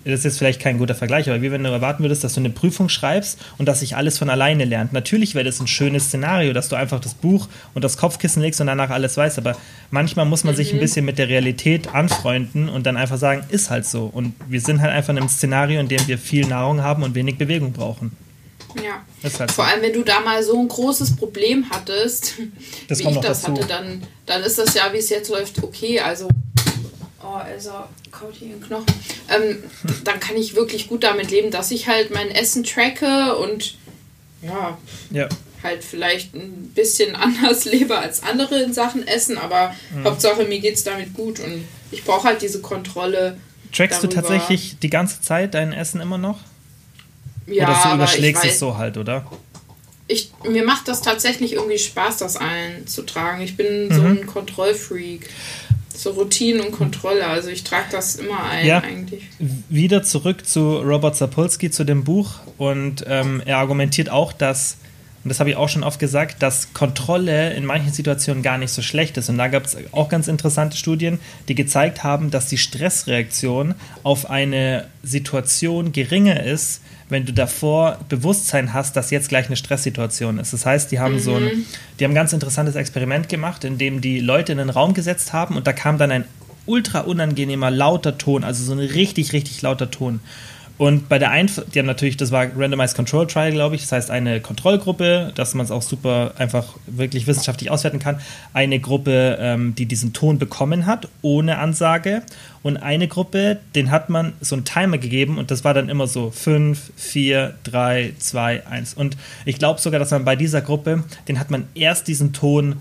das 0.06 0.20
ist 0.20 0.24
jetzt 0.24 0.38
vielleicht 0.38 0.62
kein 0.62 0.78
guter 0.78 0.96
Vergleich, 0.96 1.30
aber 1.30 1.42
wie 1.42 1.52
wenn 1.52 1.62
du 1.62 1.70
erwarten 1.70 2.04
würdest, 2.04 2.24
dass 2.24 2.34
du 2.34 2.40
eine 2.40 2.50
Prüfung 2.50 2.88
schreibst 2.88 3.38
und 3.58 3.66
dass 3.68 3.82
sich 3.82 3.98
alles 3.98 4.18
von 4.18 4.30
alleine 4.30 4.64
lernt. 4.64 4.94
Natürlich 4.94 5.36
wäre 5.36 5.44
das 5.44 5.60
ein 5.60 5.68
schönes 5.68 6.06
Szenario, 6.06 6.54
dass 6.54 6.70
du 6.70 6.78
einfach 6.78 7.02
das 7.02 7.16
Buch 7.16 7.50
und 7.74 7.84
das 7.84 7.98
Kopfkissen 7.98 8.42
legst 8.42 8.62
und 8.62 8.68
danach 8.68 8.92
alles 8.92 9.18
weißt, 9.18 9.38
aber 9.38 9.58
manchmal 9.92 10.26
muss 10.26 10.46
man 10.46 10.54
mhm. 10.54 10.58
sich 10.58 10.72
ein 10.72 10.78
mhm. 10.78 10.82
bisschen 10.82 11.06
mit 11.06 11.18
der 11.18 11.28
Realität 11.28 11.94
anfreunden 11.94 12.70
und 12.70 12.86
dann 12.86 12.96
einfach 12.96 13.18
sagen, 13.18 13.44
ist 13.50 13.70
halt 13.70 13.86
so. 13.86 14.06
Und 14.06 14.36
wir 14.48 14.62
sind 14.62 14.80
halt 14.82 14.94
einfach 14.94 15.10
in 15.10 15.18
einem 15.18 15.30
Szenario, 15.30 15.80
in 15.82 15.90
dem 15.90 16.08
wir 16.08 16.18
viel 16.18 16.48
Nahrung 16.48 16.82
haben 16.82 17.04
und 17.04 17.14
wenig 17.14 17.38
Bewegung 17.38 17.74
brauchen. 17.74 18.12
Ja. 18.76 19.04
Halt 19.40 19.52
Vor 19.52 19.66
allem, 19.66 19.82
wenn 19.82 19.94
du 19.94 20.04
da 20.04 20.20
mal 20.20 20.44
so 20.44 20.60
ein 20.60 20.68
großes 20.68 21.16
Problem 21.16 21.70
hattest, 21.70 22.36
das 22.88 23.00
wie 23.00 23.10
ich 23.10 23.18
das 23.18 23.42
dazu. 23.42 23.54
hatte, 23.54 23.68
dann, 23.68 24.04
dann 24.26 24.44
ist 24.44 24.58
das 24.58 24.74
ja, 24.74 24.92
wie 24.94 24.98
es 24.98 25.10
jetzt 25.10 25.30
läuft, 25.30 25.64
okay. 25.64 26.00
Also, 26.00 26.28
oh, 27.24 27.40
Elsa 27.48 27.90
kaut 28.12 28.34
hier 28.36 28.50
den 28.50 28.62
Knochen. 28.62 28.86
Ähm, 29.30 29.64
dann 30.04 30.20
kann 30.20 30.36
ich 30.36 30.56
wirklich 30.56 30.88
gut 30.88 31.04
damit 31.04 31.32
leben, 31.32 31.52
dass 31.52 31.72
ich 31.72 31.88
halt 31.88 32.12
mein 32.12 32.30
Essen 32.30 32.64
tracke 32.64 33.36
und 33.38 33.78
ja, 34.42 34.78
ja. 35.12 35.28
halt 35.64 35.84
vielleicht 35.84 36.34
ein 36.34 36.72
bisschen 36.76 37.16
anders 37.16 37.66
lebe 37.66 37.98
als 37.98 38.24
andere 38.24 38.62
in 38.62 38.74
Sachen 38.74 39.08
Essen, 39.08 39.38
aber 39.38 39.76
mhm. 39.94 40.06
Hauptsache 40.06 40.44
mir 40.46 40.60
geht 40.60 40.76
es 40.76 40.84
damit 40.84 41.14
gut 41.14 41.40
und 41.40 41.66
ich 41.92 42.04
brauche 42.04 42.28
halt 42.28 42.42
diese 42.42 42.62
Kontrolle. 42.62 43.38
Trackst 43.72 44.04
darüber. 44.04 44.22
du 44.22 44.22
tatsächlich 44.22 44.78
die 44.80 44.90
ganze 44.90 45.22
Zeit 45.22 45.54
dein 45.54 45.74
Essen 45.74 46.02
immer 46.02 46.18
noch? 46.18 46.40
Ja, 47.50 47.70
oder 47.70 47.90
du 47.90 47.96
überschlägst 47.96 48.46
es 48.46 48.60
so 48.60 48.78
halt, 48.78 48.98
oder? 48.98 49.26
Ich, 50.08 50.32
mir 50.44 50.66
macht 50.66 50.88
das 50.88 51.02
tatsächlich 51.02 51.54
irgendwie 51.54 51.78
Spaß, 51.78 52.18
das 52.18 52.38
einzutragen. 52.38 53.42
Ich 53.42 53.56
bin 53.56 53.90
mhm. 53.90 53.94
so 53.94 54.02
ein 54.02 54.26
Kontrollfreak. 54.26 55.30
So 55.96 56.12
Routine 56.12 56.64
und 56.64 56.72
Kontrolle. 56.72 57.28
Also 57.28 57.50
ich 57.50 57.66
trage 57.66 57.88
das 57.92 58.16
immer 58.16 58.42
ein 58.44 58.66
ja, 58.66 58.80
eigentlich. 58.80 59.24
Wieder 59.68 60.02
zurück 60.02 60.48
zu 60.48 60.78
Robert 60.78 61.18
Sapolsky, 61.18 61.70
zu 61.72 61.84
dem 61.84 62.06
Buch. 62.06 62.36
Und 62.58 63.04
ähm, 63.06 63.42
er 63.46 63.58
argumentiert 63.58 64.10
auch, 64.10 64.32
dass 64.32 64.78
und 65.24 65.30
das 65.30 65.40
habe 65.42 65.50
ich 65.50 65.58
auch 65.58 65.68
schon 65.68 65.84
oft 65.84 66.00
gesagt, 66.00 66.42
dass 66.42 66.74
Kontrolle 66.74 67.54
in 67.54 67.66
manchen 67.66 67.92
Situationen 67.92 68.42
gar 68.42 68.58
nicht 68.58 68.72
so 68.72 68.82
schlecht 68.82 69.18
ist. 69.18 69.30
Und 69.30 69.38
da 69.38 69.50
gab 69.50 69.66
es 69.66 69.76
auch 69.92 70.08
ganz 70.08 70.30
interessante 70.30 70.78
Studien, 70.78 71.20
die 71.50 71.56
gezeigt 71.56 72.04
haben, 72.04 72.32
dass 72.32 72.48
die 72.48 72.58
Stressreaktion 72.58 73.76
auf 74.04 74.30
eine 74.30 74.88
Situation 75.04 75.92
geringer 75.92 76.42
ist, 76.42 76.82
wenn 77.10 77.26
du 77.26 77.34
davor 77.34 77.98
Bewusstsein 78.08 78.74
hast, 78.74 78.96
dass 78.96 79.12
jetzt 79.12 79.30
gleich 79.30 79.48
eine 79.48 79.56
Stresssituation 79.56 80.38
ist. 80.40 80.54
Das 80.54 80.66
heißt, 80.66 80.92
die 80.92 81.00
haben 81.00 81.16
mhm. 81.16 81.20
so 81.20 81.36
ein, 81.36 81.44
mhm. 81.44 81.66
die 82.00 82.04
haben 82.04 82.12
ein 82.12 82.16
ganz 82.16 82.34
interessantes 82.34 82.76
Experiment 82.76 83.28
gemacht, 83.30 83.64
in 83.64 83.78
dem 83.78 84.00
die 84.00 84.20
Leute 84.20 84.52
in 84.52 84.60
den 84.60 84.70
Raum 84.70 84.94
gesetzt 84.94 85.34
haben 85.34 85.58
und 85.58 85.68
da 85.68 85.74
kam 85.74 85.98
dann 85.98 86.12
ein 86.12 86.26
ultra 86.66 87.02
unangenehmer 87.02 87.72
lauter 87.72 88.18
Ton, 88.18 88.44
also 88.44 88.64
so 88.64 88.74
ein 88.74 88.80
richtig, 88.80 89.34
richtig 89.34 89.62
lauter 89.62 89.90
Ton. 89.90 90.20
Und 90.80 91.10
bei 91.10 91.20
der 91.20 91.32
Einf 91.32 91.62
die 91.74 91.80
haben 91.80 91.86
natürlich, 91.86 92.16
das 92.16 92.32
war 92.32 92.48
Randomized 92.58 92.96
Control 92.96 93.28
Trial, 93.28 93.52
glaube 93.52 93.76
ich, 93.76 93.82
das 93.82 93.92
heißt 93.92 94.12
eine 94.12 94.40
Kontrollgruppe, 94.40 95.34
dass 95.36 95.54
man 95.54 95.66
es 95.66 95.72
auch 95.72 95.82
super 95.82 96.32
einfach 96.38 96.78
wirklich 96.88 97.28
wissenschaftlich 97.28 97.70
auswerten 97.70 98.00
kann. 98.00 98.22
Eine 98.54 98.80
Gruppe, 98.80 99.38
ähm, 99.42 99.76
die 99.76 99.86
diesen 99.86 100.14
Ton 100.14 100.40
bekommen 100.40 100.86
hat, 100.86 101.10
ohne 101.22 101.58
Ansage. 101.58 102.22
Und 102.64 102.78
eine 102.78 103.10
Gruppe, 103.10 103.60
den 103.76 103.92
hat 103.92 104.10
man 104.10 104.32
so 104.40 104.56
einen 104.56 104.64
Timer 104.64 104.98
gegeben 104.98 105.38
und 105.38 105.52
das 105.52 105.66
war 105.66 105.74
dann 105.74 105.90
immer 105.90 106.08
so 106.08 106.32
5, 106.32 106.92
4, 106.96 107.56
3, 107.66 108.14
2, 108.18 108.66
1. 108.66 108.94
Und 108.94 109.18
ich 109.44 109.60
glaube 109.60 109.82
sogar, 109.82 110.00
dass 110.00 110.12
man 110.12 110.24
bei 110.24 110.38
dieser 110.38 110.62
Gruppe, 110.62 111.04
den 111.28 111.40
hat 111.40 111.52
man 111.52 111.68
erst 111.76 112.08
diesen 112.08 112.32
Ton 112.32 112.78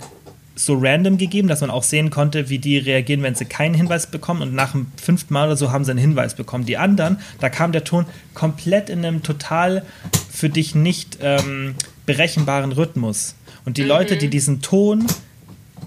so 0.59 0.77
random 0.79 1.19
gegeben, 1.19 1.49
dass 1.49 1.61
man 1.61 1.71
auch 1.71 1.85
sehen 1.85 2.11
konnte, 2.11 2.49
wie 2.49 2.59
die 2.59 2.79
reagieren, 2.79 3.23
wenn 3.23 3.35
sie 3.35 3.45
keinen 3.45 3.75
Hinweis 3.75 4.11
bekommen. 4.11 4.43
Und 4.43 4.55
nach 4.55 4.73
dem 4.73 4.89
fünften 5.01 5.33
Mal 5.33 5.47
oder 5.47 5.57
so 5.57 5.71
haben 5.71 5.85
sie 5.85 5.93
einen 5.93 6.01
Hinweis 6.01 6.35
bekommen. 6.35 6.67
Die 6.67 6.77
anderen, 6.77 7.19
da 7.41 7.49
kam 7.49 7.73
der 7.73 7.85
Ton 7.85 8.07
komplett 8.35 8.91
in 8.91 9.05
einem 9.05 9.23
total 9.23 9.85
für 10.31 10.49
dich 10.49 10.75
nicht 10.75 11.19
ähm, 11.23 11.75
berechenbaren 12.07 12.73
Rhythmus. 12.73 13.37
Und 13.65 13.77
die 13.77 13.83
mhm. 13.83 13.89
Leute, 13.89 14.17
die 14.17 14.29
diesen 14.29 14.61
Ton 14.61 15.07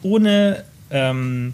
ohne, 0.03 0.63
ähm, 0.89 1.53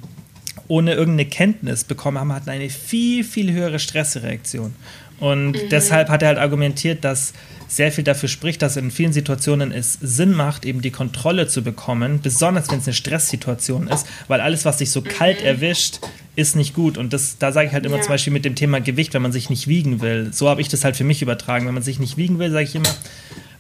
ohne 0.67 0.93
irgendeine 0.93 1.29
Kenntnis 1.29 1.83
bekommen 1.83 2.19
haben, 2.19 2.33
hatten 2.33 2.49
eine 2.49 2.69
viel, 2.69 3.23
viel 3.23 3.51
höhere 3.51 3.79
Stressreaktion. 3.79 4.75
Und 5.19 5.51
mhm. 5.51 5.69
deshalb 5.69 6.09
hat 6.09 6.21
er 6.21 6.29
halt 6.29 6.37
argumentiert, 6.37 7.03
dass 7.03 7.33
sehr 7.67 7.91
viel 7.91 8.03
dafür 8.03 8.29
spricht, 8.29 8.61
dass 8.61 8.77
in 8.77 8.91
vielen 8.91 9.11
Situationen 9.11 9.71
es 9.71 9.97
Sinn 10.01 10.33
macht, 10.33 10.65
eben 10.65 10.81
die 10.81 10.91
Kontrolle 10.91 11.47
zu 11.47 11.63
bekommen, 11.63 12.21
besonders 12.21 12.69
wenn 12.71 12.79
es 12.79 12.87
eine 12.87 12.93
Stresssituation 12.93 13.87
ist, 13.89 14.07
weil 14.27 14.39
alles, 14.39 14.63
was 14.63 14.77
dich 14.77 14.89
so 14.89 15.01
mhm. 15.01 15.05
kalt 15.05 15.41
erwischt, 15.41 15.99
ist 16.35 16.55
nicht 16.55 16.73
gut. 16.73 16.97
Und 16.97 17.13
das, 17.13 17.37
da 17.39 17.51
sage 17.51 17.67
ich 17.67 17.73
halt 17.73 17.85
immer 17.85 17.97
ja. 17.97 18.03
zum 18.03 18.11
Beispiel 18.13 18.31
mit 18.31 18.45
dem 18.45 18.55
Thema 18.55 18.79
Gewicht, 18.79 19.13
wenn 19.13 19.23
man 19.23 19.31
sich 19.31 19.49
nicht 19.49 19.67
wiegen 19.67 20.01
will. 20.01 20.31
So 20.31 20.49
habe 20.49 20.61
ich 20.61 20.69
das 20.69 20.83
halt 20.83 20.95
für 20.95 21.03
mich 21.03 21.21
übertragen. 21.21 21.65
Wenn 21.65 21.73
man 21.73 21.83
sich 21.83 21.99
nicht 21.99 22.15
wiegen 22.15 22.37
will, 22.37 22.51
sage 22.51 22.63
ich 22.63 22.75
immer, 22.75 22.95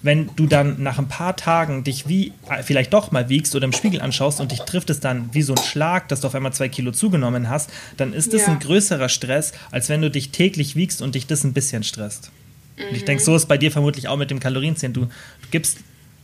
wenn 0.07 0.29
du 0.37 0.47
dann 0.47 0.81
nach 0.81 0.97
ein 0.99 1.09
paar 1.09 1.35
Tagen 1.35 1.83
dich 1.83 2.07
wie 2.07 2.31
vielleicht 2.63 2.93
doch 2.93 3.11
mal 3.11 3.27
wiegst 3.27 3.53
oder 3.55 3.65
im 3.65 3.73
Spiegel 3.73 3.99
anschaust 3.99 4.39
und 4.39 4.53
dich 4.53 4.61
trifft 4.61 4.89
es 4.89 5.01
dann 5.01 5.29
wie 5.33 5.41
so 5.41 5.53
ein 5.53 5.61
Schlag, 5.61 6.07
dass 6.07 6.21
du 6.21 6.27
auf 6.27 6.33
einmal 6.33 6.53
zwei 6.53 6.69
Kilo 6.69 6.91
zugenommen 6.91 7.49
hast, 7.49 7.69
dann 7.97 8.13
ist 8.13 8.33
das 8.33 8.43
ja. 8.43 8.53
ein 8.53 8.59
größerer 8.59 9.09
Stress, 9.09 9.51
als 9.69 9.89
wenn 9.89 10.01
du 10.01 10.09
dich 10.09 10.29
täglich 10.29 10.77
wiegst 10.77 11.01
und 11.01 11.15
dich 11.15 11.27
das 11.27 11.43
ein 11.43 11.51
bisschen 11.51 11.83
stresst. 11.83 12.31
Mhm. 12.77 12.83
Und 12.89 12.95
ich 12.95 13.03
denke, 13.03 13.21
so 13.21 13.35
ist 13.35 13.47
bei 13.47 13.57
dir 13.57 13.69
vermutlich 13.69 14.07
auch 14.07 14.15
mit 14.15 14.31
dem 14.31 14.39
Kalorienzählen. 14.39 14.93
Du, 14.93 15.01
du 15.01 15.47
gibst, 15.51 15.79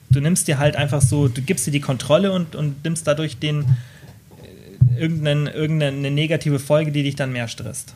du 0.10 0.22
nimmst 0.22 0.48
dir 0.48 0.60
halt 0.60 0.78
einfach 0.78 1.02
so, 1.02 1.28
du 1.28 1.42
gibst 1.42 1.68
dir 1.68 1.72
die 1.72 1.82
Kontrolle 1.82 2.32
und, 2.32 2.56
und 2.56 2.84
nimmst 2.86 3.06
dadurch 3.06 3.38
den 3.38 3.66
äh, 4.96 5.02
irgendeine, 5.02 5.52
irgendeine 5.52 6.10
negative 6.10 6.60
Folge, 6.60 6.94
die 6.94 7.04
dich 7.04 7.16
dann 7.16 7.34
mehr 7.34 7.50
stresst. 7.50 7.96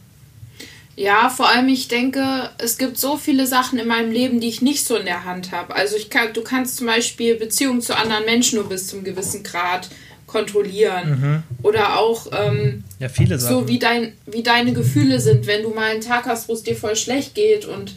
Ja, 0.97 1.29
vor 1.29 1.47
allem 1.47 1.67
ich 1.69 1.87
denke, 1.87 2.49
es 2.57 2.79
gibt 2.79 2.97
so 2.97 3.17
viele 3.17 3.45
Sachen 3.45 3.77
in 3.77 3.87
meinem 3.87 4.11
Leben, 4.11 4.41
die 4.41 4.47
ich 4.47 4.63
nicht 4.63 4.83
so 4.83 4.95
in 4.95 5.05
der 5.05 5.25
Hand 5.25 5.51
habe. 5.51 5.75
Also 5.75 5.95
ich 5.95 6.09
kann, 6.09 6.33
du 6.33 6.41
kannst 6.41 6.77
zum 6.77 6.87
Beispiel 6.87 7.35
Beziehungen 7.35 7.81
zu 7.81 7.95
anderen 7.95 8.25
Menschen 8.25 8.57
nur 8.57 8.67
bis 8.67 8.87
zum 8.87 9.03
gewissen 9.03 9.43
Grad 9.43 9.89
kontrollieren. 10.25 11.09
Mhm. 11.09 11.43
Oder 11.61 11.99
auch 11.99 12.25
ähm, 12.31 12.83
ja, 12.97 13.09
viele 13.09 13.37
Sachen. 13.37 13.59
so 13.59 13.67
wie, 13.67 13.77
dein, 13.77 14.13
wie 14.25 14.41
deine 14.41 14.73
Gefühle 14.73 15.19
sind, 15.19 15.45
wenn 15.45 15.61
du 15.61 15.69
mal 15.69 15.91
einen 15.91 16.01
Tag 16.01 16.25
hast, 16.25 16.49
wo 16.49 16.53
es 16.53 16.63
dir 16.63 16.75
voll 16.75 16.95
schlecht 16.95 17.35
geht 17.35 17.65
und 17.65 17.93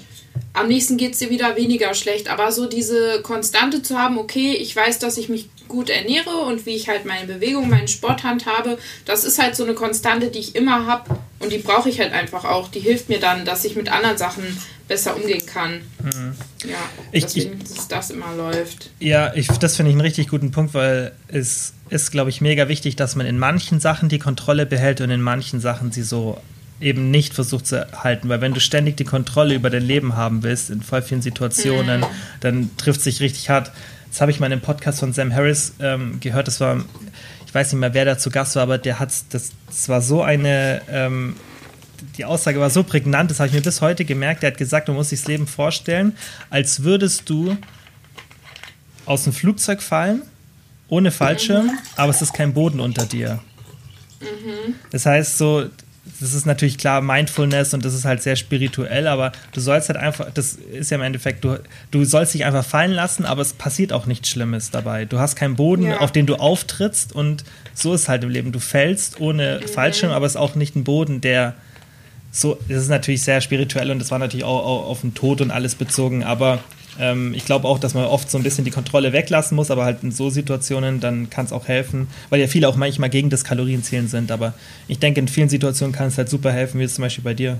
am 0.53 0.69
nächsten 0.69 0.97
geht 0.97 1.13
es 1.13 1.19
dir 1.19 1.31
wieder 1.31 1.57
weniger 1.57 1.95
schlecht. 1.95 2.29
Aber 2.29 2.53
so 2.53 2.67
diese 2.67 3.23
Konstante 3.23 3.83
zu 3.83 3.99
haben, 3.99 4.19
okay, 4.19 4.53
ich 4.55 4.75
weiß, 4.75 4.99
dass 4.99 5.17
ich 5.17 5.29
mich 5.29 5.49
gut 5.69 5.89
ernähre 5.89 6.37
und 6.47 6.67
wie 6.67 6.75
ich 6.75 6.89
halt 6.89 7.07
meine 7.07 7.33
Bewegung, 7.33 7.69
meinen 7.69 7.89
Sport 7.89 8.25
handhabe, 8.25 8.79
das 9.05 9.25
ist 9.25 9.41
halt 9.41 9.55
so 9.55 9.65
eine 9.65 9.75
Konstante, 9.75 10.29
die 10.29 10.41
ich 10.41 10.57
immer 10.57 10.87
habe 10.87 11.19
und 11.39 11.53
die 11.53 11.59
brauche 11.59 11.89
ich 11.89 12.01
halt 12.01 12.13
einfach 12.13 12.45
auch. 12.45 12.69
Die 12.69 12.81
hilft 12.81 13.09
mir 13.09 13.21
dann, 13.21 13.45
dass 13.45 13.65
ich 13.65 13.77
mit 13.77 13.91
anderen 13.91 14.19
Sachen 14.19 14.45
besser 14.89 15.15
umgehen 15.15 15.47
kann. 15.47 15.83
Mhm. 16.03 16.35
Ja, 16.69 16.77
ich, 17.13 17.23
deswegen, 17.23 17.61
ich, 17.63 17.75
dass 17.75 17.89
das 17.89 18.11
immer 18.11 18.35
läuft. 18.35 18.91
Ja, 18.99 19.33
ich, 19.35 19.47
das 19.47 19.77
finde 19.77 19.91
ich 19.91 19.95
einen 19.95 20.01
richtig 20.01 20.29
guten 20.29 20.51
Punkt, 20.51 20.75
weil 20.75 21.13
es 21.29 21.75
ist, 21.89 22.11
glaube 22.11 22.31
ich, 22.31 22.41
mega 22.41 22.69
wichtig, 22.69 22.97
dass 22.97 23.15
man 23.15 23.27
in 23.27 23.39
manchen 23.39 23.79
Sachen 23.79 24.09
die 24.09 24.19
Kontrolle 24.19 24.67
behält 24.67 25.01
und 25.01 25.11
in 25.11 25.23
manchen 25.23 25.61
Sachen 25.61 25.93
sie 25.93 26.03
so 26.03 26.39
eben 26.81 27.11
nicht 27.11 27.35
versucht 27.35 27.67
zu 27.67 27.87
halten, 28.03 28.29
weil 28.29 28.41
wenn 28.41 28.55
du 28.55 28.61
ständig 28.61 28.97
die 28.97 29.05
Kontrolle 29.05 29.55
über 29.55 29.71
dein 29.71 29.83
Leben 29.83 30.17
haben 30.17 30.43
willst, 30.43 30.71
in 30.71 30.83
voll 30.83 31.03
vielen 31.03 31.23
Situationen, 31.23 32.01
mhm. 32.01 32.07
dann 32.41 32.77
trifft 32.77 33.03
sich 33.03 33.21
richtig 33.21 33.51
hart. 33.51 33.71
Das 34.11 34.21
habe 34.21 34.31
ich 34.31 34.41
mal 34.41 34.47
in 34.47 34.53
einem 34.53 34.63
Podcast 34.63 35.01
von 35.01 35.13
Sam 35.13 35.35
Harris 35.35 35.75
ähm, 35.81 36.19
gehört, 36.21 36.49
das 36.49 36.61
war, 36.61 36.83
ich 37.47 37.55
weiß 37.55 37.73
nicht 37.73 37.81
mehr, 37.81 37.95
wer 37.95 38.05
da 38.05 38.19
zu 38.19 38.31
Gast 38.31 38.57
war, 38.57 38.63
aber 38.63 38.79
der 38.79 38.99
hat, 38.99 39.13
das, 39.31 39.53
das 39.67 39.89
war 39.89 40.01
so 40.01 40.23
eine, 40.23 40.81
ähm, 40.91 41.37
die 42.17 42.25
Aussage 42.25 42.59
war 42.59 42.71
so 42.71 42.83
prägnant, 42.83 43.31
das 43.31 43.41
habe 43.41 43.49
ich 43.49 43.55
mir 43.55 43.61
bis 43.61 43.83
heute 43.83 44.05
gemerkt, 44.05 44.43
der 44.43 44.53
hat 44.53 44.59
gesagt, 44.59 44.89
du 44.89 44.93
musst 44.93 45.13
dich 45.13 45.21
das 45.21 45.29
Leben 45.29 45.47
vorstellen, 45.47 46.17
als 46.49 46.83
würdest 46.83 47.29
du 47.29 47.57
aus 49.05 49.25
dem 49.25 49.33
Flugzeug 49.33 49.83
fallen, 49.83 50.23
ohne 50.89 51.11
Fallschirm, 51.11 51.67
mhm. 51.67 51.79
aber 51.97 52.11
es 52.11 52.23
ist 52.23 52.33
kein 52.33 52.55
Boden 52.55 52.81
unter 52.81 53.07
dir. 53.07 53.39
Mhm. 54.21 54.75
Das 54.91 55.07
heißt 55.07 55.39
so, 55.39 55.67
das 56.21 56.35
ist 56.35 56.47
natürlich 56.47 56.79
klar 56.79 57.01
Mindfulness 57.01 57.75
und 57.75 57.85
das 57.85 57.95
ist 57.95 58.05
halt 58.05 58.23
sehr 58.23 58.37
spirituell, 58.37 59.07
aber 59.07 59.33
du 59.53 59.61
sollst 59.61 59.89
halt 59.89 59.99
einfach, 59.99 60.31
das 60.33 60.55
ist 60.55 60.91
ja 60.91 60.97
im 60.97 61.03
Endeffekt, 61.03 61.45
du, 61.45 61.59
du 61.91 62.05
sollst 62.05 62.35
dich 62.35 62.45
einfach 62.45 62.65
fallen 62.65 62.93
lassen, 62.93 63.25
aber 63.25 63.43
es 63.43 63.53
passiert 63.53 63.93
auch 63.93 64.07
nichts 64.07 64.29
Schlimmes 64.29 64.71
dabei. 64.71 65.05
Du 65.05 65.19
hast 65.19 65.37
keinen 65.37 65.57
Boden, 65.57 65.85
ja. 65.85 65.99
auf 65.99 66.13
den 66.13 66.27
du 66.27 66.37
auftrittst 66.37 67.15
und 67.15 67.45
so 67.75 67.95
ist 67.95 68.09
halt 68.09 68.25
im 68.25 68.31
Leben. 68.31 68.53
Du 68.53 68.59
fällst 68.59 69.21
ohne. 69.21 69.61
Fallschirm, 69.71 70.13
aber 70.13 70.27
es 70.27 70.33
ist 70.33 70.37
auch 70.37 70.55
nicht 70.55 70.77
ein 70.77 70.85
Boden, 70.85 71.21
der 71.21 71.55
so, 72.33 72.59
das 72.69 72.83
ist 72.83 72.89
natürlich 72.89 73.23
sehr 73.23 73.41
spirituell 73.41 73.91
und 73.91 73.99
das 73.99 74.11
war 74.11 74.19
natürlich 74.19 74.45
auch, 74.45 74.65
auch 74.65 74.89
auf 74.89 75.01
den 75.01 75.15
Tod 75.15 75.41
und 75.41 75.51
alles 75.51 75.75
bezogen, 75.75 76.23
aber 76.23 76.61
ähm, 77.01 77.35
ich 77.35 77.45
glaube 77.45 77.67
auch, 77.67 77.79
dass 77.79 77.95
man 77.95 78.05
oft 78.05 78.31
so 78.31 78.39
ein 78.39 78.45
bisschen 78.45 78.65
die 78.65 78.71
Kontrolle 78.71 79.13
weglassen 79.13 79.57
muss, 79.57 79.71
aber 79.71 79.85
halt 79.85 80.03
in 80.03 80.13
so 80.13 80.31
Situationen, 80.31 81.01
dann 81.01 81.31
kann 81.31 81.47
es 81.47 81.53
auch 81.53 81.67
helfen, 81.67 82.09
weil 82.29 82.41
ja 82.41 82.47
viele 82.47 82.69
auch 82.69 82.77
manchmal 82.77 83.11
gegen 83.11 83.31
das 83.31 83.45
Kalorienzählen 83.45 84.09
sind. 84.09 84.31
Aber 84.31 84.55
ich 84.87 84.99
denke, 84.99 85.21
in 85.21 85.29
vielen 85.29 85.49
Situationen 85.49 85.95
kann 85.95 86.09
es 86.09 86.19
halt 86.19 86.29
super 86.29 86.53
helfen, 86.53 86.79
wie 86.79 86.85
es 86.85 86.95
zum 86.95 87.03
Beispiel 87.03 87.25
bei 87.25 87.35
dir. 87.35 87.59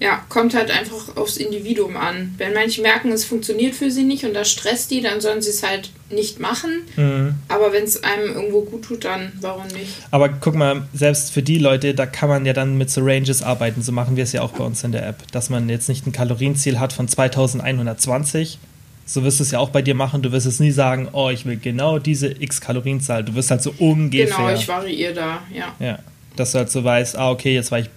Ja, 0.00 0.24
kommt 0.28 0.54
halt 0.54 0.70
einfach 0.70 1.16
aufs 1.16 1.36
Individuum 1.36 1.96
an. 1.96 2.34
Wenn 2.38 2.54
manche 2.54 2.82
merken, 2.82 3.10
es 3.12 3.24
funktioniert 3.24 3.74
für 3.74 3.90
sie 3.90 4.04
nicht 4.04 4.24
und 4.24 4.34
das 4.34 4.50
stresst 4.50 4.90
die, 4.90 5.00
dann 5.00 5.20
sollen 5.20 5.42
sie 5.42 5.50
es 5.50 5.62
halt 5.62 5.90
nicht 6.10 6.40
machen. 6.40 6.82
Mhm. 6.96 7.34
Aber 7.48 7.72
wenn 7.72 7.84
es 7.84 8.02
einem 8.02 8.34
irgendwo 8.34 8.62
gut 8.62 8.84
tut, 8.84 9.04
dann 9.04 9.32
warum 9.40 9.66
nicht? 9.68 9.92
Aber 10.10 10.28
guck 10.28 10.54
mal, 10.54 10.88
selbst 10.94 11.32
für 11.32 11.42
die 11.42 11.58
Leute, 11.58 11.94
da 11.94 12.06
kann 12.06 12.28
man 12.28 12.46
ja 12.46 12.52
dann 12.52 12.78
mit 12.78 12.90
so 12.90 13.00
Ranges 13.02 13.42
arbeiten. 13.42 13.82
So 13.82 13.92
machen 13.92 14.16
wir 14.16 14.24
es 14.24 14.32
ja 14.32 14.42
auch 14.42 14.52
bei 14.52 14.64
uns 14.64 14.84
in 14.84 14.92
der 14.92 15.06
App. 15.06 15.30
Dass 15.32 15.50
man 15.50 15.68
jetzt 15.68 15.88
nicht 15.88 16.06
ein 16.06 16.12
Kalorienziel 16.12 16.78
hat 16.78 16.92
von 16.92 17.08
2120. 17.08 18.58
So 19.04 19.24
wirst 19.24 19.40
du 19.40 19.44
es 19.44 19.50
ja 19.50 19.58
auch 19.58 19.70
bei 19.70 19.80
dir 19.80 19.94
machen. 19.94 20.22
Du 20.22 20.32
wirst 20.32 20.46
es 20.46 20.60
nie 20.60 20.70
sagen, 20.70 21.08
oh, 21.12 21.30
ich 21.30 21.46
will 21.46 21.56
genau 21.56 21.98
diese 21.98 22.28
x 22.28 22.60
Kalorienzahl. 22.60 23.24
Du 23.24 23.34
wirst 23.34 23.50
halt 23.50 23.62
so 23.62 23.72
ungefähr. 23.78 24.26
Genau, 24.26 24.54
ich 24.54 24.68
variiere 24.68 25.14
da, 25.14 25.42
ja. 25.52 25.74
Ja, 25.78 25.98
dass 26.36 26.52
du 26.52 26.58
halt 26.58 26.70
so 26.70 26.84
weißt, 26.84 27.16
ah, 27.16 27.30
okay, 27.30 27.54
jetzt 27.54 27.70
war 27.70 27.78
ich 27.78 27.88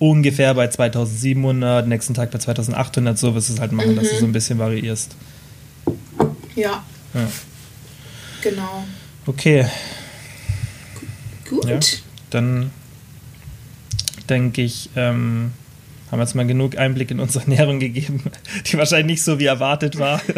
ungefähr 0.00 0.54
bei 0.54 0.66
2700, 0.66 1.86
nächsten 1.86 2.14
Tag 2.14 2.32
bei 2.32 2.38
2800, 2.38 3.16
so 3.16 3.34
wirst 3.36 3.50
du 3.50 3.54
es 3.54 3.60
halt 3.60 3.70
machen, 3.70 3.92
mhm. 3.92 3.96
dass 3.96 4.10
du 4.10 4.16
so 4.16 4.24
ein 4.24 4.32
bisschen 4.32 4.58
variierst. 4.58 5.14
Ja. 6.56 6.82
ja. 7.14 7.28
Genau. 8.42 8.84
Okay. 9.26 9.66
Gut. 11.48 11.64
Ja, 11.66 11.78
dann 12.30 12.70
denke 14.28 14.62
ich, 14.62 14.90
ähm, 14.96 15.52
haben 16.10 16.18
wir 16.18 16.24
jetzt 16.24 16.34
mal 16.34 16.46
genug 16.46 16.78
Einblick 16.78 17.10
in 17.10 17.20
unsere 17.20 17.44
Ernährung 17.50 17.78
gegeben, 17.78 18.22
die 18.66 18.78
wahrscheinlich 18.78 19.18
nicht 19.18 19.22
so 19.22 19.38
wie 19.38 19.46
erwartet 19.46 19.98
war. 19.98 20.20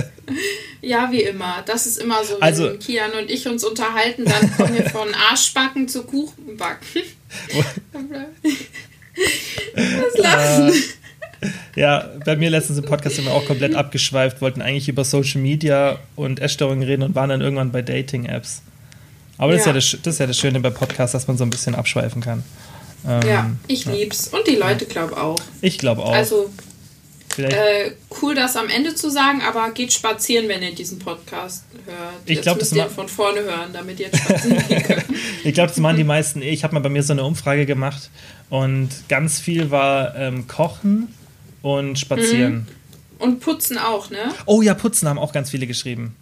Ja, 0.84 1.12
wie 1.12 1.22
immer. 1.22 1.62
Das 1.64 1.86
ist 1.86 1.98
immer 1.98 2.24
so, 2.24 2.34
wenn 2.34 2.42
also, 2.42 2.76
Kian 2.76 3.12
und 3.12 3.30
ich 3.30 3.46
uns 3.46 3.62
unterhalten, 3.62 4.24
dann 4.24 4.52
kommen 4.56 4.74
wir 4.74 4.90
von 4.90 5.14
Arschbacken 5.14 5.86
zu 5.86 6.02
Kuchenbacken. 6.02 7.02
Was 9.74 10.18
lachen? 10.18 10.68
Äh, 10.68 11.50
ja, 11.74 12.08
bei 12.24 12.36
mir 12.36 12.50
letztens 12.50 12.78
im 12.78 12.84
Podcast 12.84 13.16
sind 13.16 13.24
wir 13.24 13.32
auch 13.32 13.44
komplett 13.44 13.74
abgeschweift, 13.74 14.40
wollten 14.40 14.62
eigentlich 14.62 14.88
über 14.88 15.04
Social 15.04 15.40
Media 15.40 15.98
und 16.14 16.40
Essstörungen 16.40 16.84
reden 16.84 17.02
und 17.02 17.14
waren 17.14 17.30
dann 17.30 17.40
irgendwann 17.40 17.72
bei 17.72 17.82
Dating-Apps. 17.82 18.62
Aber 19.38 19.52
das, 19.52 19.64
ja. 19.64 19.72
Ist 19.72 19.92
ja 19.92 19.96
das, 19.96 20.02
das, 20.02 20.14
ist 20.14 20.20
ja 20.20 20.26
das 20.26 20.38
Schöne 20.38 20.60
bei 20.60 20.70
Podcasts, 20.70 21.12
dass 21.12 21.26
man 21.26 21.36
so 21.36 21.44
ein 21.44 21.50
bisschen 21.50 21.74
abschweifen 21.74 22.22
kann. 22.22 22.44
Ähm, 23.06 23.28
ja, 23.28 23.50
ich 23.66 23.84
ja. 23.86 23.92
lieb's. 23.92 24.28
Und 24.28 24.46
die 24.46 24.54
Leute 24.54 24.86
glaube 24.86 25.16
auch. 25.16 25.38
Ich 25.60 25.78
glaube 25.78 26.02
auch. 26.02 26.12
Also, 26.12 26.50
äh, 27.38 27.92
cool, 28.20 28.34
das 28.34 28.56
am 28.56 28.68
Ende 28.68 28.94
zu 28.94 29.10
sagen, 29.10 29.42
aber 29.42 29.70
geht 29.70 29.92
spazieren, 29.92 30.48
wenn 30.48 30.62
ihr 30.62 30.74
diesen 30.74 30.98
Podcast 30.98 31.64
hört. 31.86 32.14
Ich 32.26 32.42
glaube, 32.42 32.60
das 32.60 32.72
ihr 32.72 32.88
von 32.88 33.08
vorne 33.08 33.40
hören, 33.40 33.70
damit 33.72 34.00
ihr 34.00 34.08
spazieren 34.08 34.62
könnt. 34.86 35.04
ich 35.44 35.54
glaube, 35.54 35.68
das 35.68 35.78
machen 35.78 35.96
die 35.96 36.04
meisten. 36.04 36.42
Ich 36.42 36.64
habe 36.64 36.74
mal 36.74 36.80
bei 36.80 36.88
mir 36.88 37.02
so 37.02 37.12
eine 37.12 37.24
Umfrage 37.24 37.66
gemacht 37.66 38.10
und 38.50 38.90
ganz 39.08 39.40
viel 39.40 39.70
war 39.70 40.14
ähm, 40.16 40.46
Kochen 40.46 41.14
und 41.62 41.98
Spazieren. 41.98 42.54
Mhm. 42.54 42.66
Und 43.18 43.40
Putzen 43.40 43.78
auch, 43.78 44.10
ne? 44.10 44.34
Oh 44.46 44.62
ja, 44.62 44.74
Putzen 44.74 45.08
haben 45.08 45.18
auch 45.18 45.32
ganz 45.32 45.50
viele 45.50 45.66
geschrieben. 45.66 46.16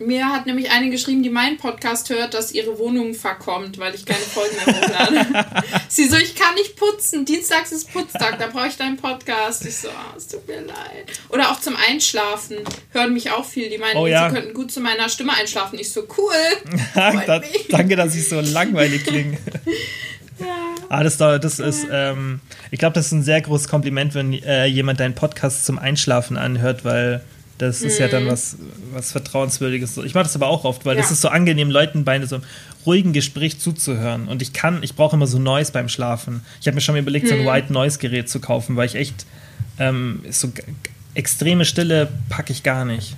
Mir 0.00 0.28
hat 0.28 0.46
nämlich 0.46 0.70
eine 0.70 0.90
geschrieben, 0.90 1.24
die 1.24 1.30
meinen 1.30 1.56
Podcast 1.56 2.08
hört, 2.10 2.32
dass 2.32 2.52
ihre 2.52 2.78
Wohnung 2.78 3.14
verkommt, 3.14 3.78
weil 3.78 3.96
ich 3.96 4.06
keine 4.06 4.20
Folgen 4.20 4.54
mehr 4.54 4.80
hochlade. 4.80 5.44
sie 5.88 6.06
so, 6.08 6.16
ich 6.16 6.36
kann 6.36 6.54
nicht 6.54 6.76
putzen. 6.76 7.24
Dienstags 7.24 7.72
ist 7.72 7.92
Putztag, 7.92 8.38
da 8.38 8.46
brauche 8.46 8.68
ich 8.68 8.76
deinen 8.76 8.96
Podcast. 8.96 9.66
Ich 9.66 9.78
so, 9.78 9.88
oh, 9.88 10.16
es 10.16 10.28
tut 10.28 10.46
mir 10.46 10.60
leid. 10.60 11.20
Oder 11.30 11.50
auch 11.50 11.58
zum 11.58 11.74
Einschlafen 11.74 12.58
hören 12.92 13.12
mich 13.12 13.32
auch 13.32 13.44
viel. 13.44 13.70
Die 13.70 13.78
meinen, 13.78 13.96
oh, 13.96 14.06
ja. 14.06 14.28
sie 14.28 14.36
könnten 14.36 14.54
gut 14.54 14.70
zu 14.70 14.80
meiner 14.80 15.08
Stimme 15.08 15.32
einschlafen. 15.34 15.80
Ich 15.80 15.90
so, 15.90 16.06
cool. 16.16 16.32
da, 16.94 17.42
danke, 17.68 17.96
dass 17.96 18.14
ich 18.14 18.28
so 18.28 18.40
langweilig 18.40 19.02
klinge. 19.02 19.36
ja. 20.38 20.74
Ah, 20.88 21.02
das, 21.02 21.16
das 21.16 21.58
ist, 21.58 21.88
ähm, 21.90 22.38
ich 22.70 22.78
glaube, 22.78 22.94
das 22.94 23.06
ist 23.06 23.12
ein 23.12 23.24
sehr 23.24 23.40
großes 23.40 23.66
Kompliment, 23.66 24.14
wenn 24.14 24.32
äh, 24.32 24.66
jemand 24.66 25.00
deinen 25.00 25.16
Podcast 25.16 25.66
zum 25.66 25.76
Einschlafen 25.76 26.36
anhört, 26.36 26.84
weil 26.84 27.24
das 27.58 27.82
ist 27.82 27.98
mhm. 27.98 28.02
ja 28.02 28.08
dann 28.08 28.24
mhm. 28.24 28.28
was, 28.28 28.56
was 28.92 29.12
Vertrauenswürdiges. 29.12 29.96
Ich 29.98 30.14
mache 30.14 30.24
das 30.24 30.36
aber 30.36 30.46
auch 30.46 30.64
oft, 30.64 30.86
weil 30.86 30.96
ja. 30.96 31.02
das 31.02 31.10
ist 31.10 31.20
so 31.20 31.28
angenehm, 31.28 31.70
Leuten 31.70 32.04
bei 32.04 32.24
so 32.24 32.36
einem 32.36 32.44
ruhigen 32.86 33.12
Gespräch 33.12 33.58
zuzuhören. 33.58 34.28
Und 34.28 34.42
ich 34.42 34.52
kann, 34.52 34.82
ich 34.82 34.94
brauche 34.94 35.16
immer 35.16 35.26
so 35.26 35.38
Noise 35.38 35.72
beim 35.72 35.88
Schlafen. 35.88 36.42
Ich 36.60 36.66
habe 36.66 36.76
mir 36.76 36.80
schon 36.80 36.94
mal 36.94 37.00
überlegt, 37.00 37.26
mhm. 37.26 37.28
so 37.28 37.34
ein 37.34 37.42
mhm. 37.42 37.46
White 37.46 37.72
Noise 37.72 37.98
Gerät 37.98 38.28
zu 38.28 38.40
kaufen, 38.40 38.76
weil 38.76 38.86
ich 38.86 38.94
echt 38.94 39.26
ähm, 39.78 40.22
so 40.30 40.50
extreme 41.14 41.64
Stille 41.64 42.08
packe 42.28 42.52
ich 42.52 42.62
gar 42.62 42.84
nicht. 42.84 43.16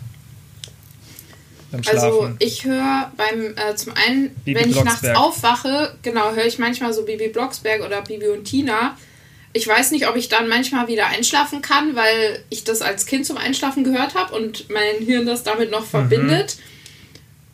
beim 1.70 1.82
Also 1.86 2.30
ich 2.38 2.64
höre 2.64 3.12
beim 3.16 3.54
äh, 3.56 3.74
zum 3.76 3.92
einen, 3.94 4.30
Bibi 4.44 4.60
wenn 4.60 4.70
ich 4.70 4.82
nachts 4.82 5.08
aufwache, 5.08 5.94
genau, 6.02 6.32
höre 6.34 6.46
ich 6.46 6.58
manchmal 6.58 6.92
so 6.92 7.04
Bibi 7.04 7.28
Blocksberg 7.28 7.82
oder 7.84 8.02
Bibi 8.02 8.28
und 8.28 8.44
Tina. 8.44 8.96
Ich 9.52 9.66
weiß 9.66 9.90
nicht, 9.90 10.06
ob 10.08 10.14
ich 10.16 10.28
dann 10.28 10.48
manchmal 10.48 10.86
wieder 10.86 11.06
einschlafen 11.08 11.60
kann, 11.60 11.96
weil 11.96 12.44
ich 12.50 12.62
das 12.64 12.82
als 12.82 13.04
Kind 13.06 13.26
zum 13.26 13.36
Einschlafen 13.36 13.82
gehört 13.82 14.14
habe 14.14 14.34
und 14.36 14.70
mein 14.70 15.04
Hirn 15.04 15.26
das 15.26 15.42
damit 15.42 15.70
noch 15.72 15.84
verbindet. 15.84 16.56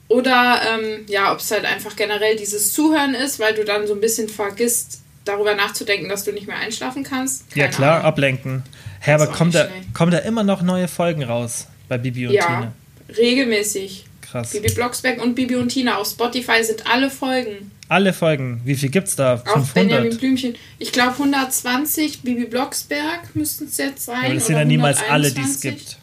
Oder 0.09 0.61
ähm, 0.69 1.05
ja, 1.09 1.33
ob 1.33 1.41
es 1.41 1.51
halt 1.51 1.65
einfach 1.65 1.97
generell 1.97 2.37
dieses 2.37 2.73
Zuhören 2.73 3.15
ist, 3.15 3.39
weil 3.41 3.55
du 3.55 3.65
dann 3.65 3.87
so 3.87 3.95
ein 3.95 4.01
bisschen 4.01 4.29
vergisst, 4.29 5.01
darüber 5.25 5.55
nachzudenken, 5.55 6.09
dass 6.09 6.23
du 6.25 6.33
nicht 6.33 6.47
mehr 6.47 6.59
einschlafen 6.59 7.03
kannst. 7.03 7.45
ja, 7.57 7.65
Keine 7.65 7.75
klar, 7.77 7.95
Ahnung. 7.97 8.07
ablenken. 8.07 8.63
Hä, 9.01 9.13
aber 9.13 9.27
nicht 9.27 9.55
da, 9.55 9.69
kommen 9.95 10.13
da 10.13 10.19
immer 10.19 10.45
noch 10.45 10.63
neue 10.63 10.87
Folgen 10.89 11.25
raus 11.25 11.67
bei 11.89 11.99
Bibi 11.99 12.29
und 12.29 12.35
Ja, 12.35 12.45
Tina? 12.47 12.73
regelmäßig. 13.17 14.05
Krass. 14.23 14.51
Bibi 14.53 14.73
Blocksberg 14.73 15.23
und 15.23 15.35
Bibi 15.35 15.57
und 15.57 15.69
Tina 15.69 15.97
auf 15.97 16.09
Spotify 16.09 16.63
sind 16.63 16.87
alle 16.87 17.11
Folgen. 17.11 17.71
Alle 17.89 18.13
Folgen. 18.13 18.61
Wie 18.65 18.75
viel 18.75 18.89
gibt's 18.89 19.15
da? 19.15 19.35
Auch 19.47 19.67
Benjamin 19.69 20.11
500? 20.13 20.19
Blümchen. 20.21 20.55
Ich 20.79 20.93
glaube 20.93 21.13
120 21.13 22.23
Bibi 22.23 22.47
Blocksberg 22.47 23.35
müssten 23.35 23.67
es 23.67 23.77
jetzt 23.77 24.05
sein. 24.05 24.25
Aber 24.25 24.35
das 24.35 24.47
sind 24.47 24.57
ja 24.57 24.65
niemals 24.65 24.99
alle, 25.09 25.31
die 25.31 25.41
es 25.41 25.63
121. 25.63 25.71
gibt. 25.71 25.99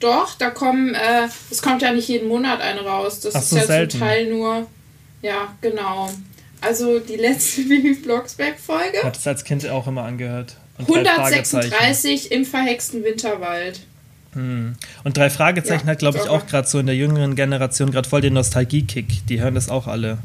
Doch, 0.00 0.34
da 0.36 0.50
kommen, 0.50 0.94
äh, 0.94 1.28
es 1.50 1.62
kommt 1.62 1.82
ja 1.82 1.92
nicht 1.92 2.08
jeden 2.08 2.28
Monat 2.28 2.60
eine 2.60 2.80
raus. 2.80 3.20
Das 3.20 3.34
Ach 3.34 3.40
ist 3.40 3.50
so, 3.50 3.56
ja 3.56 3.66
selten. 3.66 3.90
zum 3.92 4.00
Teil 4.00 4.30
nur. 4.30 4.66
Ja, 5.22 5.54
genau. 5.60 6.10
Also 6.60 6.98
die 6.98 7.16
letzte 7.16 7.62
Bibi 7.68 7.94
Blocksberg-Folge. 7.94 9.02
Hat 9.02 9.16
es 9.16 9.26
als 9.26 9.44
Kind 9.44 9.66
auch 9.68 9.86
immer 9.86 10.04
angehört. 10.04 10.56
Und 10.78 10.88
drei 10.88 11.04
Fragezeichen. 11.04 11.72
136 11.72 12.32
im 12.32 12.44
verhexten 12.44 13.04
Winterwald. 13.04 13.80
Hm. 14.32 14.76
Und 15.04 15.16
drei 15.16 15.28
Fragezeichen 15.28 15.86
Ja, 15.86 15.92
hat, 15.92 15.98
glaube 15.98 16.18
ich, 16.18 16.28
auch 16.28 16.46
gerade 16.46 16.68
so 16.68 16.78
in 16.78 16.86
der 16.86 16.94
jüngeren 16.94 17.34
Generation 17.34 17.90
gerade 17.90 18.08
voll 18.08 18.20
den 18.20 18.34
Nostalgie-Kick. 18.34 19.26
Die 19.26 19.40
hören 19.40 19.54
das 19.54 19.68
auch 19.68 19.86
alle. 19.86 20.18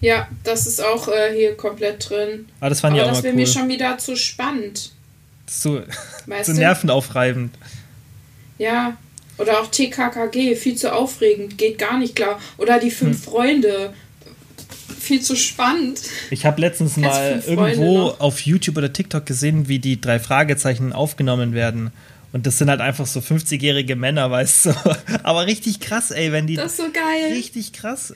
Ja, 0.00 0.28
das 0.44 0.66
ist 0.66 0.82
auch 0.82 1.08
äh, 1.08 1.34
hier 1.34 1.56
komplett 1.56 2.08
drin. 2.08 2.46
Aber 2.60 2.70
das 2.70 2.80
fand 2.80 2.94
Aber 2.94 3.02
ich 3.02 3.08
auch 3.10 3.14
das 3.14 3.22
wäre 3.22 3.34
cool. 3.34 3.40
mir 3.40 3.46
schon 3.46 3.68
wieder 3.68 3.98
zu 3.98 4.16
spannend. 4.16 4.92
Das 5.46 5.56
ist 5.56 5.62
so, 5.62 5.80
du? 6.46 6.52
nervenaufreibend. 6.52 7.54
Ja. 8.58 8.96
Oder 9.38 9.60
auch 9.60 9.70
TKKG, 9.70 10.54
viel 10.54 10.74
zu 10.76 10.92
aufregend, 10.92 11.56
geht 11.56 11.78
gar 11.78 11.98
nicht 11.98 12.14
klar. 12.16 12.38
Oder 12.58 12.78
die 12.78 12.90
fünf 12.90 13.16
Hm. 13.16 13.22
Freunde, 13.32 13.94
viel 14.98 15.22
zu 15.22 15.34
spannend. 15.34 16.00
Ich 16.30 16.44
habe 16.44 16.60
letztens 16.60 16.96
mal 16.98 17.42
irgendwo 17.46 17.98
noch? 18.08 18.20
auf 18.20 18.40
YouTube 18.42 18.76
oder 18.76 18.92
TikTok 18.92 19.24
gesehen, 19.24 19.66
wie 19.68 19.78
die 19.78 19.98
drei 20.00 20.18
Fragezeichen 20.20 20.92
aufgenommen 20.92 21.54
werden. 21.54 21.90
Und 22.32 22.46
das 22.46 22.58
sind 22.58 22.68
halt 22.70 22.80
einfach 22.82 23.06
so 23.06 23.20
50-jährige 23.20 23.96
Männer, 23.96 24.30
weißt 24.30 24.66
du. 24.66 24.74
Aber 25.22 25.46
richtig 25.46 25.80
krass, 25.80 26.10
ey, 26.10 26.32
wenn 26.32 26.46
die. 26.46 26.56
Das 26.56 26.72
ist 26.72 26.76
so 26.76 26.84
geil. 26.92 27.32
richtig 27.32 27.72
krass. 27.72 28.14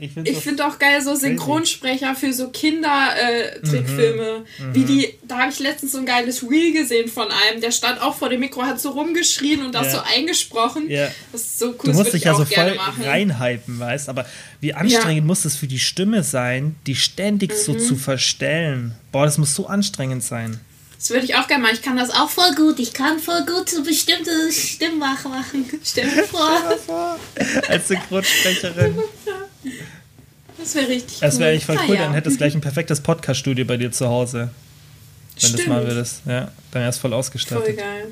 Ich 0.00 0.12
finde 0.12 0.30
Ich 0.30 0.38
finde 0.38 0.66
auch 0.66 0.78
geil 0.78 1.00
so 1.02 1.14
Synchronsprecher 1.14 2.14
für 2.14 2.32
so 2.32 2.48
Kinder-Trickfilme. 2.48 4.44
Mhm. 4.58 4.74
Wie 4.74 4.84
die, 4.84 5.14
da 5.26 5.38
habe 5.38 5.52
ich 5.52 5.58
letztens 5.58 5.92
so 5.92 5.98
ein 5.98 6.06
geiles 6.06 6.42
Reel 6.48 6.72
gesehen 6.72 7.08
von 7.08 7.28
einem, 7.30 7.60
der 7.60 7.70
stand 7.70 8.00
auch 8.00 8.16
vor 8.16 8.28
dem 8.28 8.40
Mikro, 8.40 8.62
hat 8.62 8.80
so 8.80 8.90
rumgeschrien 8.90 9.64
und 9.64 9.74
das 9.74 9.86
Ja. 9.86 9.92
so 9.92 9.98
eingesprochen. 10.14 10.90
Ja. 10.90 11.08
Das 11.32 11.42
ist 11.42 11.58
so 11.58 11.68
cool, 11.70 11.76
Du 11.84 11.92
musst 11.92 12.06
dich 12.12 12.22
ich 12.22 12.24
ja 12.24 12.34
so 12.34 12.44
voll 12.44 12.78
reinhypen, 13.02 13.78
weißt 13.78 14.08
Aber 14.08 14.26
wie 14.60 14.74
anstrengend 14.74 15.26
muss 15.26 15.44
es 15.44 15.56
für 15.56 15.66
die 15.66 15.78
Stimme 15.78 16.22
sein, 16.22 16.76
die 16.86 16.94
ständig 16.96 17.52
so 17.54 17.72
Mhm. 17.74 17.78
zu 17.80 17.96
verstellen? 17.96 18.94
Boah, 19.12 19.24
das 19.24 19.38
muss 19.38 19.54
so 19.54 19.66
anstrengend 19.66 20.22
sein. 20.24 20.60
Das 20.98 21.10
würde 21.10 21.26
ich 21.26 21.34
auch 21.36 21.46
gerne 21.46 21.62
machen. 21.62 21.74
Ich 21.74 21.82
kann 21.82 21.98
das 21.98 22.08
auch 22.10 22.30
voll 22.30 22.54
gut. 22.54 22.78
Ich 22.78 22.94
kann 22.94 23.18
voll 23.18 23.44
gut 23.44 23.68
so 23.68 23.82
bestimmte 23.84 24.30
Stimmen 24.50 24.98
machen. 24.98 25.22
Dir 25.94 26.04
vor. 26.30 27.18
Als 27.68 27.88
Synchronsprecherin. 27.88 28.94
Das 30.58 30.74
wäre 30.74 30.88
richtig 30.88 31.20
Das 31.20 31.34
cool. 31.34 31.40
wäre 31.40 31.50
eigentlich 31.50 31.66
voll 31.66 31.76
cool, 31.80 31.88
Naja. 31.94 32.04
dann 32.04 32.14
hättest 32.14 32.34
du 32.36 32.38
gleich 32.38 32.54
ein 32.54 32.60
perfektes 32.60 33.00
Podcast-Studio 33.00 33.64
bei 33.66 33.76
dir 33.76 33.92
zu 33.92 34.08
Hause. 34.08 34.50
Wenn 35.34 35.40
Stimmt. 35.40 35.58
das 35.58 35.66
mal 35.66 35.86
würdest. 35.86 36.22
Ja, 36.26 36.50
dann 36.70 36.82
wär's 36.82 36.98
voll 36.98 37.10
Voll 37.10 37.18
ausgestattet. 37.18 37.76
geil. 37.76 38.06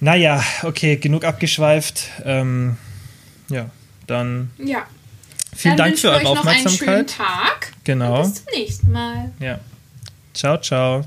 Naja, 0.00 0.42
okay, 0.62 0.96
genug 0.96 1.24
abgeschweift. 1.24 2.04
Ähm, 2.24 2.76
ja, 3.48 3.70
dann 4.06 4.50
Ja. 4.58 4.86
vielen 5.56 5.76
Dann 5.76 5.86
Dank 5.88 5.98
für 5.98 6.08
eure 6.10 6.18
euch 6.18 6.24
noch 6.24 6.44
einen 6.44 6.58
schönen 6.58 6.66
Aufmerksamkeit. 6.66 7.16
Tag. 7.16 7.72
Genau. 7.84 8.22
Und 8.22 8.34
bis 8.34 8.44
zum 8.44 8.54
nächsten 8.54 8.92
Mal. 8.92 9.32
Ja. 9.40 9.58
Ciao, 10.34 10.58
ciao. 10.60 11.06